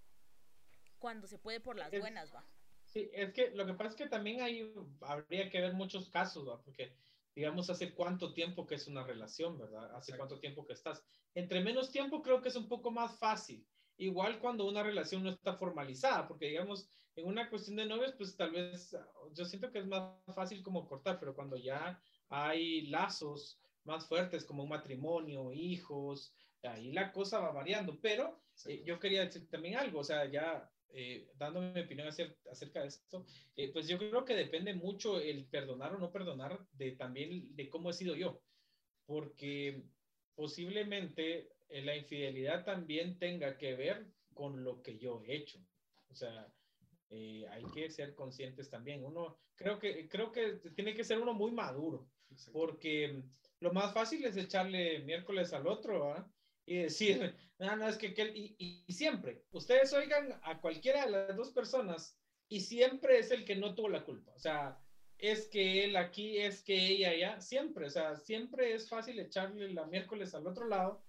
Cuando 0.99 1.27
se 1.27 1.37
puede 1.39 1.59
por 1.59 1.77
las 1.77 1.93
Es- 1.93 1.99
buenas, 1.99 2.33
va. 2.33 2.43
sí, 2.85 3.09
es 3.13 3.33
que 3.33 3.51
lo 3.51 3.65
que 3.65 3.73
pasa 3.73 3.89
es 3.89 3.95
que 3.95 4.07
también 4.07 4.41
hay, 4.41 4.73
habría 5.01 5.49
que 5.49 5.61
ver 5.61 5.73
muchos 5.73 6.09
casos, 6.09 6.47
¿va? 6.47 6.61
Porque, 6.63 6.95
digamos, 7.35 7.69
hace 7.69 7.93
cuánto 7.93 8.33
tiempo 8.33 8.65
que 8.65 8.75
es 8.75 8.87
una 8.87 9.03
relación, 9.03 9.57
¿verdad? 9.57 9.85
Hace 9.95 10.11
Exacto. 10.11 10.17
cuánto 10.17 10.39
tiempo 10.39 10.65
que 10.65 10.73
estás. 10.73 11.03
Entre 11.35 11.61
menos 11.61 11.91
tiempo 11.91 12.21
creo 12.21 12.41
que 12.41 12.49
es 12.49 12.55
un 12.55 12.67
poco 12.67 12.91
más 12.91 13.17
fácil. 13.19 13.67
Igual 13.97 14.39
cuando 14.39 14.65
una 14.67 14.83
relación 14.83 15.23
no 15.23 15.31
está 15.31 15.55
formalizada, 15.55 16.27
porque 16.27 16.47
digamos, 16.47 16.89
en 17.15 17.25
una 17.25 17.49
cuestión 17.49 17.77
de 17.77 17.85
novios, 17.85 18.13
pues 18.15 18.35
tal 18.37 18.51
vez 18.51 18.95
yo 19.33 19.43
siento 19.45 19.71
que 19.71 19.79
es 19.79 19.87
más 19.87 20.19
fácil 20.35 20.61
como 20.61 20.87
cortar, 20.87 21.19
pero 21.19 21.33
cuando 21.35 21.57
ya 21.57 21.99
hay 22.29 22.87
lazos 22.87 23.59
más 23.83 24.07
fuertes 24.07 24.45
como 24.45 24.63
un 24.63 24.69
matrimonio, 24.69 25.51
hijos, 25.51 26.35
ahí 26.61 26.91
la 26.91 27.11
cosa 27.11 27.39
va 27.39 27.51
variando. 27.51 27.99
Pero 28.01 28.39
eh, 28.67 28.83
yo 28.85 28.99
quería 28.99 29.25
decir 29.25 29.49
también 29.49 29.77
algo, 29.77 29.99
o 29.99 30.03
sea, 30.03 30.29
ya 30.29 30.71
eh, 30.89 31.27
dándome 31.35 31.73
mi 31.73 31.81
opinión 31.81 32.07
acer- 32.07 32.37
acerca 32.51 32.81
de 32.81 32.87
esto, 32.89 33.25
eh, 33.55 33.71
pues 33.73 33.87
yo 33.87 33.97
creo 33.97 34.23
que 34.23 34.35
depende 34.35 34.73
mucho 34.75 35.19
el 35.19 35.45
perdonar 35.45 35.95
o 35.95 35.97
no 35.97 36.11
perdonar 36.11 36.67
de 36.73 36.91
también 36.91 37.55
de 37.55 37.69
cómo 37.69 37.89
he 37.89 37.93
sido 37.93 38.15
yo, 38.15 38.43
porque 39.05 39.83
posiblemente 40.35 41.56
la 41.69 41.95
infidelidad 41.95 42.63
también 42.63 43.17
tenga 43.19 43.57
que 43.57 43.75
ver 43.75 44.13
con 44.33 44.63
lo 44.63 44.81
que 44.81 44.97
yo 44.97 45.21
he 45.23 45.35
hecho. 45.35 45.59
O 46.09 46.15
sea, 46.15 46.53
eh, 47.09 47.45
hay 47.49 47.63
que 47.73 47.89
ser 47.89 48.15
conscientes 48.15 48.69
también. 48.69 49.03
Uno, 49.03 49.37
creo 49.55 49.79
que, 49.79 50.07
creo 50.07 50.31
que 50.31 50.53
tiene 50.75 50.93
que 50.93 51.03
ser 51.03 51.19
uno 51.19 51.33
muy 51.33 51.51
maduro, 51.51 52.11
Exacto. 52.29 52.51
porque 52.59 53.23
lo 53.59 53.71
más 53.71 53.93
fácil 53.93 54.23
es 54.25 54.37
echarle 54.37 54.99
miércoles 54.99 55.53
al 55.53 55.67
otro, 55.67 56.11
¿ah? 56.11 56.31
Y 56.65 56.75
decir, 56.77 57.35
no, 57.59 57.75
no, 57.77 57.87
es 57.87 57.97
que, 57.97 58.07
aquel-". 58.13 58.35
y, 58.35 58.55
y- 58.57 58.83
y 58.87 58.93
siempre, 58.93 59.45
ustedes 59.51 59.93
oigan 59.93 60.39
a 60.43 60.59
cualquiera 60.59 61.05
de 61.05 61.11
las 61.11 61.35
dos 61.35 61.51
personas 61.51 62.19
y 62.49 62.59
siempre 62.61 63.19
es 63.19 63.31
el 63.31 63.45
que 63.45 63.55
no 63.55 63.73
tuvo 63.75 63.89
la 63.89 64.03
culpa. 64.03 64.33
O 64.33 64.39
sea, 64.39 64.79
es 65.17 65.47
que 65.47 65.83
él 65.85 65.95
aquí, 65.95 66.37
es 66.37 66.61
que 66.63 66.87
ella 66.89 67.09
allá, 67.11 67.41
siempre, 67.41 67.87
o 67.87 67.89
sea, 67.89 68.15
siempre 68.15 68.73
es 68.73 68.87
fácil 68.89 69.19
echarle 69.19 69.69
la 69.73 69.85
miércoles 69.85 70.33
al 70.35 70.45
otro 70.47 70.67
lado, 70.67 71.06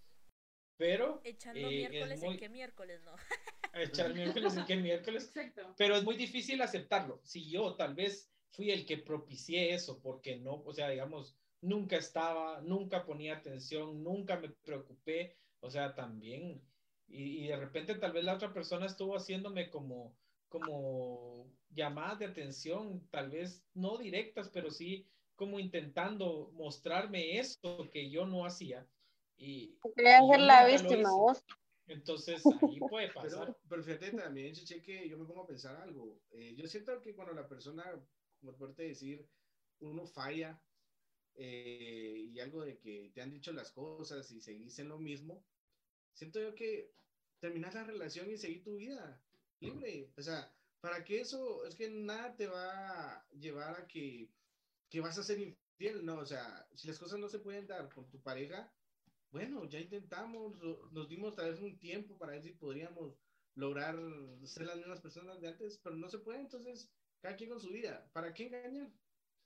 pero 0.79 1.21
Echando 1.25 1.61
eh, 1.61 1.83
es 1.85 1.91
miércoles 1.91 2.21
muy- 2.21 2.35
en 2.35 2.41
qué 2.41 2.49
miércoles, 2.49 3.03
¿no? 3.05 3.15
echar 3.75 4.15
miércoles 4.15 4.57
en 4.57 4.65
qué 4.65 4.77
miércoles, 4.77 5.25
Exacto. 5.37 5.75
pero 5.77 5.97
es 5.97 6.05
muy 6.05 6.17
difícil 6.17 6.63
aceptarlo. 6.63 7.21
Si 7.25 7.51
yo 7.51 7.75
tal 7.77 7.95
vez 7.95 8.33
fui 8.53 8.71
el 8.71 8.87
que 8.87 8.99
propicié 8.99 9.75
eso, 9.75 10.01
porque 10.01 10.39
no, 10.39 10.63
o 10.65 10.73
sea, 10.73 10.89
digamos, 10.89 11.37
nunca 11.61 11.97
estaba, 11.97 12.63
nunca 12.63 13.05
ponía 13.05 13.37
atención, 13.37 14.03
nunca 14.03 14.39
me 14.39 14.51
preocupé, 14.51 15.37
o 15.61 15.71
sea, 15.71 15.95
también, 15.95 16.63
y, 17.07 17.45
y 17.45 17.49
de 17.49 17.57
repente 17.57 17.95
tal 17.97 18.13
vez 18.13 18.25
la 18.25 18.35
otra 18.35 18.53
persona 18.53 18.87
estuvo 18.87 19.17
haciéndome 19.17 19.69
como, 19.71 20.17
como 20.49 21.53
llamadas 21.69 22.21
de 22.21 22.27
atención, 22.27 23.09
tal 23.11 23.31
vez 23.31 23.67
no 23.75 23.99
directas, 23.99 24.49
pero 24.49 24.71
sí 24.71 25.07
como 25.35 25.61
intentando 25.61 26.51
mostrarme 26.53 27.39
esto 27.39 27.89
que 27.91 28.11
yo 28.11 28.27
no 28.27 28.45
hacía. 28.45 28.89
Y, 29.39 29.79
yo 29.83 29.93
ser 29.95 30.41
la 30.41 30.67
víctima, 30.67 31.13
vos. 31.13 31.43
Entonces, 31.87 32.43
ahí 32.63 32.79
puede 32.81 33.13
pasar. 33.13 33.47
Pero, 33.47 33.59
pero 33.69 33.83
fíjate 33.83 34.11
también, 34.13 34.53
Cheche, 34.53 34.83
que 34.83 35.09
yo 35.09 35.17
me 35.17 35.25
pongo 35.25 35.43
a 35.43 35.47
pensar 35.47 35.77
algo. 35.77 36.21
Eh, 36.31 36.55
yo 36.57 36.67
siento 36.67 37.01
que 37.01 37.15
cuando 37.15 37.33
la 37.33 37.49
persona, 37.49 37.85
como 38.41 38.53
fuerte 38.55 38.83
decir, 38.83 39.27
uno 39.81 40.07
falla 40.07 40.61
eh, 41.35 42.27
y 42.33 42.41
algo 42.41 42.63
de 42.63 42.79
que 42.79 43.11
te 43.15 43.23
han 43.23 43.31
dicho 43.31 43.53
las 43.53 43.71
cosas 43.71 44.31
y 44.33 44.41
seguís 44.41 44.79
en 44.81 44.89
lo 44.89 44.99
mismo, 44.99 45.45
siento 46.13 46.41
yo 46.41 46.55
que 46.55 46.93
terminas 47.39 47.75
la 47.75 47.85
relación 47.85 48.31
y 48.31 48.37
seguir 48.37 48.65
tu 48.65 48.77
vida 48.77 49.23
libre. 49.61 50.11
O 50.17 50.23
sea, 50.23 50.53
¿para 50.81 51.05
qué 51.05 51.21
eso? 51.21 51.65
Es 51.65 51.75
que 51.75 51.89
nada 51.89 52.35
te 52.37 52.49
va 52.49 53.13
a 53.13 53.29
llevar 53.31 53.81
a 53.81 53.87
que, 53.87 54.29
que 54.91 55.01
vas 55.01 55.17
a 55.19 55.23
ser 55.23 55.39
infiel, 55.39 56.05
¿no? 56.05 56.19
O 56.19 56.27
sea, 56.27 56.69
si 56.75 56.89
las 56.89 56.99
cosas 56.99 57.19
no 57.19 57.29
se 57.29 57.39
pueden 57.39 57.67
dar 57.67 57.89
con 57.95 58.11
tu 58.11 58.21
pareja, 58.21 58.73
bueno, 59.31 59.65
ya 59.67 59.79
intentamos, 59.81 60.59
nos 60.93 61.09
dimos 61.09 61.35
tal 61.35 61.51
vez 61.51 61.61
un 61.61 61.79
tiempo 61.79 62.17
para 62.19 62.33
ver 62.33 62.43
si 62.43 62.53
podríamos 62.53 63.17
lograr 63.55 63.97
ser 64.45 64.67
las 64.67 64.77
mismas 64.77 65.01
personas 65.01 65.41
de 65.41 65.49
antes, 65.49 65.79
pero 65.83 65.97
no 65.97 66.09
se 66.09 66.19
puede, 66.19 66.41
entonces 66.41 66.91
cada 67.21 67.37
quien 67.37 67.51
con 67.51 67.61
su 67.61 67.71
vida. 67.71 68.09
¿Para 68.13 68.33
qué 68.33 68.47
engañar? 68.47 68.91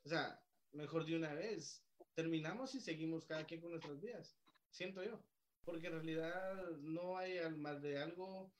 O 0.04 0.08
sea, 0.08 0.42
mejor 0.72 1.04
de 1.04 1.16
una 1.16 1.32
vez. 1.34 1.84
Terminamos 2.14 2.74
y 2.74 2.80
seguimos 2.80 3.24
cada 3.24 3.46
quien 3.46 3.60
con 3.60 3.70
nuestras 3.70 4.00
vidas, 4.00 4.36
siento 4.70 5.02
yo. 5.02 5.24
Porque 5.64 5.86
en 5.86 5.94
realidad 5.94 6.70
no 6.80 7.16
hay 7.16 7.38
más 7.56 7.80
de 7.80 7.96
algo, 7.98 8.52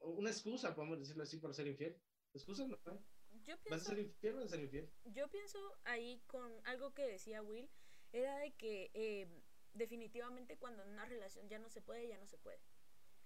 una 0.00 0.30
excusa, 0.30 0.74
podemos 0.74 0.98
decirlo 0.98 1.24
así, 1.24 1.36
por 1.38 1.52
ser 1.54 1.66
infiel. 1.66 2.00
Excusa 2.32 2.66
no 2.66 2.78
hay. 2.86 2.98
Yo 3.44 3.56
¿Vas 3.68 3.86
a 3.86 3.90
pienso, 3.90 3.90
ser 3.90 3.98
infiel 3.98 4.34
o 4.34 4.36
vas 4.38 4.46
a 4.46 4.48
ser 4.48 4.60
infiel? 4.60 4.90
yo 5.04 5.28
pienso 5.28 5.58
ahí 5.84 6.22
con 6.26 6.52
algo 6.64 6.94
que 6.94 7.06
decía 7.06 7.42
Will, 7.42 7.68
era 8.12 8.38
de 8.38 8.52
que 8.54 8.90
eh, 8.94 9.28
definitivamente 9.74 10.56
cuando 10.56 10.82
en 10.82 10.90
una 10.90 11.04
relación 11.04 11.48
ya 11.48 11.58
no 11.58 11.68
se 11.68 11.80
puede, 11.80 12.08
ya 12.08 12.18
no 12.18 12.26
se 12.26 12.38
puede. 12.38 12.60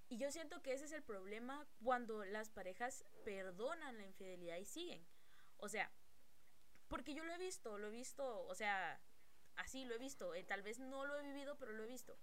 Y 0.09 0.19
yo 0.19 0.31
siento 0.31 0.63
que 0.63 0.73
ese 0.73 0.85
es 0.85 0.93
el 0.93 1.03
problema 1.03 1.67
cuando 1.83 2.25
las 2.25 2.51
parejas 2.51 3.05
perdonan 3.25 3.97
la 3.97 4.05
infidelidad 4.05 4.59
y 4.59 4.65
siguen. 4.65 5.07
O 5.57 5.69
sea, 5.69 5.91
porque 6.89 7.15
yo 7.15 7.25
lo 7.25 7.33
he 7.33 7.39
visto, 7.39 7.79
lo 7.79 7.89
he 7.89 7.91
visto, 7.91 8.47
o 8.47 8.55
sea, 8.55 9.01
así 9.57 9.85
lo 9.85 9.95
he 9.95 9.99
visto, 9.99 10.35
eh, 10.35 10.45
tal 10.45 10.63
vez 10.63 10.79
no 10.79 11.07
lo 11.07 11.19
he 11.19 11.23
vivido, 11.23 11.57
pero 11.59 11.73
lo 11.73 11.85
he 11.85 11.87
visto. 11.87 12.19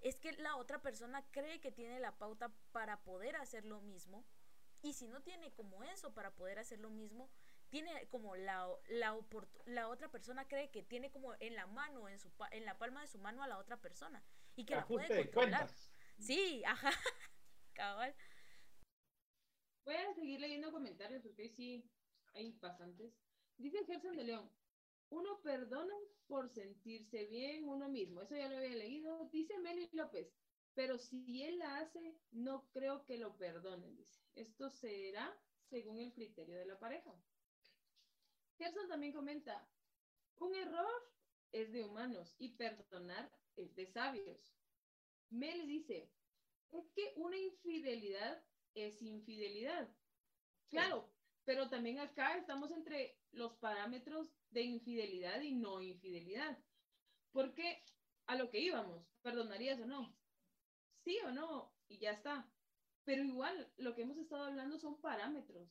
Es 0.00 0.16
que 0.16 0.32
la 0.32 0.56
otra 0.56 0.80
persona 0.80 1.24
cree 1.30 1.60
que 1.60 1.72
tiene 1.72 2.00
la 2.00 2.16
pauta 2.16 2.52
para 2.72 3.02
poder 3.02 3.36
hacer 3.36 3.64
lo 3.64 3.80
mismo 3.80 4.24
y 4.82 4.92
si 4.92 5.08
no 5.08 5.20
tiene 5.20 5.52
como 5.52 5.82
eso 5.82 6.14
para 6.14 6.34
poder 6.34 6.58
hacer 6.58 6.78
lo 6.78 6.90
mismo, 6.90 7.28
tiene 7.70 8.08
como 8.08 8.36
la, 8.36 8.68
la, 8.88 9.16
la 9.66 9.88
otra 9.88 10.10
persona 10.10 10.48
cree 10.48 10.70
que 10.70 10.82
tiene 10.82 11.10
como 11.10 11.34
en 11.40 11.54
la 11.54 11.66
mano, 11.66 12.08
en, 12.08 12.18
su 12.18 12.30
pa- 12.30 12.48
en 12.52 12.64
la 12.64 12.78
palma 12.78 13.00
de 13.02 13.08
su 13.08 13.18
mano 13.18 13.42
a 13.42 13.48
la 13.48 13.58
otra 13.58 13.80
persona 13.80 14.24
y 14.56 14.64
que 14.64 14.76
la 14.76 14.90
puede 14.90 15.06
de 15.06 15.14
controlar. 15.14 15.70
Sí, 16.18 16.62
ajá, 16.66 16.90
cabal. 17.74 18.14
Voy 19.84 19.94
a 19.94 20.12
seguir 20.14 20.40
leyendo 20.40 20.70
comentarios 20.70 21.22
porque 21.22 21.48
sí 21.48 21.90
hay 22.34 22.52
bastantes. 22.60 23.14
Dice 23.56 23.84
Gerson 23.86 24.16
de 24.16 24.24
León, 24.24 24.50
uno 25.10 25.40
perdona 25.42 25.94
por 26.26 26.50
sentirse 26.50 27.24
bien 27.26 27.68
uno 27.68 27.88
mismo. 27.88 28.20
Eso 28.22 28.36
ya 28.36 28.48
lo 28.48 28.56
había 28.58 28.76
leído. 28.76 29.28
Dice 29.32 29.58
Meli 29.60 29.88
López, 29.92 30.32
pero 30.74 30.98
si 30.98 31.42
él 31.44 31.58
la 31.58 31.78
hace, 31.78 32.16
no 32.32 32.68
creo 32.72 33.04
que 33.06 33.16
lo 33.18 33.36
perdonen. 33.36 33.96
Dice, 33.96 34.20
esto 34.34 34.68
será 34.70 35.34
según 35.70 35.98
el 36.00 36.12
criterio 36.12 36.56
de 36.58 36.66
la 36.66 36.78
pareja. 36.78 37.14
Gerson 38.58 38.88
también 38.88 39.12
comenta, 39.12 39.68
un 40.38 40.54
error 40.54 41.12
es 41.52 41.72
de 41.72 41.84
humanos 41.84 42.34
y 42.38 42.50
perdonar 42.56 43.30
es 43.56 43.74
de 43.74 43.86
sabios. 43.86 44.54
Mel 45.30 45.66
dice, 45.66 46.10
es 46.70 46.88
que 46.90 47.12
una 47.16 47.36
infidelidad 47.36 48.42
es 48.74 49.00
infidelidad. 49.02 49.88
Claro, 50.68 51.10
pero 51.44 51.68
también 51.68 51.98
acá 51.98 52.36
estamos 52.36 52.70
entre 52.70 53.18
los 53.32 53.54
parámetros 53.54 54.34
de 54.50 54.62
infidelidad 54.62 55.40
y 55.40 55.52
no 55.52 55.80
infidelidad. 55.80 56.58
Porque 57.32 57.84
a 58.26 58.36
lo 58.36 58.50
que 58.50 58.60
íbamos, 58.60 59.06
¿perdonarías 59.22 59.80
o 59.80 59.86
no? 59.86 60.16
Sí 61.04 61.18
o 61.24 61.30
no, 61.30 61.72
y 61.88 61.98
ya 61.98 62.10
está. 62.12 62.50
Pero 63.04 63.22
igual, 63.22 63.72
lo 63.76 63.94
que 63.94 64.02
hemos 64.02 64.18
estado 64.18 64.44
hablando 64.44 64.78
son 64.78 65.00
parámetros. 65.00 65.70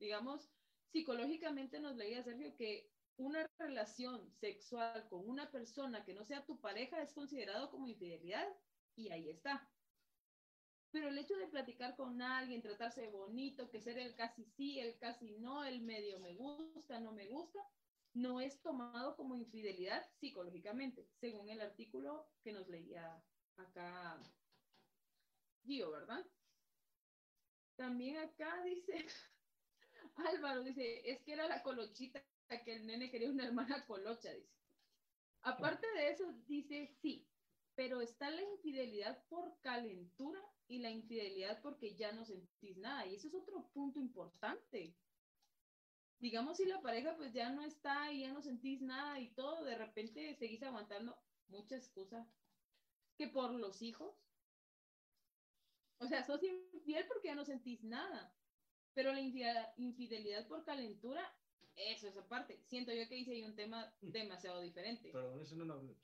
Digamos, 0.00 0.50
psicológicamente 0.94 1.80
nos 1.80 1.96
leía 1.96 2.22
Sergio 2.22 2.54
que 2.54 2.88
una 3.16 3.44
relación 3.58 4.30
sexual 4.30 5.08
con 5.08 5.28
una 5.28 5.50
persona 5.50 6.04
que 6.04 6.14
no 6.14 6.24
sea 6.24 6.46
tu 6.46 6.60
pareja 6.60 7.02
es 7.02 7.12
considerado 7.12 7.68
como 7.68 7.88
infidelidad 7.88 8.46
y 8.94 9.10
ahí 9.10 9.28
está. 9.28 9.68
Pero 10.92 11.08
el 11.08 11.18
hecho 11.18 11.36
de 11.36 11.48
platicar 11.48 11.96
con 11.96 12.22
alguien, 12.22 12.62
tratarse 12.62 13.08
bonito, 13.08 13.68
que 13.70 13.80
ser 13.80 13.98
el 13.98 14.14
casi 14.14 14.44
sí, 14.44 14.78
el 14.78 14.96
casi 14.98 15.32
no, 15.32 15.64
el 15.64 15.82
medio 15.82 16.20
me 16.20 16.36
gusta, 16.36 17.00
no 17.00 17.10
me 17.10 17.26
gusta, 17.26 17.58
no 18.12 18.40
es 18.40 18.62
tomado 18.62 19.16
como 19.16 19.34
infidelidad 19.34 20.08
psicológicamente, 20.20 21.08
según 21.18 21.48
el 21.48 21.60
artículo 21.60 22.28
que 22.44 22.52
nos 22.52 22.68
leía 22.68 23.20
acá 23.56 24.22
Gio, 25.64 25.90
¿verdad? 25.90 26.24
También 27.74 28.16
acá 28.18 28.62
dice, 28.62 29.04
Álvaro 30.16 30.62
dice, 30.62 31.10
es 31.10 31.20
que 31.22 31.32
era 31.32 31.48
la 31.48 31.62
colochita 31.62 32.22
que 32.64 32.74
el 32.76 32.86
nene 32.86 33.10
quería 33.10 33.30
una 33.30 33.46
hermana 33.46 33.84
colocha, 33.86 34.32
dice. 34.32 34.54
Aparte 35.42 35.86
de 35.96 36.10
eso, 36.10 36.32
dice, 36.46 36.94
sí, 37.02 37.28
pero 37.74 38.00
está 38.00 38.30
la 38.30 38.42
infidelidad 38.42 39.22
por 39.28 39.58
calentura 39.60 40.40
y 40.68 40.78
la 40.78 40.90
infidelidad 40.90 41.60
porque 41.60 41.94
ya 41.96 42.12
no 42.12 42.24
sentís 42.24 42.76
nada. 42.78 43.06
Y 43.06 43.16
eso 43.16 43.28
es 43.28 43.34
otro 43.34 43.68
punto 43.72 43.98
importante. 43.98 44.94
Digamos, 46.18 46.56
si 46.56 46.64
la 46.64 46.80
pareja 46.80 47.16
pues 47.16 47.32
ya 47.32 47.50
no 47.50 47.62
está 47.62 48.10
y 48.12 48.20
ya 48.20 48.32
no 48.32 48.40
sentís 48.40 48.80
nada 48.80 49.20
y 49.20 49.34
todo, 49.34 49.64
de 49.64 49.76
repente 49.76 50.34
seguís 50.36 50.62
aguantando 50.62 51.18
mucha 51.48 51.76
excusa. 51.76 52.26
Que 53.18 53.28
por 53.28 53.52
los 53.52 53.82
hijos. 53.82 54.16
O 55.98 56.06
sea, 56.06 56.24
sos 56.24 56.42
infiel 56.42 57.06
porque 57.06 57.28
ya 57.28 57.34
no 57.34 57.44
sentís 57.44 57.84
nada. 57.84 58.34
Pero 58.94 59.12
la 59.12 59.20
infidelidad, 59.20 59.72
infidelidad 59.76 60.46
por 60.46 60.64
calentura, 60.64 61.34
eso 61.76 62.08
es 62.08 62.16
aparte. 62.16 62.60
Siento 62.64 62.92
yo 62.92 63.08
que 63.08 63.18
hice 63.18 63.32
ahí 63.32 63.42
un 63.42 63.56
tema 63.56 63.92
demasiado 64.00 64.60
diferente. 64.60 65.10
Pero 65.12 65.40
eso 65.40 65.56
no 65.56 65.64
lo 65.64 65.74
hablemos. 65.74 65.98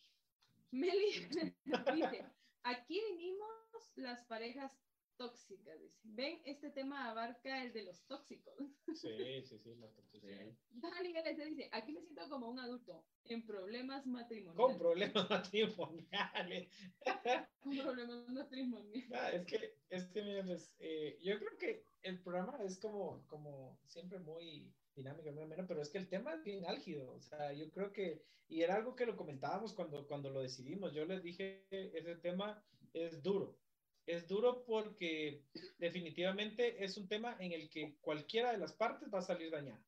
Meli 0.72 1.06
dice, 1.94 2.26
aquí 2.62 3.00
venimos 3.10 3.48
las 3.96 4.24
parejas 4.24 4.76
tóxicas. 5.20 5.78
Dice. 5.78 6.00
Ven, 6.04 6.40
este 6.46 6.70
tema 6.70 7.10
abarca 7.10 7.62
el 7.62 7.74
de 7.74 7.82
los 7.82 8.02
tóxicos. 8.06 8.54
Sí, 8.94 9.42
sí, 9.42 9.58
sí, 9.58 9.74
la 9.80 9.88
toxicidad. 9.88 10.46
Dani 10.70 11.12
dice, 11.12 11.68
aquí 11.72 11.92
me 11.92 12.00
siento 12.00 12.26
como 12.30 12.48
un 12.48 12.58
adulto 12.58 13.04
en 13.24 13.44
problemas 13.44 14.06
matrimoniales. 14.06 14.56
Con 14.56 14.78
problemas 14.78 15.28
matrimoniales. 15.28 16.68
Con 17.60 17.76
problemas 17.76 18.28
matrimoniales. 18.30 19.12
Ah, 19.12 19.30
es 19.32 19.44
que, 19.44 19.74
es 19.90 20.06
que, 20.06 20.22
mira, 20.22 20.42
pues, 20.42 20.74
eh, 20.78 21.18
yo 21.22 21.38
creo 21.38 21.58
que 21.58 21.84
el 22.02 22.18
programa 22.22 22.56
es 22.64 22.78
como, 22.78 23.22
como 23.26 23.78
siempre 23.84 24.18
muy 24.20 24.72
dinámico, 24.94 25.30
muy 25.32 25.42
ameno, 25.42 25.66
pero 25.68 25.82
es 25.82 25.90
que 25.90 25.98
el 25.98 26.08
tema 26.08 26.32
es 26.32 26.42
bien 26.42 26.64
álgido, 26.64 27.12
o 27.12 27.20
sea, 27.20 27.52
yo 27.52 27.70
creo 27.70 27.92
que, 27.92 28.22
y 28.48 28.62
era 28.62 28.76
algo 28.76 28.96
que 28.96 29.06
lo 29.06 29.16
comentábamos 29.16 29.74
cuando, 29.74 30.06
cuando 30.06 30.30
lo 30.30 30.40
decidimos, 30.40 30.94
yo 30.94 31.04
les 31.04 31.22
dije, 31.22 31.66
ese 31.70 32.16
tema 32.16 32.64
es 32.94 33.22
duro, 33.22 33.58
es 34.06 34.26
duro 34.26 34.64
porque 34.64 35.44
definitivamente 35.78 36.84
es 36.84 36.96
un 36.96 37.08
tema 37.08 37.36
en 37.38 37.52
el 37.52 37.68
que 37.70 37.96
cualquiera 38.00 38.52
de 38.52 38.58
las 38.58 38.72
partes 38.72 39.08
va 39.12 39.20
a 39.20 39.22
salir 39.22 39.50
dañada, 39.50 39.84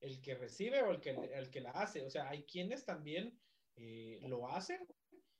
el 0.00 0.20
que 0.20 0.34
recibe 0.34 0.82
o 0.82 0.90
el 0.90 1.00
que, 1.00 1.10
el 1.10 1.50
que 1.50 1.60
la 1.60 1.70
hace, 1.70 2.02
o 2.02 2.10
sea, 2.10 2.28
hay 2.28 2.44
quienes 2.44 2.84
también 2.84 3.38
eh, 3.76 4.20
lo 4.28 4.48
hacen 4.48 4.86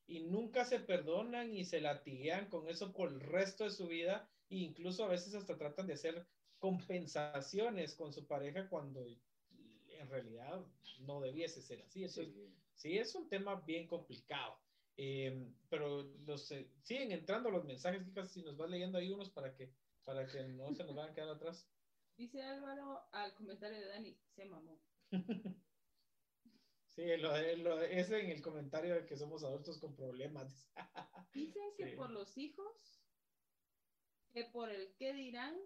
y 0.06 0.20
nunca 0.20 0.64
se 0.64 0.80
perdonan 0.80 1.54
y 1.54 1.64
se 1.64 1.80
latiguean 1.80 2.48
con 2.48 2.68
eso 2.68 2.92
por 2.92 3.10
el 3.10 3.20
resto 3.20 3.64
de 3.64 3.70
su 3.70 3.86
vida 3.86 4.28
e 4.48 4.56
incluso 4.56 5.04
a 5.04 5.08
veces 5.08 5.34
hasta 5.34 5.56
tratan 5.56 5.86
de 5.86 5.94
hacer 5.94 6.26
compensaciones 6.58 7.94
con 7.94 8.12
su 8.12 8.26
pareja 8.26 8.68
cuando 8.68 9.04
en 9.04 10.08
realidad 10.08 10.64
no 11.00 11.20
debiese 11.20 11.62
ser 11.62 11.82
así. 11.82 12.04
Eso 12.04 12.22
sí. 12.22 12.28
Es, 12.28 12.52
sí, 12.74 12.98
es 12.98 13.14
un 13.14 13.28
tema 13.28 13.60
bien 13.60 13.86
complicado. 13.86 14.58
Eh, 14.96 15.54
pero 15.68 16.02
los, 16.02 16.50
eh, 16.52 16.72
siguen 16.82 17.12
entrando 17.12 17.50
los 17.50 17.64
mensajes, 17.64 18.04
quizás 18.04 18.30
si 18.32 18.42
nos 18.42 18.56
vas 18.56 18.70
leyendo 18.70 18.98
ahí 18.98 19.10
unos 19.10 19.30
para 19.30 19.54
que, 19.54 19.74
para 20.04 20.26
que 20.26 20.42
no 20.44 20.72
se 20.74 20.84
nos 20.84 20.94
van 20.94 21.10
a 21.10 21.14
quedar 21.14 21.30
atrás. 21.30 21.72
Dice 22.16 22.42
Álvaro 22.42 23.08
al 23.12 23.34
comentario 23.34 23.78
de 23.80 23.86
Dani, 23.86 24.20
se 24.28 24.44
mamó. 24.44 24.84
Sí, 26.86 27.16
lo, 27.18 27.30
lo, 27.56 27.80
es 27.82 28.10
en 28.10 28.30
el 28.30 28.42
comentario 28.42 28.94
de 28.94 29.06
que 29.06 29.16
somos 29.16 29.44
adultos 29.44 29.78
con 29.78 29.94
problemas. 29.94 30.70
Dicen 31.32 31.74
que 31.76 31.86
sí. 31.86 31.96
por 31.96 32.10
los 32.10 32.36
hijos, 32.36 33.06
que 34.32 34.44
por 34.46 34.70
el 34.70 34.94
qué 34.96 35.12
dirán, 35.14 35.56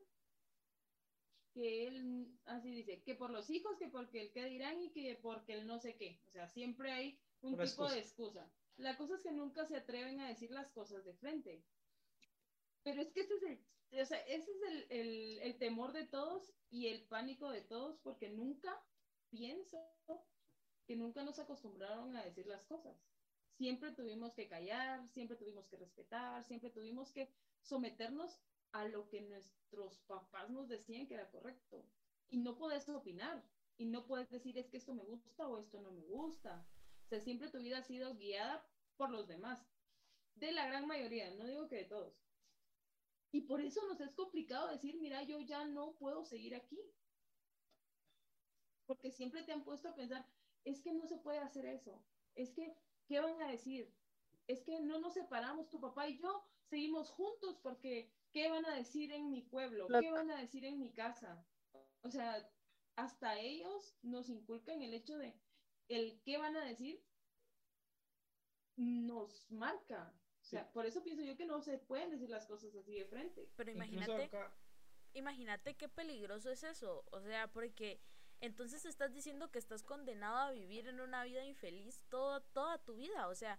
que 1.53 1.87
él, 1.87 2.39
así 2.45 2.71
dice, 2.71 3.03
que 3.03 3.15
por 3.15 3.31
los 3.31 3.49
hijos, 3.51 3.79
que 3.79 3.89
porque 3.89 4.21
el 4.23 4.33
qué 4.33 4.45
dirán 4.45 4.83
y 4.83 4.93
que 4.93 5.17
porque 5.17 5.55
el 5.55 5.67
no 5.67 5.79
sé 5.79 5.97
qué. 5.97 6.23
O 6.29 6.31
sea, 6.31 6.49
siempre 6.49 6.93
hay 6.93 7.25
un 7.41 7.55
Una 7.55 7.65
tipo 7.65 7.65
excusa. 7.65 7.95
de 7.95 8.01
excusa. 8.01 8.55
La 8.77 8.97
cosa 8.97 9.15
es 9.15 9.23
que 9.23 9.33
nunca 9.33 9.65
se 9.67 9.77
atreven 9.77 10.21
a 10.21 10.29
decir 10.29 10.51
las 10.51 10.71
cosas 10.73 11.05
de 11.05 11.15
frente. 11.15 11.65
Pero 12.83 13.01
es 13.01 13.13
que 13.13 13.21
ese 13.21 13.35
es 13.35 13.43
el, 13.43 14.01
o 14.01 14.05
sea, 14.05 14.19
ese 14.27 14.51
es 14.51 14.63
el, 14.63 14.87
el, 14.91 15.39
el 15.39 15.59
temor 15.59 15.93
de 15.93 16.07
todos 16.07 16.53
y 16.71 16.89
el 16.89 17.07
pánico 17.07 17.51
de 17.51 17.63
todos, 17.63 17.99
porque 17.99 18.29
nunca 18.29 18.83
pienso 19.31 19.79
que 20.87 20.97
nunca 20.97 21.23
nos 21.23 21.39
acostumbraron 21.39 22.17
a 22.17 22.25
decir 22.25 22.47
las 22.47 22.65
cosas. 22.65 22.97
Siempre 23.57 23.93
tuvimos 23.93 24.35
que 24.35 24.49
callar, 24.49 25.09
siempre 25.09 25.37
tuvimos 25.37 25.67
que 25.69 25.77
respetar, 25.77 26.45
siempre 26.45 26.71
tuvimos 26.71 27.13
que 27.13 27.33
someternos 27.63 28.39
a 28.73 28.87
lo 28.89 29.09
que 29.09 29.21
nuestros 29.21 29.99
papás 30.01 30.51
nos 30.51 30.69
decían 30.69 31.07
que 31.07 31.15
era 31.15 31.31
correcto. 31.31 31.87
Y 32.29 32.39
no 32.39 32.57
puedes 32.59 32.89
opinar, 32.89 33.43
y 33.77 33.87
no 33.87 34.07
puedes 34.07 34.31
decir 34.31 34.59
es 34.59 34.69
que 34.69 34.77
esto 34.77 34.95
me 34.95 35.05
gusta 35.05 35.49
o 35.49 35.59
esto 35.59 35.81
no 35.81 35.93
me 35.93 36.03
gusta. 36.03 36.67
O 37.05 37.09
sea, 37.09 37.21
siempre 37.21 37.51
tu 37.51 37.59
vida 37.59 37.79
ha 37.79 37.83
sido 37.83 38.17
guiada 38.17 38.67
por 38.97 39.11
los 39.11 39.29
demás. 39.29 39.67
De 40.37 40.53
la 40.53 40.67
gran 40.67 40.87
mayoría, 40.87 41.31
no 41.35 41.45
digo 41.47 41.69
que 41.69 41.77
de 41.77 41.85
todos. 41.85 42.15
Y 43.31 43.43
por 43.43 43.61
eso 43.61 43.87
nos 43.87 44.01
es 44.01 44.13
complicado 44.15 44.69
decir, 44.69 44.97
mira, 45.01 45.23
yo 45.23 45.41
ya 45.41 45.65
no 45.65 45.95
puedo 45.97 46.25
seguir 46.25 46.55
aquí. 46.55 46.81
Porque 48.87 49.11
siempre 49.11 49.43
te 49.43 49.53
han 49.53 49.65
puesto 49.65 49.89
a 49.89 49.95
pensar, 49.95 50.27
es 50.65 50.81
que 50.83 50.93
no 50.93 51.07
se 51.07 51.19
puede 51.19 51.39
hacer 51.39 51.67
eso. 51.67 52.03
Es 52.35 52.53
que, 52.53 52.77
¿qué 53.07 53.21
van 53.21 53.41
a 53.43 53.51
decir? 53.51 53.93
Es 54.47 54.63
que 54.63 54.81
no 54.81 54.99
nos 54.99 55.15
separamos, 55.15 55.69
tu 55.69 55.81
papá 55.81 56.09
y 56.09 56.19
yo 56.19 56.45
seguimos 56.69 57.11
juntos 57.11 57.59
porque, 57.63 58.13
¿qué 58.33 58.49
van 58.49 58.67
a 58.67 58.75
decir 58.75 59.13
en 59.13 59.31
mi 59.31 59.43
pueblo? 59.43 59.89
¿Qué 59.89 60.11
van 60.11 60.31
a 60.31 60.41
decir 60.41 60.65
en 60.65 60.79
mi 60.79 60.93
casa? 60.93 61.47
O 62.03 62.11
sea, 62.11 62.51
hasta 62.97 63.39
ellos 63.39 63.97
nos 64.03 64.29
inculcan 64.29 64.83
el 64.83 64.95
hecho 64.95 65.17
de 65.19 65.35
el 65.89 66.21
qué 66.25 66.39
van 66.39 66.57
a 66.57 66.65
decir 66.65 67.03
nos 68.77 69.51
marca. 69.51 70.13
O 70.41 70.45
sea, 70.45 70.71
por 70.73 70.85
eso 70.85 71.03
pienso 71.03 71.23
yo 71.23 71.37
que 71.37 71.47
no 71.47 71.61
se 71.63 71.79
pueden 71.79 72.11
decir 72.11 72.29
las 72.29 72.47
cosas 72.47 72.75
así 72.75 72.95
de 72.95 73.07
frente. 73.07 73.49
Pero 73.57 73.71
imagínate, 73.71 74.31
imagínate 75.15 75.75
qué 75.77 75.89
peligroso 75.89 76.51
es 76.51 76.65
eso. 76.65 77.05
O 77.13 77.21
sea, 77.21 77.49
porque 77.49 78.01
entonces 78.41 78.85
estás 78.85 79.15
diciendo 79.15 79.51
que 79.51 79.59
estás 79.59 79.83
condenado 79.83 80.37
a 80.37 80.51
vivir 80.51 80.89
en 80.89 81.01
una 81.01 81.25
vida 81.25 81.45
infeliz 81.45 82.03
toda, 82.11 82.41
toda 82.41 82.79
tu 82.79 82.97
vida. 82.97 83.29
O 83.29 83.35
sea, 83.35 83.59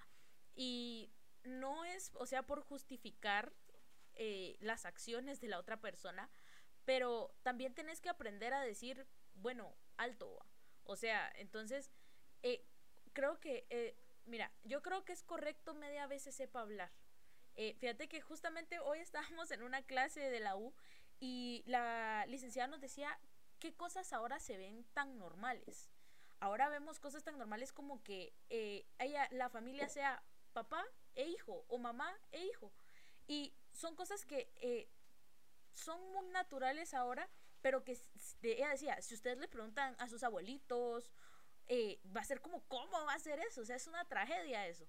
y 0.54 1.12
no 1.44 1.86
es, 1.86 2.12
o 2.16 2.26
sea, 2.26 2.44
por 2.44 2.62
justificar 2.62 3.54
eh, 4.14 4.58
las 4.60 4.86
acciones 4.86 5.42
de 5.42 5.48
la 5.48 5.60
otra 5.60 5.82
persona, 5.82 6.30
pero 6.86 7.36
también 7.42 7.74
tienes 7.74 8.00
que 8.00 8.10
aprender 8.10 8.54
a 8.54 8.62
decir, 8.62 9.08
bueno, 9.34 9.76
alto. 9.98 10.46
O 10.84 10.96
sea, 10.96 11.32
entonces, 11.36 11.92
eh, 12.46 12.64
creo 13.14 13.40
que 13.40 13.66
eh, 13.72 13.98
mira, 14.26 14.52
yo 14.64 14.84
creo 14.84 15.04
que 15.04 15.14
es 15.14 15.24
correcto 15.24 15.74
media 15.74 16.06
vez 16.06 16.22
sepa 16.24 16.62
hablar. 16.62 16.92
Eh, 17.56 17.74
fíjate 17.80 18.08
que 18.08 18.22
justamente 18.22 18.80
hoy 18.80 19.00
estábamos 19.00 19.50
en 19.50 19.64
una 19.64 19.82
clase 19.82 20.20
de 20.20 20.40
la 20.40 20.56
U 20.56 20.72
y 21.20 21.64
la 21.66 22.24
licenciada 22.28 22.68
nos 22.68 22.82
decía 22.82 23.20
qué 23.58 23.74
cosas 23.74 24.14
ahora 24.14 24.40
se 24.40 24.58
ven 24.58 24.86
tan 24.94 25.18
normales. 25.18 25.90
Ahora 26.40 26.70
vemos 26.70 27.00
cosas 27.00 27.24
tan 27.24 27.40
normales 27.40 27.74
como 27.74 28.04
que 28.04 28.36
ella, 29.00 29.28
la 29.32 29.50
familia 29.50 29.90
sea 29.90 30.22
papá 30.54 30.86
e 31.16 31.28
hijo 31.28 31.66
o 31.68 31.80
mamá 31.80 32.14
e 32.32 32.46
hijo. 32.46 32.72
Y 33.26 33.56
son 33.72 33.96
cosas 33.96 34.24
que 34.24 34.88
son 35.74 36.00
muy 36.12 36.28
naturales 36.28 36.94
ahora, 36.94 37.28
pero 37.62 37.84
que 37.84 37.98
ella 38.44 38.70
decía, 38.70 39.02
si 39.02 39.16
ustedes 39.16 39.40
le 39.40 39.48
preguntan 39.48 39.96
a 39.98 40.08
sus 40.10 40.22
abuelitos 40.22 41.10
eh, 41.68 42.00
va 42.16 42.22
a 42.22 42.26
ser 42.26 42.42
como, 42.42 42.62
¿cómo 42.68 43.06
va 43.06 43.14
a 43.14 43.20
ser 43.20 43.40
eso? 43.40 43.62
O 43.62 43.66
sea, 43.66 43.76
es 43.76 43.88
una 43.88 44.06
tragedia 44.06 44.68
eso. 44.68 44.88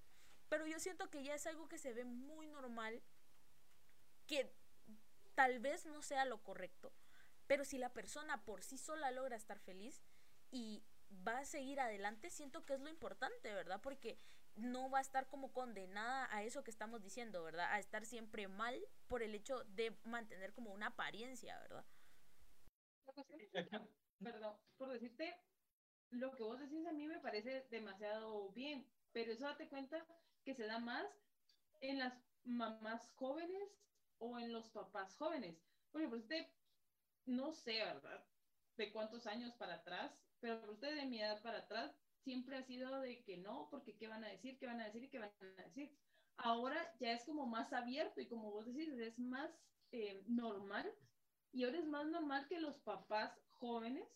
Pero 0.48 0.66
yo 0.66 0.78
siento 0.78 1.10
que 1.10 1.22
ya 1.24 1.34
es 1.34 1.46
algo 1.46 1.68
que 1.68 1.78
se 1.78 1.92
ve 1.92 2.04
muy 2.04 2.46
normal, 2.46 3.02
que 4.26 4.52
tal 5.34 5.58
vez 5.60 5.86
no 5.86 6.02
sea 6.02 6.24
lo 6.24 6.42
correcto, 6.42 6.92
pero 7.46 7.64
si 7.64 7.78
la 7.78 7.92
persona 7.92 8.44
por 8.44 8.62
sí 8.62 8.78
sola 8.78 9.10
logra 9.10 9.36
estar 9.36 9.58
feliz 9.58 10.02
y 10.50 10.84
va 11.26 11.38
a 11.38 11.44
seguir 11.44 11.80
adelante, 11.80 12.30
siento 12.30 12.64
que 12.64 12.74
es 12.74 12.80
lo 12.80 12.88
importante, 12.88 13.52
¿verdad? 13.52 13.80
Porque 13.80 14.18
no 14.56 14.90
va 14.90 14.98
a 14.98 15.02
estar 15.02 15.28
como 15.28 15.52
condenada 15.52 16.28
a 16.34 16.42
eso 16.42 16.64
que 16.64 16.70
estamos 16.70 17.02
diciendo, 17.02 17.42
¿verdad? 17.42 17.70
A 17.72 17.78
estar 17.78 18.04
siempre 18.04 18.48
mal 18.48 18.80
por 19.06 19.22
el 19.22 19.34
hecho 19.34 19.62
de 19.64 19.96
mantener 20.04 20.54
como 20.54 20.72
una 20.72 20.88
apariencia, 20.88 21.58
¿verdad? 21.60 21.84
Perdón, 24.18 24.58
por 24.78 24.90
decirte, 24.90 25.38
lo 26.10 26.34
que 26.34 26.42
vos 26.42 26.58
decís 26.58 26.86
a 26.86 26.92
mí 26.92 27.06
me 27.06 27.18
parece 27.20 27.66
demasiado 27.70 28.50
bien, 28.50 28.86
pero 29.12 29.32
eso 29.32 29.44
date 29.44 29.68
cuenta 29.68 30.06
que 30.44 30.54
se 30.54 30.66
da 30.66 30.78
más 30.78 31.06
en 31.80 31.98
las 31.98 32.14
mamás 32.44 33.10
jóvenes 33.16 33.68
o 34.18 34.38
en 34.38 34.52
los 34.52 34.68
papás 34.70 35.16
jóvenes. 35.16 35.56
Por 35.90 36.00
ejemplo, 36.00 36.20
usted, 36.20 36.46
no 37.26 37.52
sé, 37.52 37.72
¿verdad? 37.72 38.24
De 38.76 38.92
cuántos 38.92 39.26
años 39.26 39.54
para 39.54 39.74
atrás, 39.74 40.12
pero 40.40 40.70
usted 40.70 40.94
de 40.94 41.06
mi 41.06 41.20
edad 41.20 41.42
para 41.42 41.58
atrás 41.58 41.92
siempre 42.22 42.56
ha 42.56 42.62
sido 42.62 43.00
de 43.00 43.22
que 43.22 43.36
no, 43.36 43.68
porque 43.70 43.96
qué 43.96 44.08
van 44.08 44.24
a 44.24 44.28
decir, 44.28 44.58
qué 44.58 44.66
van 44.66 44.80
a 44.80 44.86
decir 44.86 45.04
y 45.04 45.08
qué 45.08 45.18
van 45.18 45.32
a 45.40 45.62
decir. 45.62 45.96
Ahora 46.38 46.92
ya 47.00 47.12
es 47.12 47.24
como 47.24 47.46
más 47.46 47.72
abierto 47.72 48.20
y 48.20 48.28
como 48.28 48.50
vos 48.50 48.66
decís, 48.66 48.88
es 48.98 49.18
más 49.18 49.50
eh, 49.92 50.22
normal. 50.26 50.92
Y 51.52 51.64
ahora 51.64 51.78
es 51.78 51.86
más 51.86 52.06
normal 52.06 52.46
que 52.48 52.60
los 52.60 52.78
papás 52.80 53.40
jóvenes 53.48 54.06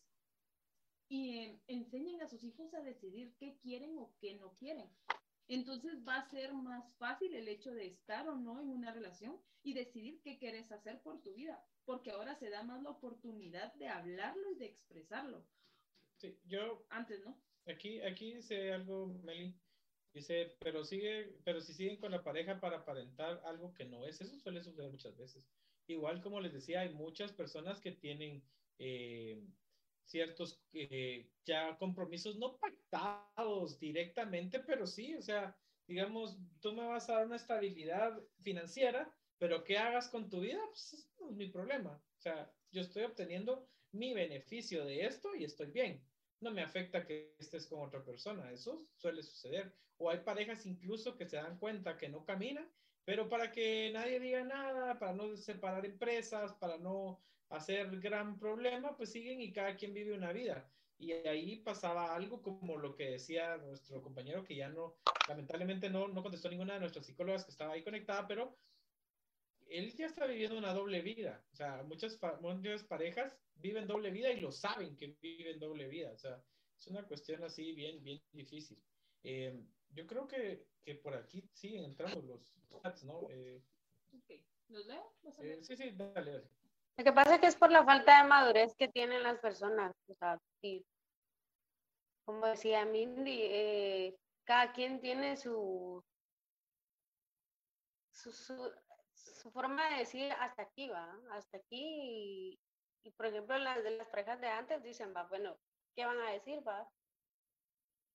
y 1.10 1.38
eh, 1.38 1.60
enseñen 1.66 2.22
a 2.22 2.28
sus 2.28 2.44
hijos 2.44 2.72
a 2.72 2.82
decidir 2.82 3.34
qué 3.36 3.58
quieren 3.58 3.98
o 3.98 4.14
qué 4.20 4.34
no 4.34 4.54
quieren. 4.54 4.88
Entonces 5.48 6.06
va 6.06 6.16
a 6.16 6.30
ser 6.30 6.54
más 6.54 6.94
fácil 6.98 7.34
el 7.34 7.48
hecho 7.48 7.72
de 7.72 7.88
estar 7.88 8.28
o 8.28 8.36
no 8.36 8.60
en 8.60 8.68
una 8.68 8.92
relación 8.92 9.36
y 9.64 9.74
decidir 9.74 10.22
qué 10.22 10.38
quieres 10.38 10.70
hacer 10.70 11.02
por 11.02 11.20
tu 11.20 11.34
vida, 11.34 11.66
porque 11.84 12.12
ahora 12.12 12.36
se 12.36 12.48
da 12.48 12.62
más 12.62 12.80
la 12.84 12.90
oportunidad 12.90 13.74
de 13.74 13.88
hablarlo 13.88 14.52
y 14.52 14.54
de 14.54 14.66
expresarlo. 14.66 15.44
Sí, 16.18 16.38
yo 16.44 16.86
antes, 16.90 17.20
¿no? 17.24 17.36
Aquí, 17.66 18.00
aquí 18.02 18.34
dice 18.34 18.72
algo, 18.72 19.08
Meli. 19.24 19.58
Dice, 20.12 20.56
pero 20.60 20.84
sigue, 20.84 21.36
pero 21.44 21.60
si 21.60 21.72
siguen 21.72 21.96
con 21.96 22.10
la 22.12 22.22
pareja 22.22 22.60
para 22.60 22.78
aparentar 22.78 23.40
algo 23.44 23.74
que 23.74 23.84
no 23.84 24.06
es, 24.06 24.20
eso 24.20 24.36
suele 24.38 24.62
suceder 24.62 24.90
muchas 24.90 25.16
veces. 25.16 25.48
Igual 25.88 26.20
como 26.22 26.40
les 26.40 26.52
decía, 26.52 26.80
hay 26.80 26.94
muchas 26.94 27.32
personas 27.32 27.80
que 27.80 27.92
tienen 27.92 28.42
eh, 28.78 29.40
ciertos 30.10 30.60
eh, 30.72 31.30
ya 31.44 31.76
compromisos 31.78 32.36
no 32.36 32.58
pactados 32.58 33.78
directamente, 33.78 34.60
pero 34.60 34.86
sí, 34.86 35.14
o 35.14 35.22
sea, 35.22 35.56
digamos, 35.86 36.36
tú 36.60 36.72
me 36.72 36.86
vas 36.86 37.08
a 37.08 37.14
dar 37.14 37.26
una 37.26 37.36
estabilidad 37.36 38.20
financiera, 38.42 39.12
pero 39.38 39.64
¿qué 39.64 39.78
hagas 39.78 40.08
con 40.08 40.28
tu 40.28 40.40
vida? 40.40 40.60
Pues 40.68 41.08
no 41.20 41.30
es 41.30 41.36
mi 41.36 41.48
problema. 41.48 41.92
O 42.18 42.20
sea, 42.20 42.52
yo 42.72 42.82
estoy 42.82 43.04
obteniendo 43.04 43.68
mi 43.92 44.12
beneficio 44.12 44.84
de 44.84 45.06
esto 45.06 45.34
y 45.34 45.44
estoy 45.44 45.70
bien. 45.70 46.04
No 46.40 46.50
me 46.50 46.62
afecta 46.62 47.06
que 47.06 47.34
estés 47.38 47.66
con 47.66 47.80
otra 47.80 48.04
persona, 48.04 48.50
eso 48.52 48.86
suele 48.96 49.22
suceder. 49.22 49.74
O 49.98 50.10
hay 50.10 50.18
parejas 50.20 50.66
incluso 50.66 51.16
que 51.16 51.26
se 51.26 51.36
dan 51.36 51.58
cuenta 51.58 51.98
que 51.98 52.08
no 52.08 52.24
caminan, 52.24 52.68
pero 53.04 53.28
para 53.28 53.52
que 53.52 53.90
nadie 53.92 54.20
diga 54.20 54.44
nada, 54.44 54.98
para 54.98 55.12
no 55.12 55.36
separar 55.36 55.84
empresas, 55.84 56.54
para 56.54 56.78
no 56.78 57.22
hacer 57.50 58.00
gran 58.00 58.38
problema, 58.38 58.96
pues 58.96 59.10
siguen 59.10 59.40
y 59.40 59.52
cada 59.52 59.76
quien 59.76 59.92
vive 59.92 60.16
una 60.16 60.32
vida. 60.32 60.68
Y 60.98 61.12
ahí 61.12 61.56
pasaba 61.56 62.14
algo 62.14 62.42
como 62.42 62.76
lo 62.76 62.94
que 62.94 63.10
decía 63.10 63.56
nuestro 63.56 64.02
compañero, 64.02 64.44
que 64.44 64.56
ya 64.56 64.68
no, 64.68 64.96
lamentablemente 65.28 65.88
no, 65.88 66.08
no 66.08 66.22
contestó 66.22 66.50
ninguna 66.50 66.74
de 66.74 66.80
nuestras 66.80 67.06
psicólogas 67.06 67.44
que 67.44 67.50
estaba 67.50 67.72
ahí 67.72 67.82
conectada, 67.82 68.26
pero 68.26 68.56
él 69.70 69.94
ya 69.94 70.06
está 70.06 70.26
viviendo 70.26 70.58
una 70.58 70.74
doble 70.74 71.00
vida. 71.00 71.42
O 71.52 71.56
sea, 71.56 71.82
muchas, 71.84 72.18
muchas 72.40 72.84
parejas 72.84 73.38
viven 73.54 73.86
doble 73.86 74.10
vida 74.10 74.30
y 74.30 74.40
lo 74.40 74.52
saben 74.52 74.96
que 74.96 75.16
viven 75.20 75.58
doble 75.58 75.88
vida. 75.88 76.12
O 76.12 76.18
sea, 76.18 76.42
es 76.78 76.86
una 76.86 77.06
cuestión 77.06 77.42
así 77.44 77.72
bien, 77.72 78.02
bien 78.02 78.20
difícil. 78.32 78.82
Eh, 79.22 79.58
yo 79.90 80.06
creo 80.06 80.26
que, 80.26 80.66
que, 80.82 80.96
por 80.96 81.14
aquí 81.14 81.48
siguen 81.52 81.84
entrando 81.84 82.22
los 82.22 82.58
chats, 82.82 83.04
¿no? 83.04 83.26
Eh, 83.30 83.62
¿Los 84.68 84.86
leo? 84.86 85.14
Eh, 85.42 85.58
sí, 85.62 85.76
sí, 85.76 85.90
dale, 85.96 86.32
dale. 86.32 86.59
Lo 87.00 87.04
que 87.04 87.12
pasa 87.14 87.36
es 87.36 87.40
que 87.40 87.46
es 87.46 87.56
por 87.56 87.72
la 87.72 87.82
falta 87.82 88.22
de 88.22 88.28
madurez 88.28 88.74
que 88.76 88.86
tienen 88.86 89.22
las 89.22 89.38
personas. 89.38 89.96
O 90.06 90.14
sea, 90.16 90.38
y 90.60 90.84
como 92.26 92.44
decía 92.44 92.84
Mindy, 92.84 93.40
eh, 93.40 94.18
cada 94.44 94.70
quien 94.74 95.00
tiene 95.00 95.38
su 95.38 96.04
su, 98.10 98.30
su, 98.32 99.50
forma 99.50 99.88
de 99.88 100.00
decir 100.00 100.30
hasta 100.40 100.60
aquí 100.60 100.90
va, 100.90 101.18
hasta 101.30 101.56
aquí. 101.56 102.60
Y, 103.02 103.10
por 103.12 103.24
ejemplo, 103.24 103.56
las 103.56 103.82
de 103.82 103.92
las 103.92 104.08
parejas 104.08 104.38
de 104.38 104.48
antes 104.48 104.82
dicen, 104.82 105.14
va, 105.16 105.22
bueno, 105.22 105.56
¿qué 105.96 106.04
van 106.04 106.20
a 106.20 106.32
decir, 106.32 106.62
va? 106.68 106.86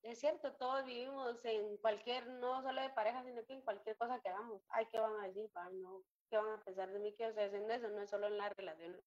Es 0.03 0.19
cierto, 0.19 0.53
todos 0.57 0.85
vivimos 0.85 1.43
en 1.43 1.77
cualquier, 1.77 2.27
no 2.27 2.61
solo 2.61 2.83
de 2.83 2.91
pareja, 2.91 3.23
sino 3.23 3.43
que 3.45 3.53
en 3.53 3.61
cualquier 3.61 3.97
cosa 3.97 4.19
que 4.19 4.29
hagamos. 4.29 4.61
Ay, 4.69 4.85
¿qué 4.91 4.99
van 4.99 5.19
a 5.19 5.27
decir, 5.27 5.49
va? 5.57 5.67
No, 5.71 6.03
¿qué 6.29 6.37
van 6.37 6.59
a 6.59 6.63
pensar 6.63 6.91
de 6.91 6.99
mí 6.99 7.15
que 7.15 7.27
estoy 7.27 7.45
haciendo 7.45 7.73
eso? 7.73 7.89
No 7.89 8.01
es 8.01 8.09
solo 8.09 8.27
en 8.27 8.37
la 8.37 8.49
relación. 8.49 9.01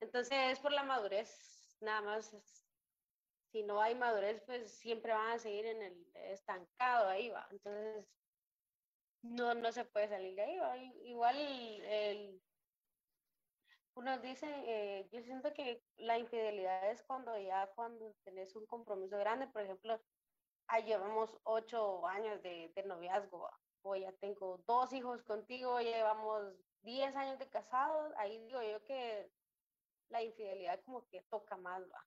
Entonces 0.00 0.52
es 0.52 0.60
por 0.60 0.72
la 0.72 0.82
madurez, 0.82 1.78
nada 1.80 2.02
más. 2.02 2.34
Si 3.52 3.62
no 3.62 3.80
hay 3.80 3.94
madurez, 3.94 4.42
pues 4.46 4.72
siempre 4.72 5.12
van 5.12 5.32
a 5.32 5.38
seguir 5.38 5.66
en 5.66 5.82
el 5.82 6.10
estancado 6.14 7.08
ahí, 7.08 7.28
va. 7.28 7.46
Entonces, 7.50 8.06
no, 9.22 9.54
no 9.54 9.72
se 9.72 9.84
puede 9.84 10.08
salir 10.08 10.34
de 10.34 10.42
ahí. 10.42 10.58
¿va? 10.58 10.76
Igual 10.76 11.36
el, 11.36 12.42
dice, 14.22 14.46
eh, 14.66 15.08
yo 15.12 15.22
siento 15.22 15.52
que 15.52 15.82
la 15.96 16.18
infidelidad 16.18 16.90
es 16.90 17.02
cuando 17.02 17.38
ya 17.38 17.70
cuando 17.74 18.14
tenés 18.24 18.56
un 18.56 18.66
compromiso 18.66 19.18
grande, 19.18 19.48
por 19.48 19.62
ejemplo, 19.62 20.00
ah, 20.68 20.80
llevamos 20.80 21.38
ocho 21.44 22.06
años 22.06 22.42
de, 22.42 22.72
de 22.74 22.82
noviazgo, 22.84 23.40
¿va? 23.40 23.61
O 23.82 23.96
ya 23.96 24.12
tengo 24.12 24.58
dos 24.66 24.92
hijos 24.92 25.22
contigo, 25.22 25.80
ya 25.80 25.96
llevamos 25.96 26.54
diez 26.82 27.14
años 27.16 27.38
de 27.38 27.48
casados, 27.48 28.12
ahí 28.16 28.38
digo 28.38 28.62
yo 28.62 28.82
que 28.84 29.30
la 30.08 30.22
infidelidad 30.22 30.80
como 30.84 31.06
que 31.08 31.22
toca 31.22 31.56
más, 31.56 31.82
va. 31.82 32.06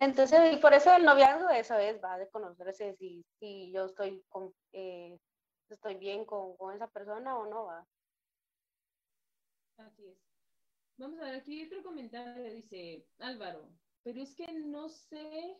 Entonces, 0.00 0.54
y 0.54 0.56
por 0.56 0.72
eso 0.72 0.94
el 0.94 1.04
noviazgo, 1.04 1.50
eso 1.50 1.74
es, 1.76 2.02
va, 2.02 2.16
de 2.16 2.28
conocerse 2.30 2.94
si, 2.96 3.24
si 3.38 3.70
yo 3.70 3.86
estoy, 3.86 4.22
con, 4.30 4.54
eh, 4.72 5.18
estoy 5.68 5.96
bien 5.96 6.24
con, 6.24 6.56
con 6.56 6.74
esa 6.74 6.88
persona 6.88 7.36
o 7.36 7.46
no, 7.46 7.66
va. 7.66 7.86
Así 9.76 10.06
es. 10.08 10.18
Vamos 10.96 11.20
a 11.20 11.24
ver, 11.24 11.36
aquí 11.36 11.66
otro 11.66 11.82
comentario 11.82 12.44
dice 12.50 13.06
Álvaro, 13.18 13.68
pero 14.02 14.20
es 14.22 14.34
que 14.34 14.52
no 14.52 14.88
se 14.88 15.56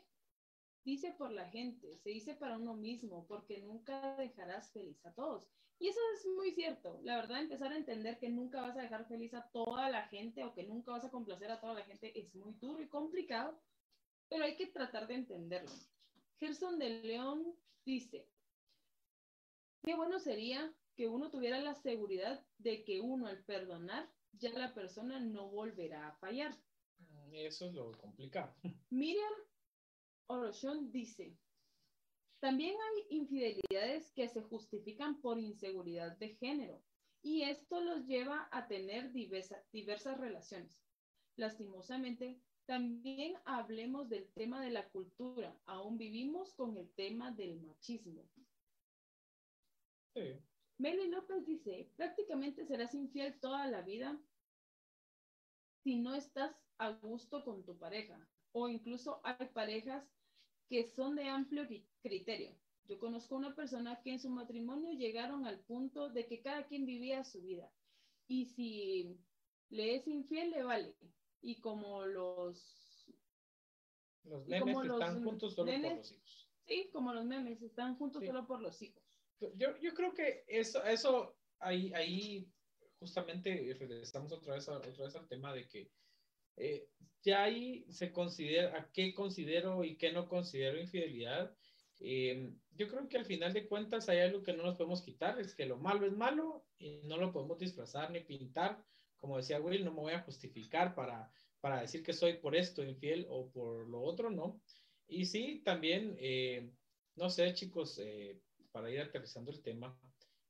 dice 0.84 1.12
por 1.12 1.32
la 1.32 1.48
gente, 1.48 1.98
se 1.98 2.10
dice 2.10 2.34
para 2.34 2.58
uno 2.58 2.74
mismo, 2.74 3.26
porque 3.26 3.60
nunca 3.60 4.16
dejarás 4.16 4.72
feliz 4.72 5.04
a 5.06 5.12
todos. 5.12 5.48
Y 5.78 5.88
eso 5.88 6.00
es 6.14 6.26
muy 6.36 6.52
cierto. 6.52 7.00
La 7.02 7.16
verdad, 7.16 7.40
empezar 7.40 7.72
a 7.72 7.76
entender 7.76 8.18
que 8.18 8.28
nunca 8.28 8.60
vas 8.60 8.76
a 8.76 8.82
dejar 8.82 9.06
feliz 9.06 9.32
a 9.32 9.48
toda 9.50 9.88
la 9.88 10.06
gente 10.08 10.44
o 10.44 10.52
que 10.52 10.64
nunca 10.64 10.92
vas 10.92 11.04
a 11.04 11.10
complacer 11.10 11.50
a 11.50 11.60
toda 11.60 11.74
la 11.74 11.84
gente 11.84 12.18
es 12.18 12.34
muy 12.34 12.52
duro 12.54 12.82
y 12.82 12.88
complicado, 12.88 13.58
pero 14.28 14.44
hay 14.44 14.56
que 14.56 14.66
tratar 14.66 15.06
de 15.06 15.14
entenderlo. 15.14 15.70
Gerson 16.38 16.78
de 16.78 17.02
León 17.02 17.54
dice, 17.84 18.26
qué 19.82 19.94
bueno 19.94 20.18
sería 20.18 20.72
que 20.96 21.08
uno 21.08 21.30
tuviera 21.30 21.58
la 21.60 21.74
seguridad 21.74 22.44
de 22.58 22.84
que 22.84 23.00
uno 23.00 23.26
al 23.26 23.42
perdonar, 23.44 24.06
ya 24.32 24.50
la 24.50 24.74
persona 24.74 25.18
no 25.18 25.48
volverá 25.48 26.08
a 26.08 26.16
fallar. 26.16 26.54
Mm, 26.98 27.34
Eso 27.34 27.66
es 27.66 27.72
lo 27.72 27.90
complicado. 27.92 28.54
Miriam 28.90 29.32
Orochón 30.30 30.92
dice, 30.92 31.36
también 32.38 32.76
hay 32.80 33.16
infidelidades 33.16 34.12
que 34.12 34.28
se 34.28 34.42
justifican 34.42 35.20
por 35.20 35.40
inseguridad 35.40 36.16
de 36.18 36.36
género 36.36 36.80
y 37.20 37.42
esto 37.42 37.80
los 37.80 38.06
lleva 38.06 38.48
a 38.52 38.68
tener 38.68 39.12
diversa- 39.12 39.64
diversas 39.72 40.18
relaciones. 40.18 40.80
Lastimosamente, 41.36 42.40
también 42.64 43.34
hablemos 43.44 44.08
del 44.08 44.30
tema 44.32 44.62
de 44.62 44.70
la 44.70 44.88
cultura. 44.88 45.60
Aún 45.66 45.98
vivimos 45.98 46.54
con 46.54 46.76
el 46.76 46.88
tema 46.94 47.32
del 47.32 47.60
machismo. 47.60 48.22
Sí. 50.14 50.38
Meli 50.78 51.08
López 51.08 51.44
dice, 51.44 51.90
prácticamente 51.96 52.64
serás 52.66 52.94
infiel 52.94 53.38
toda 53.40 53.66
la 53.66 53.82
vida 53.82 54.16
si 55.82 55.96
no 55.96 56.14
estás 56.14 56.54
a 56.78 56.92
gusto 56.92 57.44
con 57.44 57.64
tu 57.64 57.76
pareja. 57.76 58.28
O 58.52 58.68
incluso 58.68 59.20
hay 59.24 59.46
parejas 59.48 60.04
que 60.70 60.84
son 60.86 61.16
de 61.16 61.28
amplio 61.28 61.64
cri- 61.64 61.84
criterio. 62.00 62.56
Yo 62.84 62.98
conozco 62.98 63.34
una 63.36 63.54
persona 63.56 64.00
que 64.02 64.12
en 64.12 64.20
su 64.20 64.30
matrimonio 64.30 64.92
llegaron 64.92 65.44
al 65.46 65.58
punto 65.60 66.08
de 66.08 66.26
que 66.26 66.40
cada 66.40 66.66
quien 66.66 66.86
vivía 66.86 67.24
su 67.24 67.42
vida. 67.42 67.70
Y 68.28 68.46
si 68.46 69.18
le 69.68 69.96
es 69.96 70.06
infiel, 70.06 70.50
le 70.50 70.62
vale. 70.62 70.94
Y 71.42 71.60
como 71.60 72.06
los 72.06 73.12
Los 74.24 74.46
memes 74.46 74.60
como 74.74 74.84
los 74.84 75.00
están 75.00 75.24
juntos 75.24 75.54
solo 75.54 75.72
por 75.72 75.80
nenes- 75.80 75.96
los 75.96 76.12
hijos. 76.12 76.50
Sí, 76.66 76.90
como 76.92 77.12
los 77.12 77.24
memes, 77.26 77.60
están 77.62 77.96
juntos 77.96 78.20
Sí. 78.20 78.26
solo 78.28 78.46
por 78.46 78.60
los 78.62 78.80
hijos. 78.80 79.02
Yo, 79.56 79.76
yo 79.78 79.92
creo 79.94 80.14
que 80.14 80.44
eso, 80.46 80.84
eso 80.84 81.36
ahí, 81.58 81.92
ahí 81.94 82.48
justamente 83.00 83.74
regresamos 83.78 84.30
otra 84.32 84.54
vez, 84.54 84.68
a- 84.68 84.76
otra 84.78 85.04
vez 85.06 85.16
al 85.16 85.26
tema 85.26 85.52
de 85.52 85.66
que 85.66 85.90
eh, 86.56 86.88
ya 87.22 87.44
ahí 87.44 87.84
se 87.90 88.12
considera 88.12 88.76
a 88.78 88.90
qué 88.92 89.14
considero 89.14 89.84
y 89.84 89.96
qué 89.96 90.12
no 90.12 90.28
considero 90.28 90.80
infidelidad. 90.80 91.54
Eh, 92.00 92.52
yo 92.76 92.88
creo 92.88 93.08
que 93.08 93.18
al 93.18 93.26
final 93.26 93.52
de 93.52 93.68
cuentas 93.68 94.08
hay 94.08 94.20
algo 94.20 94.42
que 94.42 94.54
no 94.54 94.62
nos 94.62 94.76
podemos 94.76 95.02
quitar, 95.02 95.38
es 95.38 95.54
que 95.54 95.66
lo 95.66 95.76
malo 95.76 96.06
es 96.06 96.12
malo 96.12 96.64
y 96.78 97.02
no 97.04 97.18
lo 97.18 97.32
podemos 97.32 97.58
disfrazar 97.58 98.10
ni 98.10 98.20
pintar. 98.20 98.82
Como 99.18 99.36
decía 99.36 99.60
Will, 99.60 99.84
no 99.84 99.92
me 99.92 100.00
voy 100.00 100.12
a 100.14 100.22
justificar 100.22 100.94
para, 100.94 101.30
para 101.60 101.82
decir 101.82 102.02
que 102.02 102.14
soy 102.14 102.34
por 102.34 102.56
esto 102.56 102.82
infiel 102.82 103.26
o 103.28 103.50
por 103.50 103.86
lo 103.88 104.00
otro, 104.02 104.30
¿no? 104.30 104.62
Y 105.06 105.26
sí, 105.26 105.60
también, 105.64 106.16
eh, 106.18 106.72
no 107.16 107.28
sé, 107.28 107.52
chicos, 107.52 107.98
eh, 107.98 108.40
para 108.72 108.90
ir 108.90 109.00
aterrizando 109.00 109.50
el 109.50 109.60
tema, 109.60 109.98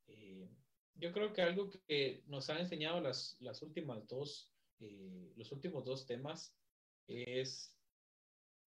eh, 0.06 0.48
yo 0.94 1.12
creo 1.12 1.32
que 1.32 1.42
algo 1.42 1.70
que 1.70 2.22
nos 2.26 2.48
han 2.50 2.58
enseñado 2.58 3.00
las, 3.00 3.36
las 3.40 3.62
últimas 3.62 4.06
dos, 4.06 4.49
eh, 4.80 5.32
los 5.36 5.52
últimos 5.52 5.84
dos 5.84 6.06
temas 6.06 6.54
es 7.06 7.76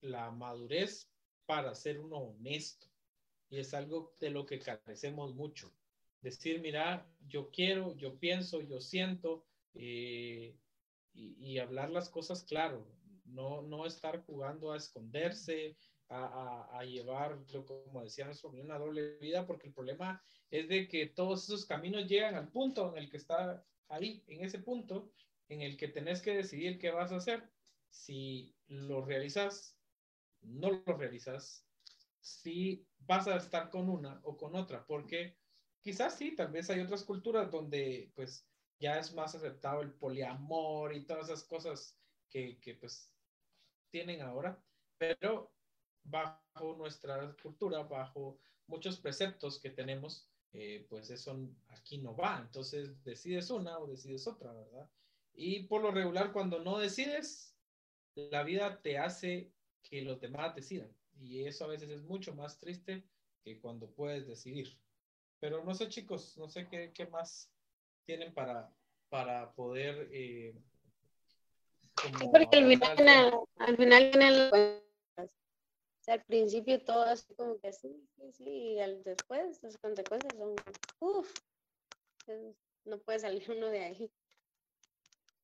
la 0.02 0.32
madurez 0.32 1.10
para 1.46 1.74
ser 1.76 2.00
uno 2.00 2.18
honesto. 2.18 2.88
Y 3.50 3.60
es 3.60 3.74
algo 3.74 4.16
de 4.20 4.30
lo 4.30 4.46
que 4.46 4.60
carecemos 4.60 5.36
mucho. 5.36 5.72
Decir, 6.22 6.62
mira, 6.62 7.08
yo 7.28 7.52
quiero, 7.52 7.96
yo 7.98 8.18
pienso, 8.18 8.62
yo 8.62 8.80
siento, 8.80 9.46
eh, 9.74 10.58
y, 11.14 11.60
hablar 11.60 11.92
las 11.92 12.10
cosas 12.10 12.44
claro, 12.44 12.88
no, 13.26 13.62
no 13.62 13.86
estar 13.86 14.26
jugando 14.26 14.72
a 14.72 14.78
esconderse, 14.78 15.78
a, 16.10 16.26
a, 16.26 16.80
a 16.80 16.86
llevar, 16.86 17.40
como 17.66 18.04
decía 18.04 18.32
una 18.54 18.80
doble 18.80 19.18
vida, 19.18 19.46
porque 19.46 19.68
el 19.68 19.74
problema 19.74 20.24
es 20.50 20.68
de 20.68 20.88
que 20.88 21.08
todos 21.08 21.44
esos 21.44 21.66
caminos 21.66 22.08
llegan 22.08 22.36
al 22.36 22.50
punto 22.50 22.96
en 22.96 23.04
el 23.04 23.10
que 23.10 23.18
está 23.18 23.64
ahí, 23.90 24.24
en 24.28 24.44
ese 24.44 24.60
punto, 24.60 25.12
en 25.50 25.62
el 25.62 25.78
que 25.78 25.88
tenés 25.88 26.22
que 26.22 26.36
decidir 26.36 26.80
qué 26.80 26.92
vas 26.92 27.12
a 27.12 27.18
hacer. 27.18 27.52
Si 27.90 28.56
lo 28.68 29.04
realizas, 29.06 29.78
no 30.42 30.72
lo 30.72 30.98
realizas, 30.98 31.68
si 32.20 32.88
vas 33.00 33.28
a 33.28 33.36
estar 33.36 33.70
con 33.70 33.90
una 33.90 34.20
o 34.24 34.38
con 34.38 34.56
otra, 34.56 34.86
porque 34.86 35.38
quizás 35.82 36.18
sí, 36.18 36.36
tal 36.36 36.52
vez 36.52 36.70
hay 36.70 36.80
otras 36.80 37.04
culturas 37.04 37.52
donde 37.52 38.12
pues 38.16 38.50
ya 38.80 38.98
es 39.00 39.14
más 39.14 39.36
aceptado 39.36 39.82
el 39.82 39.94
poliamor 39.94 40.96
y 40.96 41.06
todas 41.06 41.30
esas 41.30 41.44
cosas 41.44 42.00
que, 42.30 42.60
que 42.60 42.76
pues 42.76 43.14
tienen 43.90 44.22
ahora, 44.22 44.64
pero 44.98 45.54
bajo 46.04 46.76
nuestra 46.78 47.36
cultura, 47.42 47.84
bajo 47.84 48.40
muchos 48.68 49.00
preceptos 49.00 49.60
que 49.60 49.70
tenemos, 49.70 50.30
eh, 50.52 50.86
pues 50.90 51.10
eso 51.10 51.38
aquí 51.70 52.00
no 52.00 52.16
va. 52.16 52.40
Entonces 52.40 53.04
decides 53.04 53.50
una 53.50 53.80
o 53.80 53.88
decides 53.88 54.28
otra, 54.28 54.54
¿verdad? 54.54 54.90
Y 55.36 55.64
por 55.64 55.82
lo 55.82 55.92
regular, 55.92 56.32
cuando 56.32 56.60
no 56.60 56.78
decides, 56.78 57.56
la 58.16 58.44
vida 58.44 58.82
te 58.82 58.98
hace 58.98 59.52
que 59.82 60.02
los 60.02 60.20
demás 60.20 60.56
decidan. 60.56 60.92
Y 61.20 61.46
eso 61.46 61.66
a 61.66 61.68
veces 61.68 61.90
es 61.90 62.04
mucho 62.04 62.34
más 62.34 62.60
triste 62.60 63.04
que 63.44 63.60
cuando 63.60 63.90
puedes 63.90 64.28
decidir. 64.28 64.78
Pero 65.40 65.64
no 65.64 65.74
sé, 65.74 65.90
chicos, 65.90 66.38
no 66.38 66.48
sé 66.48 66.68
qué, 66.68 66.92
qué 66.94 67.08
más 67.08 67.52
tienen 68.06 68.34
para, 68.34 68.72
para 69.10 69.52
poder... 69.54 70.10
Eh, 70.12 70.56
Sí, 72.20 72.28
porque 72.32 72.58
al 72.58 72.68
final, 72.68 73.00
el 73.00 73.34
al 73.58 73.78
final. 73.78 74.52
O 75.16 76.06
sea, 76.06 76.16
al 76.16 76.24
principio 76.26 76.84
todo 76.84 77.04
así 77.04 77.34
como 77.36 77.58
que 77.60 77.72
sí, 77.72 78.06
sí, 78.18 78.32
sí, 78.34 78.50
y 78.50 78.80
al 78.80 79.02
después 79.04 79.64
las 79.64 79.78
consecuencias 79.78 80.34
son, 80.34 80.54
uff, 81.00 81.34
no 82.84 82.98
puede 83.00 83.20
salir 83.20 83.46
uno 83.58 83.68
de 83.68 83.80
ahí. 83.80 84.12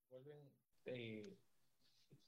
Vuelven 0.09 0.51
eh, 0.85 1.37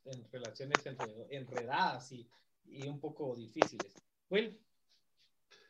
en 0.05 0.31
relaciones 0.31 0.85
enredadas 1.29 2.11
y, 2.11 2.27
y 2.65 2.87
un 2.87 2.99
poco 2.99 3.35
difíciles. 3.35 3.95
Will, 4.29 4.59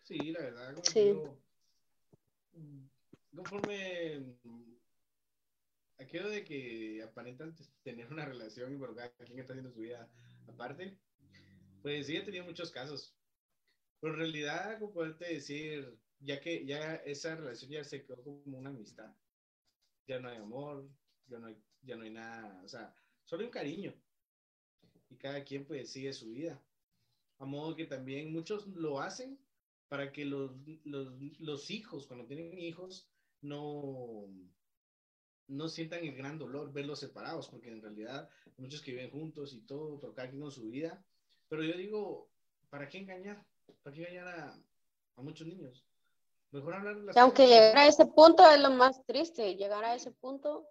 Sí, 0.03 0.31
la 0.31 0.41
verdad, 0.41 0.75
como 0.75 0.83
Sí. 0.83 1.13
mm, 2.53 3.35
conforme 3.35 4.37
aquello 5.97 6.29
de 6.29 6.43
que 6.43 7.01
aparentan 7.03 7.55
tener 7.83 8.11
una 8.11 8.25
relación 8.25 8.73
y 8.73 8.77
por 8.77 8.95
cada 8.95 9.11
quien 9.11 9.39
está 9.39 9.53
haciendo 9.53 9.71
su 9.71 9.79
vida 9.79 10.09
aparte, 10.47 10.97
pues 11.81 12.07
sí 12.07 12.17
he 12.17 12.21
tenido 12.21 12.45
muchos 12.45 12.71
casos. 12.71 13.15
Pero 13.99 14.13
en 14.13 14.19
realidad, 14.19 14.79
como 14.79 14.93
poderte 14.93 15.25
decir, 15.33 15.97
ya 16.19 16.39
que 16.39 16.65
ya 16.65 16.95
esa 16.95 17.35
relación 17.35 17.71
ya 17.71 17.83
se 17.83 18.03
quedó 18.03 18.23
como 18.23 18.57
una 18.57 18.69
amistad. 18.69 19.15
Ya 20.07 20.19
no 20.19 20.29
hay 20.29 20.37
amor, 20.37 20.89
ya 21.27 21.39
no 21.39 21.47
hay, 21.47 21.57
ya 21.83 21.95
no 21.95 22.03
hay 22.03 22.11
nada, 22.11 22.61
o 22.63 22.67
sea, 22.67 22.93
solo 23.25 23.41
hay 23.41 23.47
un 23.47 23.51
cariño. 23.51 23.93
Y 25.09 25.15
cada 25.17 25.43
quien 25.43 25.65
pues 25.65 25.91
sigue 25.91 26.13
su 26.13 26.29
vida. 26.31 26.61
A 27.39 27.45
modo 27.45 27.75
que 27.75 27.85
también 27.85 28.31
muchos 28.31 28.67
lo 28.67 28.99
hacen 28.99 29.39
para 29.89 30.11
que 30.11 30.25
los, 30.25 30.51
los, 30.85 31.13
los 31.39 31.71
hijos, 31.71 32.07
cuando 32.07 32.25
tienen 32.25 32.57
hijos, 32.57 33.09
no, 33.41 34.29
no 35.47 35.67
sientan 35.69 36.03
el 36.05 36.15
gran 36.15 36.37
dolor 36.37 36.71
verlos 36.71 36.99
separados, 36.99 37.49
porque 37.49 37.69
en 37.69 37.81
realidad 37.81 38.29
muchos 38.57 38.81
que 38.81 38.91
viven 38.91 39.11
juntos 39.11 39.53
y 39.53 39.61
todo, 39.61 39.99
pero 39.99 40.13
cada 40.13 40.29
quien 40.29 40.41
con 40.41 40.51
su 40.51 40.69
vida. 40.69 41.03
Pero 41.49 41.63
yo 41.63 41.75
digo, 41.77 42.29
¿para 42.69 42.87
qué 42.87 42.99
engañar? 42.99 43.45
¿Para 43.83 43.93
qué 43.95 44.01
engañar 44.03 44.27
a, 44.27 44.63
a 45.17 45.21
muchos 45.21 45.47
niños? 45.47 45.85
Mejor 46.51 46.75
hablar 46.75 46.97
las 46.97 47.15
Y 47.15 47.19
aunque 47.19 47.43
cosas. 47.43 47.49
llegar 47.49 47.77
a 47.77 47.87
ese 47.87 48.05
punto 48.05 48.43
es 48.51 48.59
lo 48.61 48.71
más 48.71 49.03
triste, 49.05 49.55
llegar 49.55 49.83
a 49.83 49.95
ese 49.95 50.11
punto 50.11 50.67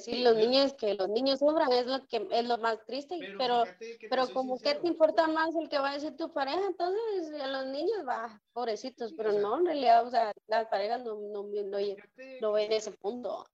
sí, 0.00 0.22
los 0.22 0.36
niños 0.36 0.74
que 0.74 0.94
los 0.94 1.08
niños 1.08 1.38
sufran 1.38 1.72
es 1.72 1.86
lo 1.86 2.06
que 2.06 2.26
es 2.30 2.44
lo 2.46 2.58
más 2.58 2.84
triste, 2.86 3.34
pero 3.38 3.64
que 3.78 4.08
pero 4.08 4.28
como 4.32 4.58
que 4.60 4.74
te 4.74 4.88
importa 4.88 5.26
más 5.28 5.54
el 5.56 5.68
que 5.68 5.78
va 5.78 5.90
a 5.90 5.94
decir 5.94 6.16
tu 6.16 6.32
pareja, 6.32 6.66
entonces 6.66 7.40
a 7.40 7.46
los 7.48 7.66
niños 7.66 8.06
va, 8.06 8.42
pobrecitos, 8.52 9.10
Sí, 9.10 9.14
pero 9.16 9.30
o 9.30 9.32
sea- 9.32 9.42
no, 9.42 9.58
en 9.58 9.66
realidad, 9.66 10.06
o 10.06 10.10
sea, 10.10 10.32
las 10.46 10.66
parejas 10.68 11.04
no, 11.04 11.14
no, 11.14 11.42
no, 11.44 11.78
no 12.40 12.52
ven 12.52 12.72
ese 12.72 12.92
punto. 12.92 13.44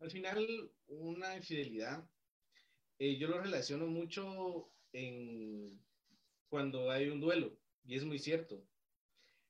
Al 0.00 0.10
final, 0.10 0.72
una 0.88 1.36
infidelidad, 1.36 2.08
eh, 2.98 3.16
yo 3.18 3.28
lo 3.28 3.40
relaciono 3.40 3.86
mucho 3.86 4.70
en 4.92 5.78
cuando 6.48 6.90
hay 6.90 7.08
un 7.08 7.20
duelo, 7.20 7.56
y 7.84 7.96
es 7.96 8.04
muy 8.04 8.18
cierto. 8.18 8.62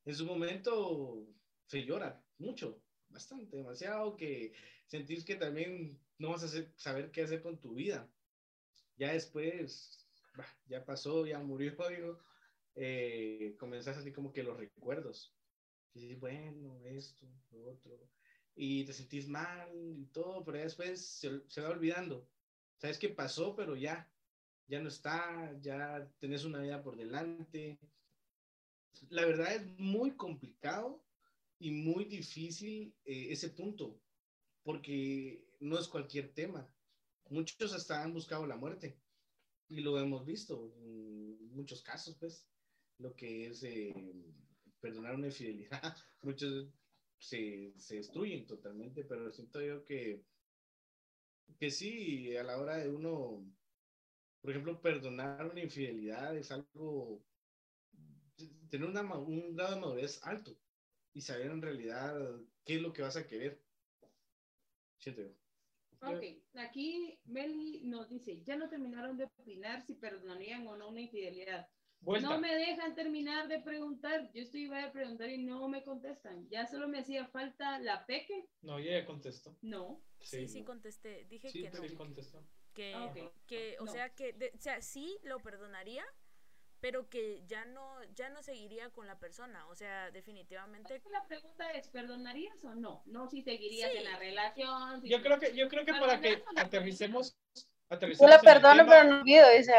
En 0.05 0.15
su 0.15 0.25
momento 0.25 1.27
se 1.67 1.85
llora 1.85 2.23
mucho, 2.39 2.83
bastante, 3.11 3.57
demasiado, 3.57 4.17
que 4.17 4.53
sentís 4.87 5.25
que 5.25 5.37
también 5.37 5.99
no 6.19 6.31
vas 6.31 6.43
a 6.43 6.47
hacer- 6.47 6.73
saber 6.77 7.11
qué 7.11 7.23
hacer 7.23 7.43
con 7.43 7.61
tu 7.61 7.75
vida. 7.75 8.09
Ya 8.97 9.13
después, 9.13 10.07
bah, 10.37 10.47
ya 10.67 10.85
pasó, 10.85 11.27
ya 11.27 11.39
murió, 11.41 11.75
digo, 11.91 12.19
eh, 12.75 13.57
comenzás 13.59 13.99
así 13.99 14.13
como 14.13 14.33
que 14.33 14.43
los 14.43 14.57
recuerdos. 14.59 15.35
Y 15.95 16.15
bueno, 16.17 16.85
esto, 16.87 17.27
lo 17.51 17.71
otro 17.73 18.11
y 18.55 18.85
te 18.85 18.93
sentís 18.93 19.29
mal 19.29 19.71
y 19.99 20.07
todo, 20.07 20.45
pero 20.45 20.59
ya 20.59 20.65
después 20.65 21.01
se, 21.05 21.49
se 21.49 21.61
va 21.63 21.71
olvidando. 21.71 22.29
Sabes 22.79 22.99
que 22.99 23.09
pasó, 23.09 23.55
pero 23.57 23.77
ya, 23.77 24.13
ya 24.69 24.81
no 24.81 24.89
está, 24.89 25.59
ya 25.61 26.13
tenés 26.19 26.45
una 26.45 26.61
vida 26.61 26.83
por 26.83 26.97
delante. 26.97 27.79
La 29.11 29.25
verdad 29.27 29.55
es 29.55 29.67
muy 29.79 30.13
complicado 30.17 31.03
y 31.61 31.71
muy 31.71 32.07
difícil 32.07 32.95
eh, 33.05 33.29
ese 33.31 33.51
punto, 33.51 34.01
porque 34.63 35.47
no 35.61 35.79
es 35.79 35.89
cualquier 35.89 36.33
tema. 36.33 36.67
Muchos 37.29 37.75
hasta 37.75 38.03
han 38.03 38.15
buscado 38.15 38.47
la 38.47 38.57
muerte 38.57 38.99
y 39.69 39.83
lo 39.83 39.99
hemos 39.99 40.25
visto 40.25 40.73
en 40.79 41.53
muchos 41.53 41.83
casos, 41.83 42.17
pues, 42.19 42.49
lo 42.99 43.15
que 43.15 43.49
es 43.49 43.63
eh, 43.63 43.95
perdonar 44.81 45.15
una 45.15 45.27
infidelidad. 45.27 45.95
Muchos 46.23 46.73
se, 47.19 47.75
se 47.77 47.97
destruyen 47.97 48.47
totalmente, 48.47 49.05
pero 49.05 49.31
siento 49.31 49.61
yo 49.61 49.85
que, 49.85 50.25
que 51.59 51.71
sí, 51.71 52.35
a 52.37 52.43
la 52.43 52.59
hora 52.59 52.79
de 52.79 52.89
uno, 52.89 53.47
por 54.41 54.51
ejemplo, 54.51 54.81
perdonar 54.81 55.45
una 55.45 55.63
infidelidad 55.63 56.37
es 56.37 56.51
algo, 56.51 57.23
tener 58.71 58.89
una, 58.89 59.03
un 59.19 59.55
grado 59.55 59.75
de 59.75 59.81
madurez 59.83 60.21
alto 60.23 60.57
y 61.13 61.21
saber 61.21 61.51
en 61.51 61.63
realidad 61.63 62.15
qué 62.65 62.77
es 62.77 62.83
lo 62.83 62.93
que 62.93 63.03
vas 63.03 63.17
a 63.17 63.27
querer. 63.27 63.63
Siento 64.99 65.23
yo. 65.23 65.31
Ok, 66.03 66.23
aquí 66.55 67.19
Meli 67.25 67.83
nos 67.85 68.09
dice, 68.09 68.43
ya 68.43 68.57
no 68.57 68.69
terminaron 68.71 69.17
de 69.19 69.25
opinar 69.25 69.83
si 69.83 69.95
perdonarían 69.95 70.67
o 70.67 70.77
no 70.77 70.89
una 70.89 71.01
infidelidad. 71.03 71.69
Vuelta. 72.03 72.31
No 72.31 72.41
me 72.41 72.55
dejan 72.55 72.95
terminar 72.95 73.47
de 73.49 73.61
preguntar. 73.61 74.31
Yo 74.33 74.41
estoy 74.43 74.63
iba 74.63 74.83
a 74.83 74.91
preguntar 74.93 75.29
y 75.29 75.37
no 75.45 75.69
me 75.69 75.83
contestan. 75.85 76.49
Ya 76.49 76.67
solo 76.67 76.89
me 76.89 77.01
hacía 77.01 77.27
falta 77.29 77.79
la 77.81 78.07
peque. 78.07 78.47
No, 78.63 78.81
ya 78.81 79.05
contesto. 79.05 79.55
No. 79.61 80.03
Sí, 80.19 80.49
sí 80.49 80.65
contesté. 80.65 81.27
Dije 81.27 81.51
Sí, 81.51 81.63
que 81.63 81.71
no. 81.71 81.83
Sí, 81.83 81.95
contestó. 81.95 82.43
Que, 82.73 82.95
Ah, 82.95 83.05
ok. 83.05 83.33
que 83.47 83.77
o 83.81 83.85
No. 83.85 83.93
sea, 83.93 84.15
que, 84.15 84.33
de- 84.33 84.53
o 84.55 84.59
sea, 84.59 84.81
sí 84.81 85.19
lo 85.25 85.41
perdonaría, 85.41 86.05
pero 86.81 87.09
que 87.09 87.43
ya 87.47 87.65
no, 87.67 88.03
ya 88.15 88.29
no 88.31 88.43
seguiría 88.43 88.91
con 88.91 89.07
la 89.07 89.19
persona. 89.19 89.67
O 89.69 89.75
sea, 89.75 90.11
definitivamente. 90.11 91.03
La 91.11 91.25
pregunta 91.27 91.71
es, 91.73 91.89
¿perdonarías 91.89 92.65
o 92.65 92.75
no? 92.75 93.03
No 93.07 93.29
si 93.29 93.43
seguirías 93.43 93.91
Sí. 93.93 93.99
en 93.99 94.05
la 94.05 94.19
relación. 94.19 95.03
si- 95.03 95.09
Yo 95.09 95.23
creo 95.23 95.39
que, 95.39 95.55
yo 95.55 95.69
creo 95.69 95.85
que 95.85 95.93
para 95.93 96.21
que 96.21 96.39
no 96.55 96.61
aterricemos, 96.63 97.37
Yo 97.55 97.63
aterricemos 97.97 98.31
la 98.31 98.41
perdono, 98.41 98.87
pero 98.87 99.05
no 99.05 99.21
olvido, 99.21 99.49
dice, 99.51 99.73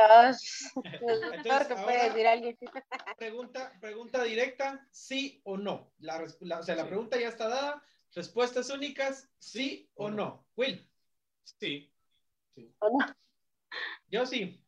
Entonces, 0.83 1.67
que 1.67 1.75
puede 1.75 2.03
decir 2.09 2.27
alguien. 2.27 2.57
pregunta, 3.17 3.73
pregunta 3.79 4.23
directa, 4.23 4.87
sí 4.91 5.41
o 5.43 5.57
no. 5.57 5.91
La, 5.99 6.23
la- 6.41 6.59
o 6.59 6.63
sea, 6.63 6.75
la 6.75 6.83
Sí. 6.83 6.87
pregunta 6.89 7.19
ya 7.19 7.29
está 7.29 7.47
dada. 7.47 7.83
Respuestas 8.13 8.69
únicas, 8.69 9.29
sí 9.39 9.89
o 9.95 10.09
no. 10.09 10.15
no. 10.17 10.47
Will, 10.57 10.87
Sí, 11.43 11.91
yo 14.09 14.25
sí. 14.25 14.60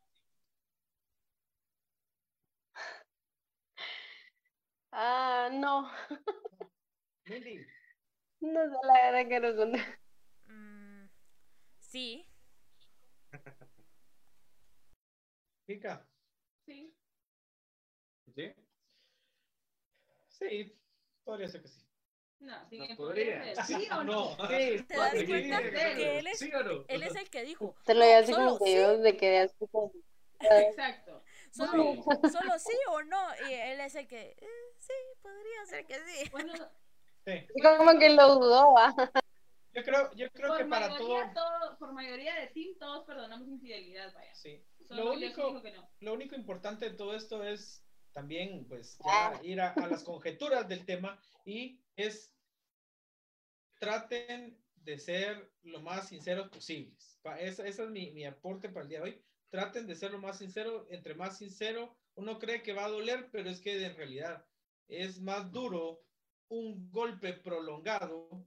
Ah, 4.96 5.48
no, 5.52 5.90
Mindy, 7.28 7.66
no 8.40 8.60
sé 8.70 8.76
la 8.86 8.94
verdad 9.12 9.28
que 9.28 9.40
no 9.40 9.56
contesto. 9.56 9.92
mm, 10.48 11.08
sí. 11.80 12.26
Kika, 15.66 15.94
Sí. 16.66 16.94
¿sí? 18.34 18.54
Sí, 20.28 20.72
podría 21.24 21.48
ser 21.48 21.62
que 21.62 21.68
sí. 21.68 21.80
No, 22.40 22.54
sí 22.70 22.78
No 22.78 22.86
que 22.88 22.94
podría. 22.96 23.54
ser, 23.54 23.64
¿Sí 23.64 23.88
o 23.92 24.04
no? 24.04 24.36
Sí, 24.48 24.84
¿Te 24.88 24.94
das 24.94 25.12
sí, 25.12 25.26
cuenta 25.26 25.62
sí, 25.62 25.70
que 25.70 26.18
él 26.18 26.26
es, 26.26 26.38
¿Sí 26.38 26.52
o 26.54 26.62
no? 26.62 26.84
él 26.88 27.02
es 27.02 27.16
el 27.16 27.30
que 27.30 27.42
dijo? 27.44 27.74
Te 27.84 27.94
lo 27.94 28.00
no, 28.00 28.06
digo 28.06 28.18
así 28.18 28.32
solo 28.32 28.44
como 28.52 28.64
que 28.64 28.74
yo 28.74 28.98
de 28.98 29.16
que. 29.16 29.50
Exacto. 30.40 31.22
Solo, 31.54 31.94
solo 32.32 32.58
sí 32.58 32.76
o 32.90 33.02
no. 33.02 33.28
Y 33.48 33.52
él 33.52 33.80
es 33.80 33.94
el 33.94 34.06
que, 34.06 34.36
eh, 34.40 34.48
sí, 34.78 34.92
podría 35.22 35.66
ser 35.66 35.86
que 35.86 35.94
sí. 35.94 36.30
Bueno, 36.30 36.52
sí. 37.24 37.32
Y 37.54 37.62
como 37.62 37.98
que 37.98 38.10
lo 38.10 38.34
dudó, 38.36 38.74
¿va? 38.74 38.94
Yo 39.72 39.82
creo, 39.82 40.12
yo 40.14 40.30
creo 40.30 40.48
por 40.48 40.58
que 40.58 40.64
para 40.66 40.96
todo, 40.96 41.18
todo, 41.34 41.78
por 41.78 41.92
mayoría 41.92 42.34
de 42.36 42.46
team, 42.48 42.76
todos 42.78 43.04
perdonamos 43.06 43.48
infidelidad, 43.48 44.12
vaya. 44.14 44.34
sí. 44.34 44.64
Solo 44.86 45.04
Lo 45.04 45.12
único, 45.14 45.62
que 45.62 45.72
no. 45.72 45.90
lo 46.00 46.12
único 46.12 46.34
importante 46.34 46.90
de 46.90 46.94
todo 46.94 47.14
esto 47.16 47.42
es 47.42 47.82
también, 48.12 48.66
pues, 48.68 48.98
ya 49.02 49.40
ir 49.42 49.60
a, 49.62 49.70
a 49.72 49.86
las 49.86 50.04
conjeturas 50.04 50.68
del 50.68 50.84
tema 50.84 51.18
y 51.46 51.80
es 51.96 52.34
traten 53.78 54.62
de 54.76 54.98
ser 54.98 55.50
lo 55.62 55.80
más 55.80 56.08
sinceros 56.08 56.48
posibles. 56.50 57.18
Ese 57.38 57.66
ese 57.66 57.84
es 57.84 57.90
mi, 57.90 58.10
mi 58.12 58.24
aporte 58.24 58.68
para 58.68 58.82
el 58.82 58.88
día 58.90 58.98
de 59.00 59.04
hoy. 59.04 59.24
Traten 59.54 59.86
de 59.86 59.94
ser 59.94 60.10
lo 60.10 60.18
más 60.18 60.38
sincero. 60.38 60.84
Entre 60.90 61.14
más 61.14 61.38
sincero, 61.38 61.96
uno 62.16 62.40
cree 62.40 62.60
que 62.60 62.72
va 62.72 62.86
a 62.86 62.88
doler, 62.88 63.28
pero 63.30 63.48
es 63.48 63.60
que 63.60 63.86
en 63.86 63.94
realidad 63.94 64.44
es 64.88 65.20
más 65.20 65.52
duro 65.52 66.08
un 66.48 66.90
golpe 66.90 67.34
prolongado 67.34 68.44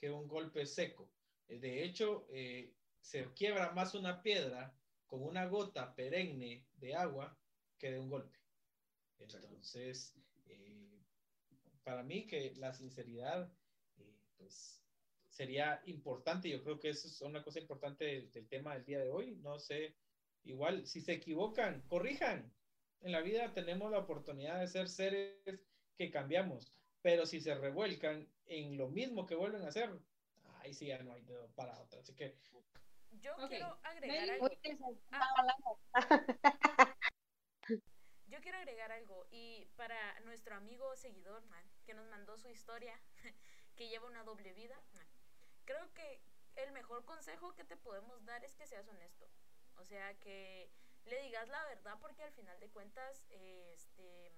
que 0.00 0.10
un 0.10 0.28
golpe 0.28 0.64
seco. 0.64 1.12
Eh, 1.46 1.58
De 1.58 1.84
hecho, 1.84 2.26
eh, 2.30 2.74
se 3.02 3.34
quiebra 3.34 3.72
más 3.72 3.94
una 3.94 4.22
piedra 4.22 4.74
con 5.06 5.22
una 5.22 5.44
gota 5.44 5.94
perenne 5.94 6.66
de 6.72 6.94
agua 6.94 7.38
que 7.76 7.90
de 7.92 8.00
un 8.00 8.08
golpe. 8.08 8.38
Entonces, 9.18 10.14
eh, 10.46 11.04
para 11.84 12.02
mí 12.02 12.26
que 12.26 12.54
la 12.56 12.72
sinceridad, 12.72 13.52
eh, 13.98 14.16
pues, 14.38 14.81
sería 15.32 15.82
importante. 15.86 16.48
Yo 16.48 16.62
creo 16.62 16.78
que 16.78 16.90
eso 16.90 17.08
es 17.08 17.20
una 17.22 17.42
cosa 17.42 17.58
importante 17.58 18.04
del, 18.04 18.30
del 18.30 18.48
tema 18.48 18.74
del 18.74 18.84
día 18.84 19.00
de 19.00 19.10
hoy. 19.10 19.36
No 19.36 19.58
sé, 19.58 19.96
igual, 20.44 20.86
si 20.86 21.00
se 21.00 21.12
equivocan, 21.12 21.82
corrijan. 21.88 22.52
En 23.00 23.12
la 23.12 23.20
vida 23.20 23.52
tenemos 23.52 23.90
la 23.90 23.98
oportunidad 23.98 24.60
de 24.60 24.68
ser 24.68 24.88
seres 24.88 25.60
que 25.96 26.10
cambiamos, 26.10 26.72
pero 27.00 27.26
si 27.26 27.40
se 27.40 27.54
revuelcan 27.54 28.28
en 28.46 28.76
lo 28.76 28.88
mismo 28.88 29.26
que 29.26 29.34
vuelven 29.34 29.62
a 29.62 29.68
hacer, 29.68 29.90
ahí 30.60 30.74
sí 30.74 30.86
ya 30.86 31.02
no 31.02 31.12
hay 31.12 31.22
dedo 31.22 31.50
para 31.54 31.80
otra. 31.80 32.00
Así 32.00 32.14
que 32.14 32.38
Yo 33.20 33.34
quiero 33.48 33.78
agregar 33.82 34.30
algo. 34.30 34.48
Ah. 35.10 36.94
Yo 38.26 38.40
quiero 38.40 38.58
agregar 38.58 38.92
algo 38.92 39.26
y 39.30 39.66
para 39.76 40.18
nuestro 40.20 40.54
amigo 40.54 40.96
seguidor 40.96 41.44
man, 41.46 41.64
que 41.84 41.92
nos 41.94 42.08
mandó 42.08 42.38
su 42.38 42.48
historia, 42.48 42.98
que 43.76 43.88
lleva 43.88 44.06
una 44.06 44.24
doble 44.24 44.54
vida, 44.54 44.80
man, 44.94 45.06
creo 45.64 45.92
que 45.94 46.22
el 46.56 46.72
mejor 46.72 47.04
consejo 47.04 47.54
que 47.54 47.64
te 47.64 47.76
podemos 47.76 48.24
dar 48.24 48.44
es 48.44 48.54
que 48.54 48.66
seas 48.66 48.88
honesto. 48.88 49.28
O 49.76 49.84
sea, 49.84 50.14
que 50.20 50.70
le 51.04 51.20
digas 51.22 51.48
la 51.48 51.64
verdad 51.64 51.98
porque 52.00 52.22
al 52.22 52.32
final 52.32 52.58
de 52.60 52.70
cuentas, 52.70 53.24
este, 53.30 54.34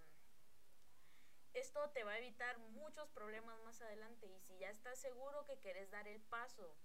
esto 1.52 1.90
te 1.90 2.04
va 2.04 2.12
a 2.12 2.18
evitar 2.18 2.58
muchos 2.58 3.08
problemas 3.10 3.58
más 3.60 3.80
adelante 3.80 4.26
y 4.26 4.40
si 4.40 4.58
ya 4.58 4.70
estás 4.70 4.98
seguro 4.98 5.44
que 5.44 5.58
quieres 5.58 5.90
dar 5.90 6.06
el 6.08 6.20
paso, 6.22 6.76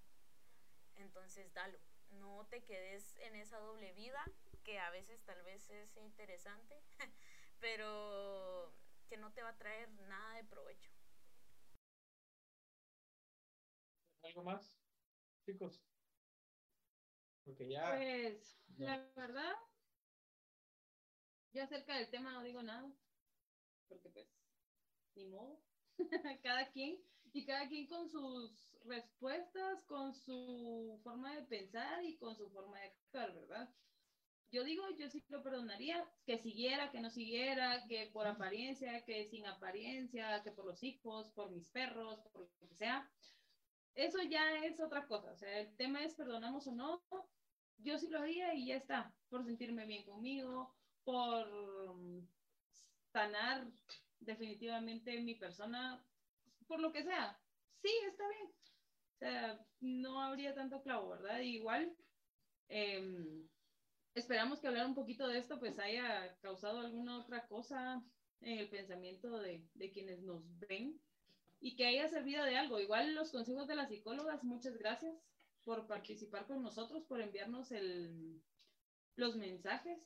entonces 0.96 1.54
dalo. 1.54 1.80
No 2.12 2.48
te 2.48 2.64
quedes 2.64 3.16
en 3.18 3.36
esa 3.36 3.60
doble 3.60 3.94
vida 3.94 4.24
que 4.64 4.80
a 4.80 4.90
veces 4.90 5.22
tal 5.24 5.42
vez 5.44 5.70
es 5.70 5.96
interesante, 5.98 6.82
pero 7.60 8.74
que 9.08 9.18
no 9.18 9.32
te 9.32 9.44
va 9.44 9.50
a 9.50 9.58
traer 9.58 9.90
nada 10.08 10.36
de 10.36 10.44
provecho. 10.44 10.92
¿Algo 14.30 14.44
más, 14.44 14.80
chicos? 15.44 15.82
Porque 17.44 17.68
ya. 17.68 17.96
Pues, 17.96 18.60
la 18.78 18.98
verdad, 19.16 19.56
yo 21.52 21.64
acerca 21.64 21.98
del 21.98 22.12
tema 22.12 22.32
no 22.32 22.44
digo 22.44 22.62
nada, 22.62 22.94
porque 23.88 24.08
pues, 24.10 24.28
ni 25.16 25.26
modo. 25.26 25.60
cada 26.44 26.70
quien, 26.72 27.02
y 27.34 27.44
cada 27.44 27.68
quien 27.68 27.88
con 27.88 28.08
sus 28.08 28.70
respuestas, 28.86 29.84
con 29.86 30.14
su 30.14 31.00
forma 31.04 31.36
de 31.36 31.42
pensar 31.48 32.06
y 32.06 32.16
con 32.18 32.36
su 32.36 32.52
forma 32.52 32.80
de 32.80 32.86
actuar, 32.86 33.34
¿verdad? 33.34 33.74
Yo 34.52 34.64
digo, 34.64 34.84
yo 34.96 35.10
sí 35.10 35.24
lo 35.30 35.42
perdonaría, 35.42 36.08
que 36.24 36.38
siguiera, 36.38 36.92
que 36.92 37.02
no 37.02 37.10
siguiera, 37.10 37.84
que 37.88 38.12
por 38.14 38.28
apariencia, 38.28 39.04
que 39.06 39.26
sin 39.26 39.48
apariencia, 39.48 40.44
que 40.44 40.52
por 40.52 40.66
los 40.66 40.84
hijos, 40.84 41.32
por 41.32 41.50
mis 41.50 41.68
perros, 41.70 42.20
por 42.32 42.42
lo 42.42 42.68
que 42.68 42.76
sea. 42.76 43.10
Eso 44.00 44.22
ya 44.22 44.64
es 44.64 44.80
otra 44.80 45.06
cosa, 45.08 45.30
o 45.34 45.36
sea, 45.36 45.60
el 45.60 45.76
tema 45.76 46.02
es 46.06 46.16
perdonamos 46.16 46.66
o 46.68 46.72
no, 46.72 47.04
yo 47.80 47.98
sí 47.98 48.08
lo 48.08 48.20
haría 48.20 48.54
y 48.54 48.68
ya 48.68 48.78
está, 48.78 49.14
por 49.28 49.44
sentirme 49.44 49.86
bien 49.86 50.06
conmigo, 50.06 50.74
por 51.04 51.46
sanar 53.12 53.68
definitivamente 54.22 55.20
mi 55.20 55.36
persona, 55.36 56.02
por 56.66 56.80
lo 56.80 56.94
que 56.94 57.04
sea. 57.04 57.38
Sí, 57.82 57.90
está 58.08 58.24
bien. 58.30 58.48
O 58.48 59.18
sea, 59.18 59.66
no 59.82 60.22
habría 60.22 60.56
tanto 60.56 60.82
clavo, 60.82 61.10
¿verdad? 61.10 61.42
igual, 61.42 61.94
em, 62.70 63.50
esperamos 64.16 64.62
que 64.62 64.68
hablar 64.70 64.86
un 64.86 64.96
poquito 64.96 65.28
de 65.28 65.40
esto 65.40 65.60
pues 65.60 65.78
haya 65.78 66.38
causado 66.40 66.80
alguna 66.80 67.20
otra 67.20 67.46
cosa 67.48 68.02
en 68.40 68.60
el 68.60 68.70
pensamiento 68.70 69.40
de, 69.40 69.68
de 69.74 69.92
quienes 69.92 70.22
nos 70.22 70.42
ven 70.60 71.02
y 71.60 71.76
que 71.76 71.86
haya 71.86 72.08
servido 72.08 72.44
de 72.46 72.58
algo. 72.58 72.80
Igual 72.80 73.16
los 73.16 73.32
consejos 73.32 73.68
de 73.68 73.76
las 73.76 73.90
psicólogas, 73.90 74.44
muchas 74.44 74.78
gracias 74.78 75.16
por 75.64 75.88
participar 75.88 76.46
con 76.48 76.64
nosotros, 76.64 77.04
por 77.06 77.22
enviarnos 77.22 77.72
el, 77.72 78.42
los 79.16 79.36
mensajes 79.36 80.00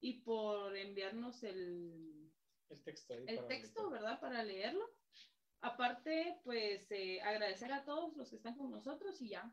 y 0.00 0.20
por 0.22 0.76
enviarnos 0.76 1.42
el, 1.42 2.30
El 2.70 2.82
texto. 2.84 3.14
ahí 3.14 3.24
el 3.26 3.36
para 3.36 3.48
texto, 3.48 3.80
leer. 3.82 3.92
¿verdad? 3.92 4.20
Para 4.20 4.44
leerlo. 4.44 4.84
Aparte, 5.60 6.36
pues 6.44 6.90
eh, 6.90 7.20
agradecer 7.20 7.72
a 7.72 7.84
todos 7.84 8.16
los 8.16 8.30
que 8.30 8.36
están 8.36 8.56
con 8.56 8.70
nosotros 8.70 9.20
y 9.20 9.30
ya. 9.30 9.52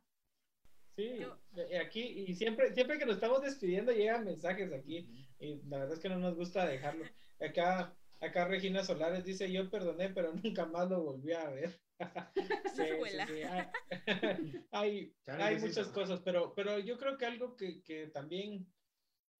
Sí, 0.95 1.17
Yo- 1.19 1.37
eh, 1.57 1.79
aquí, 1.79 2.01
y 2.01 2.35
siempre, 2.35 2.73
siempre 2.73 2.97
que 2.97 3.05
nos 3.05 3.15
estamos 3.15 3.41
despidiendo 3.41 3.91
llegan 3.91 4.23
mensajes 4.23 4.71
aquí, 4.71 5.27
y 5.39 5.61
la 5.67 5.79
verdad 5.79 5.93
es 5.95 5.99
que 5.99 6.09
no 6.09 6.19
nos 6.19 6.35
gusta 6.35 6.65
dejarlo. 6.65 7.03
Acá, 7.39 7.93
acá 8.25 8.45
Regina 8.45 8.83
Solares 8.83 9.23
dice, 9.25 9.51
yo 9.51 9.69
perdoné, 9.69 10.09
pero 10.09 10.33
nunca 10.43 10.65
más 10.65 10.89
lo 10.89 11.03
volví 11.03 11.33
a 11.33 11.49
ver. 11.49 11.81
Sí, 12.65 12.83
sí, 12.85 12.85
Abuela. 12.91 13.25
sí, 13.25 13.41
Hay, 14.71 14.71
hay, 14.71 15.17
hay 15.25 15.59
muchas 15.59 15.89
cosas, 15.91 16.21
pero, 16.21 16.53
pero 16.55 16.79
yo 16.79 16.97
creo 16.97 17.17
que 17.17 17.25
algo 17.25 17.55
que, 17.55 17.81
que 17.83 18.07
también 18.07 18.73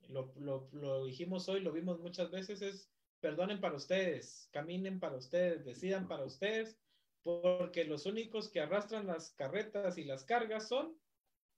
lo, 0.10 0.34
lo, 0.36 0.70
lo 0.72 1.06
dijimos 1.06 1.50
hoy, 1.50 1.62
lo 1.62 1.72
vimos 1.72 2.00
muchas 2.00 2.32
veces, 2.32 2.62
es 2.62 2.92
perdonen 3.20 3.60
para 3.60 3.76
ustedes, 3.76 4.50
caminen 4.52 5.00
para 5.00 5.18
ustedes, 5.18 5.66
decidan 5.66 6.08
para 6.08 6.26
ustedes, 6.26 6.80
porque 7.24 7.86
los 7.86 8.06
únicos 8.06 8.50
que 8.50 8.62
arrastran 8.62 9.08
las 9.08 9.32
carretas 9.34 9.98
y 9.98 10.04
las 10.04 10.24
cargas 10.24 10.68
son 10.68 11.02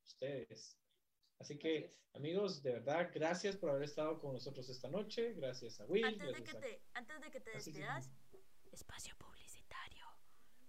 ustedes. 0.05 0.86
Así 1.39 1.57
que, 1.57 1.95
Así 2.13 2.13
amigos, 2.13 2.63
de 2.63 2.73
verdad, 2.73 3.11
gracias 3.13 3.57
por 3.57 3.69
haber 3.69 3.83
estado 3.83 4.19
con 4.19 4.33
nosotros 4.33 4.67
esta 4.69 4.89
noche. 4.89 5.33
Gracias 5.33 5.79
a 5.79 5.85
Will. 5.85 6.03
Antes 6.05 6.33
de 6.35 6.43
que 6.43 6.57
a- 6.57 6.59
te, 6.59 6.81
antes 6.93 7.21
de 7.21 7.31
que 7.31 7.39
te 7.39 7.51
despidas, 7.51 8.11
espacio 8.71 9.15
publicitario. 9.17 10.05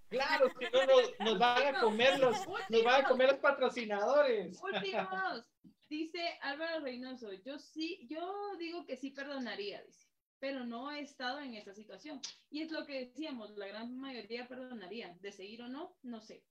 Claro, 0.09 0.51
si 0.59 0.65
no 0.73 0.87
nos, 0.87 1.21
nos 1.21 1.39
van 1.39 1.75
a 1.75 1.81
comer 1.81 2.19
los, 2.19 2.37
nos 2.69 2.85
van 2.85 3.05
a 3.05 3.09
comer 3.09 3.29
los 3.29 3.41
patrocinadores. 3.41 4.59
Últimos, 4.63 5.45
dice 5.89 6.39
Álvaro 6.41 6.81
Reynoso, 6.81 7.33
yo 7.33 7.59
sí, 7.59 8.07
yo 8.09 8.57
digo 8.59 8.87
que 8.87 8.97
sí 8.97 9.11
perdonaría, 9.11 9.83
dice, 9.83 10.07
pero 10.39 10.65
no 10.65 10.91
he 10.91 11.01
estado 11.01 11.41
en 11.41 11.55
esa 11.55 11.75
situación. 11.75 12.21
Y 12.51 12.63
es 12.63 12.71
lo 12.71 12.87
que 12.87 13.07
decíamos, 13.07 13.51
la 13.57 13.67
gran 13.67 13.99
mayoría 13.99 14.49
perdonaría, 14.49 15.15
de 15.21 15.33
seguir 15.33 15.63
o 15.63 15.69
no, 15.69 15.97
no 16.03 16.21
sé. 16.21 16.43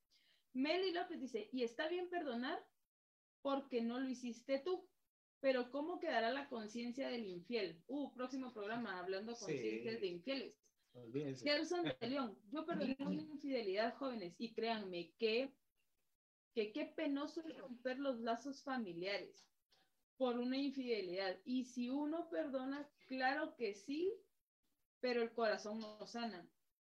Meli 0.53 0.91
López 0.91 1.20
dice, 1.20 1.49
y 1.51 1.63
está 1.63 1.88
bien 1.88 2.09
perdonar 2.09 2.63
porque 3.48 3.80
no 3.80 3.98
lo 3.98 4.10
hiciste 4.10 4.60
tú, 4.60 4.89
pero 5.39 5.72
¿cómo 5.72 6.02
quedará 6.02 6.32
la 6.32 6.50
conciencia 6.50 7.08
del 7.08 7.26
infiel? 7.26 7.82
Uh, 7.88 8.12
próximo 8.14 8.52
programa 8.52 9.00
hablando 9.00 9.34
Sí. 9.36 9.45
conciencias 9.45 10.02
de 10.02 10.08
infieles. 10.08 10.62
Olvídense. 10.93 11.45
Gerson 11.45 11.84
de 12.02 12.08
León, 12.10 12.38
yo 12.52 12.66
perdoné 12.66 12.98
una 13.00 13.22
infidelidad, 13.22 13.95
jóvenes, 13.95 14.36
y 14.38 14.54
créanme 14.54 15.14
que, 15.18 15.56
que 16.56 16.74
qué 16.74 16.88
penoso 16.88 17.39
es 17.39 17.58
romper 17.58 18.00
los 18.00 18.20
lazos 18.20 18.62
familiares 18.64 19.48
por 20.18 20.38
una 20.39 20.58
infidelidad. 20.58 21.38
Y 21.45 21.64
si 21.64 21.89
uno 21.89 22.28
perdona, 22.30 22.86
claro 23.08 23.56
que 23.56 23.74
sí, 23.76 24.12
pero 25.00 25.22
el 25.22 25.32
corazón 25.32 25.80
no 25.80 26.06
sana. 26.06 26.45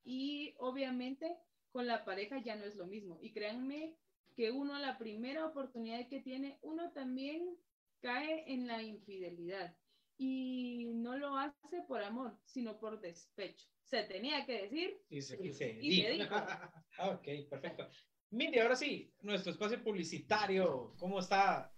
Y 0.04 0.54
obviamente 0.60 1.36
con 1.72 1.88
la 1.88 2.06
pareja 2.06 2.38
ya 2.44 2.56
no 2.56 2.66
es 2.66 2.76
lo 2.76 2.86
mismo. 2.86 3.18
Y 3.24 3.32
créanme 3.32 3.98
que 4.36 4.52
uno, 4.52 4.78
la 4.80 4.98
primera 4.98 5.46
oportunidad 5.46 6.08
que 6.08 6.22
tiene, 6.22 6.60
uno 6.62 6.92
también 6.92 7.58
cae 8.02 8.52
en 8.52 8.68
la 8.68 8.82
infidelidad. 8.82 9.76
Y 10.18 10.92
no 10.96 11.18
lo 11.18 11.38
hace 11.38 11.82
por 11.88 12.04
amor, 12.04 12.38
sino 12.46 12.80
por 12.80 13.00
despecho. 13.00 13.68
Se 13.84 14.04
tenía 14.04 14.46
que 14.46 14.64
decir 14.64 15.02
Y 15.10 15.22
se 15.22 15.36
Y 15.44 15.54
se 15.54 15.78
y 15.82 16.02
se 16.02 16.10
dijo. 16.12 16.36
Ah, 17.00 17.10
Ok, 17.10 17.28
perfecto. 17.50 17.90
Mire, 18.30 18.62
ahora 18.62 18.76
sí, 18.76 19.14
nuestro 19.22 19.52
espacio 19.52 19.84
publicitario, 19.84 20.96
¿cómo 20.98 21.20
está? 21.20 21.72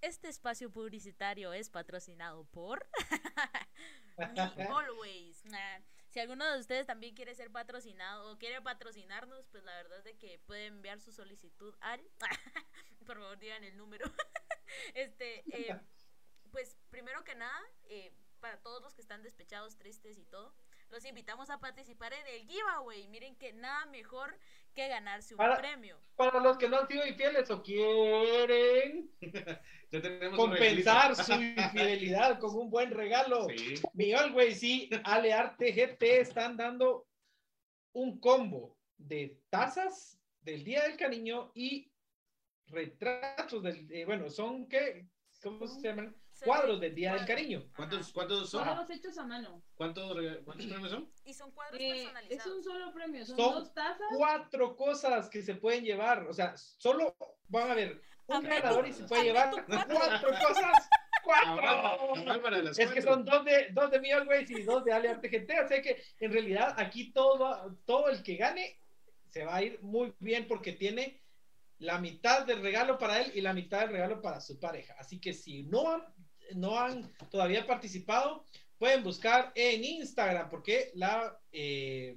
Este 0.00 0.28
espacio 0.28 0.70
publicitario 0.70 1.52
es 1.52 1.70
patrocinado 1.70 2.44
por 2.46 2.86
Always. 4.18 5.44
Si 6.12 6.20
alguno 6.20 6.44
de 6.44 6.60
ustedes 6.60 6.86
también 6.86 7.14
quiere 7.14 7.34
ser 7.34 7.50
patrocinado 7.50 8.30
o 8.30 8.38
quiere 8.38 8.60
patrocinarnos, 8.60 9.46
pues 9.46 9.64
la 9.64 9.74
verdad 9.76 9.96
es 9.96 10.04
de 10.04 10.18
que 10.18 10.38
puede 10.40 10.66
enviar 10.66 11.00
su 11.00 11.10
solicitud 11.10 11.74
al. 11.80 12.02
Por 13.06 13.18
favor, 13.18 13.38
digan 13.38 13.64
el 13.64 13.78
número. 13.78 14.04
este, 14.94 15.42
eh, 15.56 15.80
pues 16.50 16.76
primero 16.90 17.24
que 17.24 17.34
nada, 17.34 17.58
eh, 17.84 18.12
para 18.40 18.60
todos 18.60 18.82
los 18.82 18.92
que 18.92 19.00
están 19.00 19.22
despechados, 19.22 19.78
tristes 19.78 20.18
y 20.18 20.26
todo, 20.26 20.54
los 20.92 21.04
invitamos 21.06 21.48
a 21.50 21.58
participar 21.58 22.12
en 22.12 22.26
el 22.26 22.46
giveaway. 22.46 23.08
Miren 23.08 23.34
que 23.36 23.52
nada 23.54 23.86
mejor 23.86 24.38
que 24.74 24.88
ganarse 24.88 25.34
un 25.34 25.38
Para- 25.38 25.56
premio. 25.56 25.98
Para 26.16 26.38
los 26.38 26.58
que 26.58 26.68
no 26.68 26.78
han 26.78 26.86
sido 26.86 27.06
infieles 27.06 27.50
o 27.50 27.62
quieren 27.62 29.10
Ya 29.90 30.00
tenemos 30.00 30.38
un 30.38 30.46
compensar 30.50 31.16
su 31.16 31.32
infidelidad 31.32 32.38
con 32.38 32.54
un 32.56 32.70
buen 32.70 32.90
regalo. 32.90 33.46
Sí. 33.48 33.74
Mi 33.94 34.12
Always 34.12 34.62
y 34.62 34.90
Alearte 35.04 35.72
GT 35.72 36.20
están 36.20 36.56
dando 36.56 37.06
un 37.92 38.18
combo 38.20 38.78
de 38.96 39.38
tazas 39.50 40.18
del 40.40 40.64
Día 40.64 40.82
del 40.84 40.96
Cariño 40.96 41.52
y 41.54 41.90
retratos 42.66 43.62
del, 43.62 43.90
eh, 43.92 44.04
bueno, 44.06 44.30
son 44.30 44.66
qué, 44.68 45.06
¿cómo 45.42 45.66
se 45.66 45.80
llaman? 45.82 46.16
Cuadros 46.44 46.80
del 46.80 46.94
Día 46.94 47.14
del. 47.14 47.26
Cariño. 47.26 47.64
¿Cuántos, 47.76 48.12
cuántos 48.12 48.50
son? 48.50 48.64
Cuadros 48.64 48.90
hechos 48.90 49.18
a 49.18 49.24
mano. 49.24 49.62
¿Cuántos, 49.74 50.16
¿Cuántos 50.44 50.66
premios 50.66 50.90
son? 50.90 51.10
Y 51.24 51.34
son 51.34 51.50
cuadros 51.52 51.80
Eh, 51.80 51.88
es 51.88 52.02
personalizados. 52.04 52.56
un 52.56 52.64
solo 52.64 52.92
premio, 52.92 53.26
son, 53.26 53.36
Son 53.36 53.54
dos 53.54 53.74
tazas. 53.74 54.06
Cuatro 54.16 54.76
cosas 54.76 55.28
que 55.28 55.42
se 55.42 55.54
pueden 55.54 55.84
llevar, 55.84 56.26
o 56.28 56.32
sea, 56.34 56.56
solo 56.56 57.14
van 57.48 57.70
a 57.70 57.74
ver 57.74 58.00
un 58.26 58.42
ganador 58.42 58.86
y 58.86 58.92
se 58.92 59.04
puede 59.04 59.24
llevar 59.24 59.50
cuatro. 59.50 59.96
cuatro 59.96 60.30
cosas. 60.46 60.88
¡Cuatro! 61.24 62.14
cabal 62.24 62.40
para 62.40 62.62
las 62.62 62.78
Es 62.78 62.90
que 62.90 63.00
son 63.00 63.24
dos 63.24 63.44
de, 63.44 63.68
dos 63.70 63.90
de 63.92 64.12
Always 64.12 64.50
y 64.50 64.62
dos 64.62 64.84
de 64.84 64.92
Ale 64.92 65.08
Arte 65.08 65.28
GT, 65.28 65.64
o 65.64 65.68
sea 65.68 65.80
que 65.80 66.02
en 66.18 66.32
realidad 66.32 66.74
aquí 66.76 67.12
todo, 67.12 67.76
todo 67.84 68.08
el 68.08 68.22
que 68.24 68.36
gane 68.36 68.80
se 69.28 69.44
va 69.44 69.56
a 69.56 69.62
ir 69.62 69.80
muy 69.82 70.12
bien 70.18 70.46
porque 70.48 70.72
tiene 70.72 71.22
la 71.78 71.98
mitad 71.98 72.44
del 72.44 72.60
regalo 72.60 72.98
para 72.98 73.20
él 73.20 73.32
y 73.34 73.40
la 73.40 73.52
mitad 73.52 73.80
del 73.80 73.90
regalo 73.90 74.20
para 74.20 74.40
su 74.40 74.58
pareja. 74.58 74.94
Así 74.98 75.20
que 75.20 75.32
si 75.32 75.62
no 75.64 75.90
han, 75.90 76.02
no 76.54 76.78
han 76.78 77.12
todavía 77.30 77.66
participado, 77.66 78.44
pueden 78.78 79.02
buscar 79.02 79.52
en 79.54 79.84
Instagram 79.84 80.48
porque 80.50 80.90
la, 80.94 81.38
eh, 81.52 82.16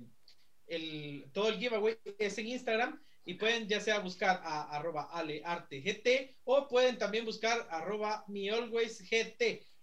el, 0.67 1.29
todo 1.33 1.49
el 1.49 1.59
giveaway 1.59 1.97
es 2.17 2.37
en 2.37 2.47
Instagram 2.47 3.01
y 3.23 3.35
pueden 3.35 3.67
ya 3.67 3.79
sea 3.79 3.99
buscar 3.99 4.41
a 4.43 4.63
arroba 4.75 5.09
aleartegt 5.11 6.35
o 6.43 6.67
pueden 6.67 6.97
también 6.97 7.25
buscar 7.25 7.67
arroba 7.69 8.23
mialwaysgt. 8.27 9.41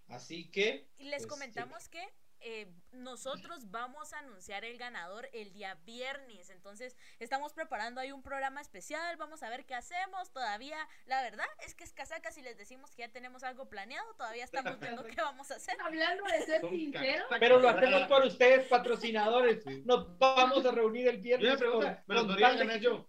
Así 0.09 0.51
que 0.51 0.87
Y 0.99 1.05
les 1.05 1.23
Pues, 1.23 1.27
comentamos 1.27 1.89
que 1.89 2.07
eh, 2.45 2.69
nosotros 2.93 3.71
vamos 3.71 4.13
a 4.13 4.19
anunciar 4.19 4.65
el 4.65 4.79
ganador 4.79 5.29
el 5.33 5.53
día 5.53 5.75
viernes. 5.85 6.51
Entonces, 6.51 6.97
estamos 7.19 7.53
preparando 7.53 8.01
ahí 8.01 8.13
un 8.13 8.23
programa 8.23 8.61
especial. 8.61 9.17
Vamos 9.17 9.43
a 9.43 9.49
ver 9.51 9.65
qué 9.65 9.75
hacemos. 9.75 10.31
Todavía, 10.33 10.77
la 11.07 11.23
verdad 11.23 11.47
es 11.65 11.75
que 11.75 11.85
es 11.85 11.93
casaca 11.93 12.31
si 12.33 12.43
les 12.43 12.57
decimos 12.59 12.91
que 12.95 13.03
ya 13.03 13.09
tenemos 13.09 13.43
algo 13.45 13.69
planeado. 13.69 14.15
Todavía 14.15 14.45
estamos 14.45 14.79
viendo 14.81 15.05
qué 15.05 15.17
vamos 15.21 15.51
a 15.51 15.57
hacer. 15.57 15.77
Hablando 15.81 16.25
de 16.25 16.43
ser 16.47 16.61
Son 16.61 16.71
sincero, 16.71 17.25
ca- 17.29 17.39
Pero 17.41 17.59
lo 17.59 17.69
hacemos 17.69 18.03
por 18.09 18.25
ustedes, 18.25 18.67
patrocinadores. 18.69 19.65
Nos 19.85 20.19
vamos 20.19 20.65
a 20.67 20.71
reunir 20.71 21.09
el 21.09 21.19
viernes. 21.19 21.63
con- 21.63 21.81
¿me 22.07 22.15
con 22.17 22.27
podría 22.29 22.53
ganar 22.55 22.79
yo? 22.81 23.09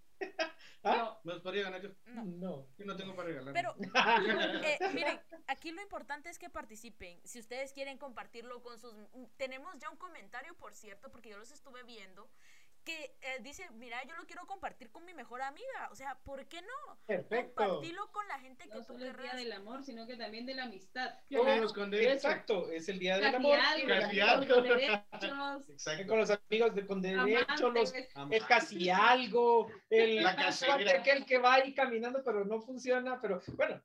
¿Ah? 0.83 1.19
¿Me 1.23 1.33
los 1.33 1.41
podría 1.41 1.63
ganar 1.63 1.81
yo? 1.81 1.89
No. 2.07 2.23
No. 2.25 2.67
Yo 2.77 2.85
no 2.85 2.95
tengo 2.95 3.15
para 3.15 3.29
regalar. 3.29 3.53
Pero, 3.53 3.75
eh, 4.63 4.77
miren, 4.93 5.19
aquí 5.47 5.71
lo 5.71 5.81
importante 5.81 6.29
es 6.29 6.37
que 6.37 6.49
participen. 6.49 7.19
Si 7.23 7.39
ustedes 7.39 7.71
quieren 7.71 7.97
compartirlo 7.97 8.61
con 8.61 8.77
sus... 8.79 8.93
Tenemos 9.37 9.77
ya 9.79 9.89
un 9.89 9.97
comentario, 9.97 10.55
por 10.55 10.73
cierto, 10.73 11.09
porque 11.11 11.29
yo 11.29 11.37
los 11.37 11.51
estuve 11.51 11.83
viendo. 11.83 12.29
Que 12.83 13.15
eh, 13.21 13.39
dice, 13.41 13.69
mira, 13.71 14.03
yo 14.05 14.15
lo 14.15 14.25
quiero 14.25 14.45
compartir 14.45 14.91
con 14.91 15.05
mi 15.05 15.13
mejor 15.13 15.41
amiga. 15.41 15.89
O 15.91 15.95
sea, 15.95 16.15
¿por 16.23 16.45
qué 16.47 16.61
no? 16.61 16.97
Perfecto. 17.05 17.53
Compartilo 17.55 18.11
con 18.11 18.27
la 18.27 18.39
gente 18.39 18.63
que 18.65 18.69
No 18.75 18.81
tú 18.81 18.93
solo 18.93 18.99
el 19.05 19.11
día 19.13 19.21
querrás. 19.21 19.35
del 19.37 19.51
amor, 19.53 19.83
sino 19.83 20.05
que 20.07 20.15
también 20.17 20.45
de 20.45 20.53
la 20.55 20.63
amistad. 20.63 21.13
Con 21.73 21.89
derechos. 21.91 22.13
Exacto, 22.25 22.69
es 22.71 22.87
el 22.89 22.99
día 22.99 23.15
del 23.15 23.23
Casi 23.23 23.35
amor. 23.37 23.59
algo, 23.59 23.87
Casi 23.87 24.19
algo. 24.19 24.53
con 24.55 24.63
derechos, 24.63 25.69
Exacto. 25.69 26.07
Con 26.07 26.17
los 26.19 26.29
amigos 26.29 26.75
de, 26.75 26.85
con 26.85 27.01
derecho, 27.01 27.69
los, 27.69 27.93
amantes. 28.15 28.41
el 28.41 28.47
casi 28.47 28.89
algo, 28.89 29.69
el 29.89 30.23
La 30.23 30.35
casera. 30.35 30.99
aquel 30.99 31.25
que 31.25 31.37
va 31.37 31.55
ahí 31.55 31.73
caminando 31.73 32.23
pero 32.23 32.45
no 32.45 32.61
funciona, 32.61 33.19
pero 33.21 33.41
bueno, 33.55 33.81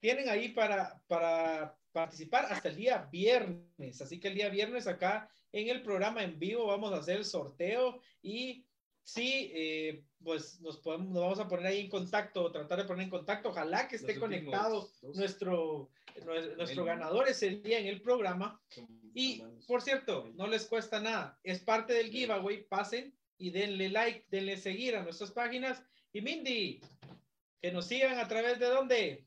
tienen 0.00 0.28
ahí 0.28 0.48
para, 0.50 1.00
para 1.06 1.76
participar 1.92 2.46
hasta 2.46 2.68
el 2.68 2.76
día 2.76 3.08
viernes, 3.10 4.00
así 4.02 4.20
que 4.20 4.28
el 4.28 4.34
día 4.34 4.48
viernes 4.50 4.86
acá 4.86 5.30
en 5.60 5.68
el 5.68 5.82
programa 5.82 6.22
en 6.22 6.38
vivo 6.38 6.66
vamos 6.66 6.92
a 6.92 6.98
hacer 6.98 7.16
el 7.16 7.24
sorteo 7.24 8.00
y 8.22 8.66
sí, 9.02 9.50
eh, 9.54 10.04
pues 10.22 10.60
nos, 10.60 10.78
podemos, 10.78 11.08
nos 11.08 11.22
vamos 11.22 11.38
a 11.38 11.48
poner 11.48 11.66
ahí 11.66 11.80
en 11.80 11.88
contacto, 11.88 12.50
tratar 12.52 12.78
de 12.78 12.84
poner 12.84 13.04
en 13.04 13.10
contacto, 13.10 13.48
ojalá 13.50 13.88
que 13.88 13.96
esté 13.96 14.12
Los 14.12 14.20
conectado 14.20 14.90
nuestro, 15.14 15.90
nuestro, 16.24 16.56
nuestro 16.56 16.82
El- 16.82 16.86
ganador 16.88 17.28
ese 17.28 17.50
día 17.50 17.78
en 17.78 17.86
el 17.86 18.02
programa. 18.02 18.60
Y 19.14 19.42
por 19.66 19.80
cierto, 19.80 20.30
no 20.34 20.46
les 20.46 20.66
cuesta 20.66 21.00
nada. 21.00 21.38
Es 21.42 21.60
parte 21.60 21.94
del 21.94 22.10
giveaway. 22.10 22.64
Pasen 22.64 23.14
y 23.38 23.50
denle 23.50 23.88
like, 23.88 24.26
denle 24.28 24.56
seguir 24.58 24.96
a 24.96 25.02
nuestras 25.02 25.30
páginas. 25.30 25.82
Y 26.12 26.20
Mindy, 26.20 26.80
que 27.62 27.72
nos 27.72 27.86
sigan 27.86 28.18
a 28.18 28.28
través 28.28 28.58
de 28.58 28.66
dónde. 28.66 29.26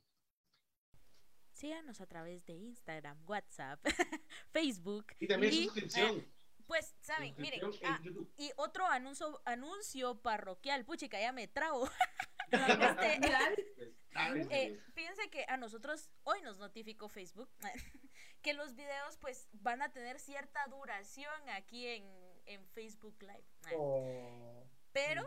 Síganos 1.59 1.99
a 1.99 2.05
través 2.07 2.45
de 2.45 2.53
Instagram, 2.53 3.17
WhatsApp, 3.27 3.79
Facebook. 4.53 5.07
Y 5.19 5.27
también 5.27 5.51
Y, 5.53 5.63
suscripción. 5.65 6.25
Pues, 6.65 6.95
¿saben? 7.01 7.35
Miren, 7.37 7.59
ah, 7.83 7.99
y 8.37 8.51
otro 8.55 8.85
anuncio, 8.85 9.41
anuncio 9.43 10.21
parroquial. 10.21 10.85
Puchica, 10.85 11.19
ya 11.19 11.31
me 11.33 11.47
trago. 11.47 11.89
Este, 12.51 13.19
Ah, 14.15 14.29
Eh, 14.35 14.47
que- 14.47 14.79
fíjense 14.95 15.29
que 15.29 15.45
a 15.47 15.57
nosotros 15.57 16.09
hoy 16.23 16.41
nos 16.41 16.57
notificó 16.57 17.07
Facebook 17.09 17.47
que 18.41 18.53
los 18.53 18.73
videos 18.75 19.17
pues 19.17 19.47
van 19.53 19.83
a 19.83 19.91
tener 19.91 20.17
cierta 20.19 20.65
duración 20.67 21.31
aquí 21.49 21.85
en, 21.85 22.03
en 22.47 22.65
Facebook 22.69 23.21
Live. 23.21 23.45
Oh. 23.75 24.65
Pero 24.93 25.23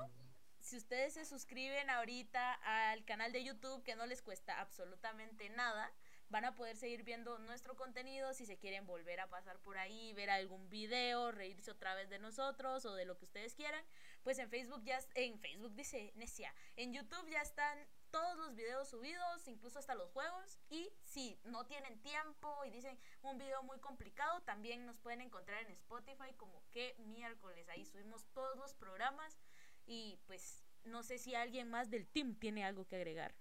si 0.59 0.77
ustedes 0.79 1.15
se 1.15 1.25
suscriben 1.25 1.91
ahorita 1.91 2.55
al 2.55 3.05
canal 3.05 3.31
de 3.33 3.45
YouTube 3.45 3.85
que 3.85 3.95
no 3.95 4.07
les 4.07 4.21
cuesta 4.21 4.61
absolutamente 4.61 5.49
nada, 5.51 5.93
van 6.33 6.47
a 6.47 6.55
poder 6.55 6.77
seguir 6.79 7.05
viendo 7.05 7.39
nuestro 7.41 7.77
contenido 7.77 8.33
si 8.33 8.47
se 8.47 8.57
quieren 8.57 8.87
volver 8.87 9.21
a 9.21 9.29
pasar 9.29 9.59
por 9.61 9.77
ahí, 9.77 10.15
ver 10.15 10.31
algún 10.31 10.69
video, 10.71 11.31
reírse 11.31 11.71
otra 11.71 11.95
vez 11.95 12.09
de 12.09 12.19
nosotros 12.19 12.87
o 12.87 12.95
de 12.95 13.05
lo 13.05 13.19
que 13.19 13.27
ustedes 13.27 13.55
quieran, 13.55 13.85
pues 14.23 14.39
en 14.39 14.49
Facebook 14.49 14.83
ya 14.83 14.99
en 15.15 15.39
Facebook 15.39 15.75
dice 15.75 16.11
Necia, 16.17 16.55
en 16.77 16.95
YouTube 16.95 17.29
ya 17.29 17.43
están 17.43 17.79
todos 18.11 18.39
los 18.39 18.55
videos 18.55 18.89
subidos, 18.89 19.47
incluso 19.47 19.79
hasta 19.79 19.95
los 19.95 20.11
juegos 20.11 20.59
y 20.71 20.91
si 21.05 21.39
no 21.45 21.67
tienen 21.67 22.01
tiempo 22.01 22.65
y 22.65 22.71
dicen 22.71 22.99
un 23.21 23.37
video 23.37 23.63
muy 23.63 23.79
complicado, 23.79 24.41
también 24.41 24.87
nos 24.87 24.99
pueden 24.99 25.21
encontrar 25.21 25.63
en 25.63 25.71
Spotify 25.73 26.33
como 26.39 26.63
que 26.71 26.95
miércoles, 26.99 27.69
ahí 27.69 27.85
subimos 27.85 28.25
todos 28.33 28.57
los 28.57 28.73
programas 28.73 29.39
y 29.85 30.19
pues 30.27 30.65
no 30.85 31.03
sé 31.03 31.19
si 31.19 31.35
alguien 31.35 31.69
más 31.69 31.91
del 31.91 32.07
team 32.07 32.35
tiene 32.37 32.65
algo 32.65 32.87
que 32.87 32.97
agregar. 32.97 33.35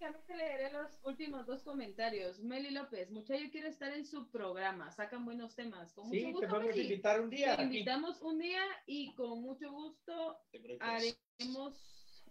Únicamente 0.00 0.36
leeré 0.36 0.72
los 0.72 0.98
últimos 1.04 1.46
dos 1.46 1.62
comentarios. 1.62 2.40
Meli 2.40 2.70
López, 2.70 3.10
muchacho 3.10 3.44
quiere 3.52 3.68
estar 3.68 3.92
en 3.92 4.04
su 4.04 4.28
programa, 4.30 4.90
sacan 4.90 5.24
buenos 5.24 5.54
temas. 5.54 5.92
Con 5.92 6.10
Sí, 6.10 6.20
te 6.24 6.32
gusto, 6.32 6.60
Meli. 6.60 6.82
invitar 6.82 7.20
un 7.20 7.30
día. 7.30 7.56
Te 7.56 7.62
invitamos 7.62 8.20
un 8.20 8.38
día 8.38 8.60
y 8.86 9.14
con 9.14 9.40
mucho 9.40 9.70
gusto 9.70 10.36
haremos 10.80 11.78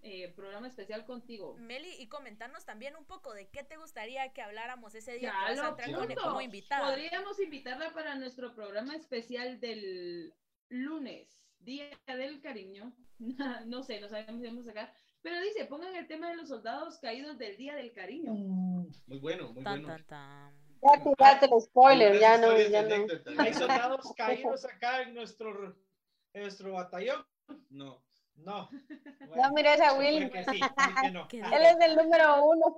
eh, 0.02 0.34
programa 0.36 0.68
especial 0.68 1.06
contigo. 1.06 1.56
Meli, 1.58 1.90
y 2.00 2.08
comentarnos 2.10 2.66
también 2.66 2.96
un 2.98 3.06
poco 3.06 3.34
de 3.34 3.50
qué 3.50 3.64
te 3.64 3.78
gustaría 3.78 4.34
que 4.34 4.42
habláramos 4.42 4.94
ese 4.96 5.14
día 5.14 5.32
Ya 5.32 5.48
que 5.48 5.52
vas 5.52 5.60
a 5.60 5.64
lo 5.64 5.70
entrar 5.70 5.92
con- 5.94 6.04
apunto. 6.04 6.22
como 6.22 6.42
invitada. 6.42 6.90
Podríamos 6.90 7.40
invitarla 7.40 7.94
para 7.94 8.16
nuestro 8.16 8.54
programa 8.54 8.96
especial 8.96 9.60
del 9.62 10.34
lunes, 10.70 11.40
Día 11.60 11.90
del 12.08 12.42
Cariño. 12.42 12.94
no 13.68 13.84
sé, 13.84 14.02
no 14.02 14.10
sabemos 14.10 14.42
si 14.42 14.48
vamos 14.48 14.64
a 14.68 14.70
sacar. 14.74 14.94
Pero 15.24 15.40
dice, 15.42 15.66
pongan 15.66 15.96
el 15.96 16.06
tema 16.06 16.30
de 16.30 16.36
los 16.36 16.50
soldados 16.50 17.00
caídos 17.00 17.38
del 17.38 17.56
Día 17.56 17.76
del 17.76 17.94
Cariño. 17.94 18.34
Muy 18.34 19.20
bueno, 19.20 19.54
muy 19.54 19.64
Tan, 19.64 19.82
bueno. 19.82 19.88
tan, 19.88 20.06
tan. 20.06 20.64
Ya 20.82 21.02
tiraste 21.02 21.46
el 21.46 21.62
spoiler, 21.62 22.20
ya 22.20 22.38
no, 22.38 22.58
ya 22.60 22.82
no. 22.82 23.08
Hay 23.42 23.54
soldados 23.54 24.14
caídos 24.18 24.66
acá 24.66 25.02
en 25.02 25.14
nuestro, 25.14 25.78
en 26.34 26.42
nuestro 26.42 26.74
batallón. 26.74 27.26
No. 27.70 28.04
No. 28.36 28.70
No 29.36 29.52
mires 29.54 29.80
a 29.80 29.94
Will. 29.94 30.30
que 30.30 30.44
sí, 30.44 30.60
que 31.02 31.12
no. 31.12 31.28
Él 31.32 31.62
es 31.62 31.78
el 31.80 31.96
número 31.96 32.44
uno. 32.44 32.76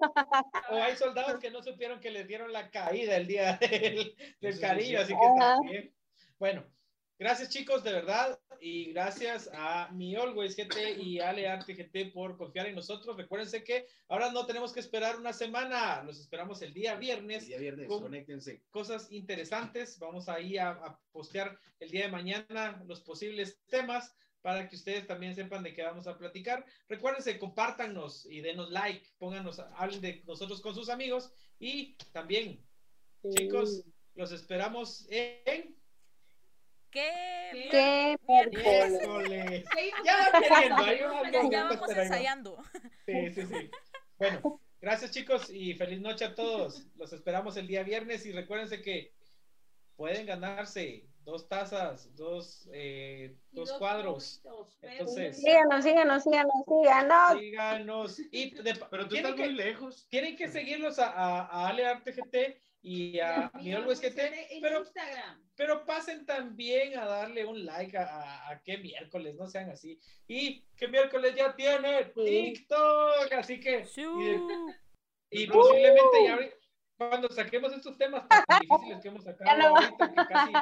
O 0.69 0.75
hay 0.75 0.95
soldados 0.97 1.39
que 1.39 1.49
no 1.49 1.63
supieron 1.63 1.99
que 1.99 2.11
les 2.11 2.27
dieron 2.27 2.51
la 2.53 2.69
caída 2.69 3.15
el 3.15 3.25
día 3.25 3.53
del, 3.57 4.15
del 4.39 4.59
cariño, 4.59 4.99
así 4.99 5.13
que 5.13 5.25
Ajá. 5.25 5.55
también. 5.55 5.95
Bueno, 6.37 6.63
gracias 7.17 7.49
chicos, 7.49 7.83
de 7.83 7.91
verdad, 7.93 8.39
y 8.59 8.91
gracias 8.93 9.49
a 9.53 9.89
mi 9.91 10.15
Always 10.15 10.55
GT 10.55 10.97
y 11.01 11.19
Ale 11.19 11.47
Arte 11.47 11.73
GT 11.73 12.11
por 12.13 12.37
confiar 12.37 12.67
en 12.67 12.75
nosotros. 12.75 13.15
Recuérdense 13.17 13.63
que 13.63 13.85
ahora 14.07 14.31
no 14.31 14.45
tenemos 14.45 14.73
que 14.73 14.79
esperar 14.79 15.17
una 15.19 15.33
semana, 15.33 16.03
los 16.03 16.19
esperamos 16.19 16.61
el 16.61 16.73
día 16.73 16.93
El 16.93 16.99
viernes. 16.99 17.47
día 17.47 17.57
viernes, 17.57 17.87
Con- 17.87 18.03
conéctense. 18.03 18.63
Cosas 18.69 19.11
interesantes, 19.11 19.99
vamos 19.99 20.29
ahí 20.29 20.57
a, 20.57 20.69
a 20.69 20.99
postear 21.11 21.59
el 21.79 21.89
día 21.91 22.05
de 22.05 22.11
mañana 22.11 22.81
los 22.87 23.01
posibles 23.01 23.59
temas 23.67 24.15
para 24.41 24.69
que 24.69 24.75
ustedes 24.75 25.07
también 25.07 25.33
sepan 25.33 25.63
de 25.63 25.73
qué 25.73 25.81
vamos 25.81 26.05
a 26.07 26.17
platicar. 26.17 26.63
Recuérdense, 26.87 27.39
compártanos 27.39 28.25
y 28.27 28.41
denos 28.41 28.69
like, 28.71 29.07
pónganos, 29.17 29.59
hablen 29.75 30.01
de 30.01 30.23
nosotros 30.27 30.61
con 30.61 30.75
sus 30.75 30.89
amigos 30.89 31.31
y 31.59 31.95
también, 32.13 32.63
chicos, 33.35 33.83
los 34.13 34.31
esperamos 34.31 35.07
en 35.09 35.75
¿Qué? 36.95 37.67
Qué 37.71 38.17
miércoles. 38.25 39.63
Ya 40.05 40.31
con- 40.31 40.41
queriendo, 40.41 40.83
ahí 40.83 40.99
va 41.01 41.49
Ya, 41.51 41.63
vamos 41.65 41.89
ensayando. 41.91 42.57
Sí, 43.05 43.29
sí, 43.33 43.45
sí. 43.45 43.69
Bueno, 44.17 44.61
gracias 44.79 45.11
chicos 45.11 45.49
y 45.49 45.73
feliz 45.73 45.99
noche 45.99 46.23
a 46.23 46.33
todos. 46.35 46.87
Los 46.95 47.11
esperamos 47.11 47.57
el 47.57 47.67
día 47.67 47.83
viernes 47.83 48.25
y 48.25 48.31
recuérdense 48.31 48.81
que 48.81 49.13
pueden 49.97 50.25
ganarse 50.25 51.05
dos 51.25 51.49
tazas, 51.49 52.15
dos, 52.15 52.69
eh, 52.71 53.35
dos 53.51 53.69
dos 53.69 53.77
cuadros. 53.77 54.39
puntos, 54.43 54.77
Entonces- 54.81 55.41
Síganos, 55.41 55.83
síganos, 55.83 56.23
síganos, 56.23 56.53
síganos. 56.65 57.39
Síganos. 57.39 58.19
Y 58.31 58.51
de- 58.51 58.79
Pero 58.89 59.07
tú 59.09 59.15
estás 59.17 59.33
que, 59.33 59.43
muy 59.45 59.53
lejos. 59.53 60.07
tienen 60.09 60.37
que 60.37 60.47
seguirlos 60.47 60.97
a, 60.99 61.09
a, 61.09 61.41
a 61.45 61.67
Ale 61.69 61.85
Arte 61.87 62.13
GT 62.13 62.61
y 62.85 63.19
a 63.19 63.49
Y 63.59 63.63
mi 63.63 63.73
a 63.73 63.77
Always 63.77 63.99
Luis 63.99 64.13
GT, 64.13 64.15
Tere 64.15 64.47
en 64.55 64.61
pero, 64.61 64.79
Instagram. 64.81 65.43
pero 65.55 65.85
pasen 65.85 66.25
también 66.25 66.97
a 66.99 67.05
darle 67.05 67.43
un 67.45 67.65
like 67.65 67.97
a, 67.97 68.03
a, 68.05 68.49
a 68.51 68.61
qué 68.61 68.77
miércoles, 68.77 69.33
no 69.35 69.47
sean 69.47 69.69
así. 69.71 69.99
Y 70.27 70.61
que 70.77 70.87
miércoles 70.87 71.33
ya 71.35 71.55
tiene 71.55 72.05
TikTok, 72.05 73.31
así 73.33 73.59
que 73.59 73.85
Sí. 73.85 74.03
y, 75.31 75.43
y 75.43 75.47
posiblemente 75.47 76.23
ya 76.25 76.39
cuando 76.97 77.27
saquemos 77.29 77.73
estos 77.73 77.97
temas 77.97 78.23
tan 78.29 78.59
difíciles 78.61 79.01
que 79.01 79.07
hemos 79.07 79.23
sacado 79.23 79.49
Ya 79.49 79.57
no. 79.57 79.75
ahorita, 79.75 80.09
que 80.13 80.33
casi, 80.33 80.53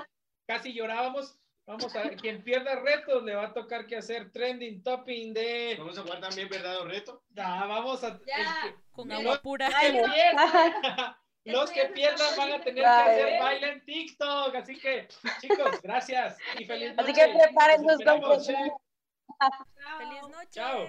casi 0.48 0.74
llorábamos, 0.74 1.38
vamos 1.68 1.94
a 1.96 2.04
ver, 2.04 2.16
quien 2.16 2.42
pierda 2.44 2.76
retos 2.80 3.22
le 3.24 3.36
va 3.36 3.48
a 3.48 3.54
tocar 3.54 3.86
que 3.86 3.98
hacer 3.98 4.32
trending 4.32 4.82
topping 4.82 5.34
de 5.34 5.76
Vamos 5.78 5.98
a 5.98 6.02
jugar 6.04 6.22
también 6.22 6.48
verdad 6.50 6.80
o 6.80 6.86
reto. 6.86 7.22
Ah, 7.38 7.66
vamos 7.68 8.04
a 8.04 8.20
Ya. 8.26 8.66
el 8.68 8.72
que- 8.74 8.80
Con 8.94 9.10
Los 9.10 9.20
agua 9.20 9.42
pura. 9.42 9.70
pierdan, 9.82 10.12
los 11.46 11.72
que 11.72 11.86
pierdan 11.88 12.38
van 12.38 12.54
a 12.54 12.62
tener 12.62 12.84
que 12.84 12.90
hacer 12.90 13.40
baile 13.42 13.72
en 13.72 13.86
TikTok. 13.86 14.56
Así 14.56 14.80
que, 14.80 15.08
chicos, 15.42 15.82
gracias 15.82 16.38
y 16.58 16.66
feliz 16.66 16.94
Así 16.98 17.12
noche. 17.12 17.26
que 17.26 17.40
preparen 17.40 17.82
sus 17.82 18.04
compras. 18.06 18.48
Feliz 18.48 20.22
noche. 20.30 20.50
Chao. 20.52 20.88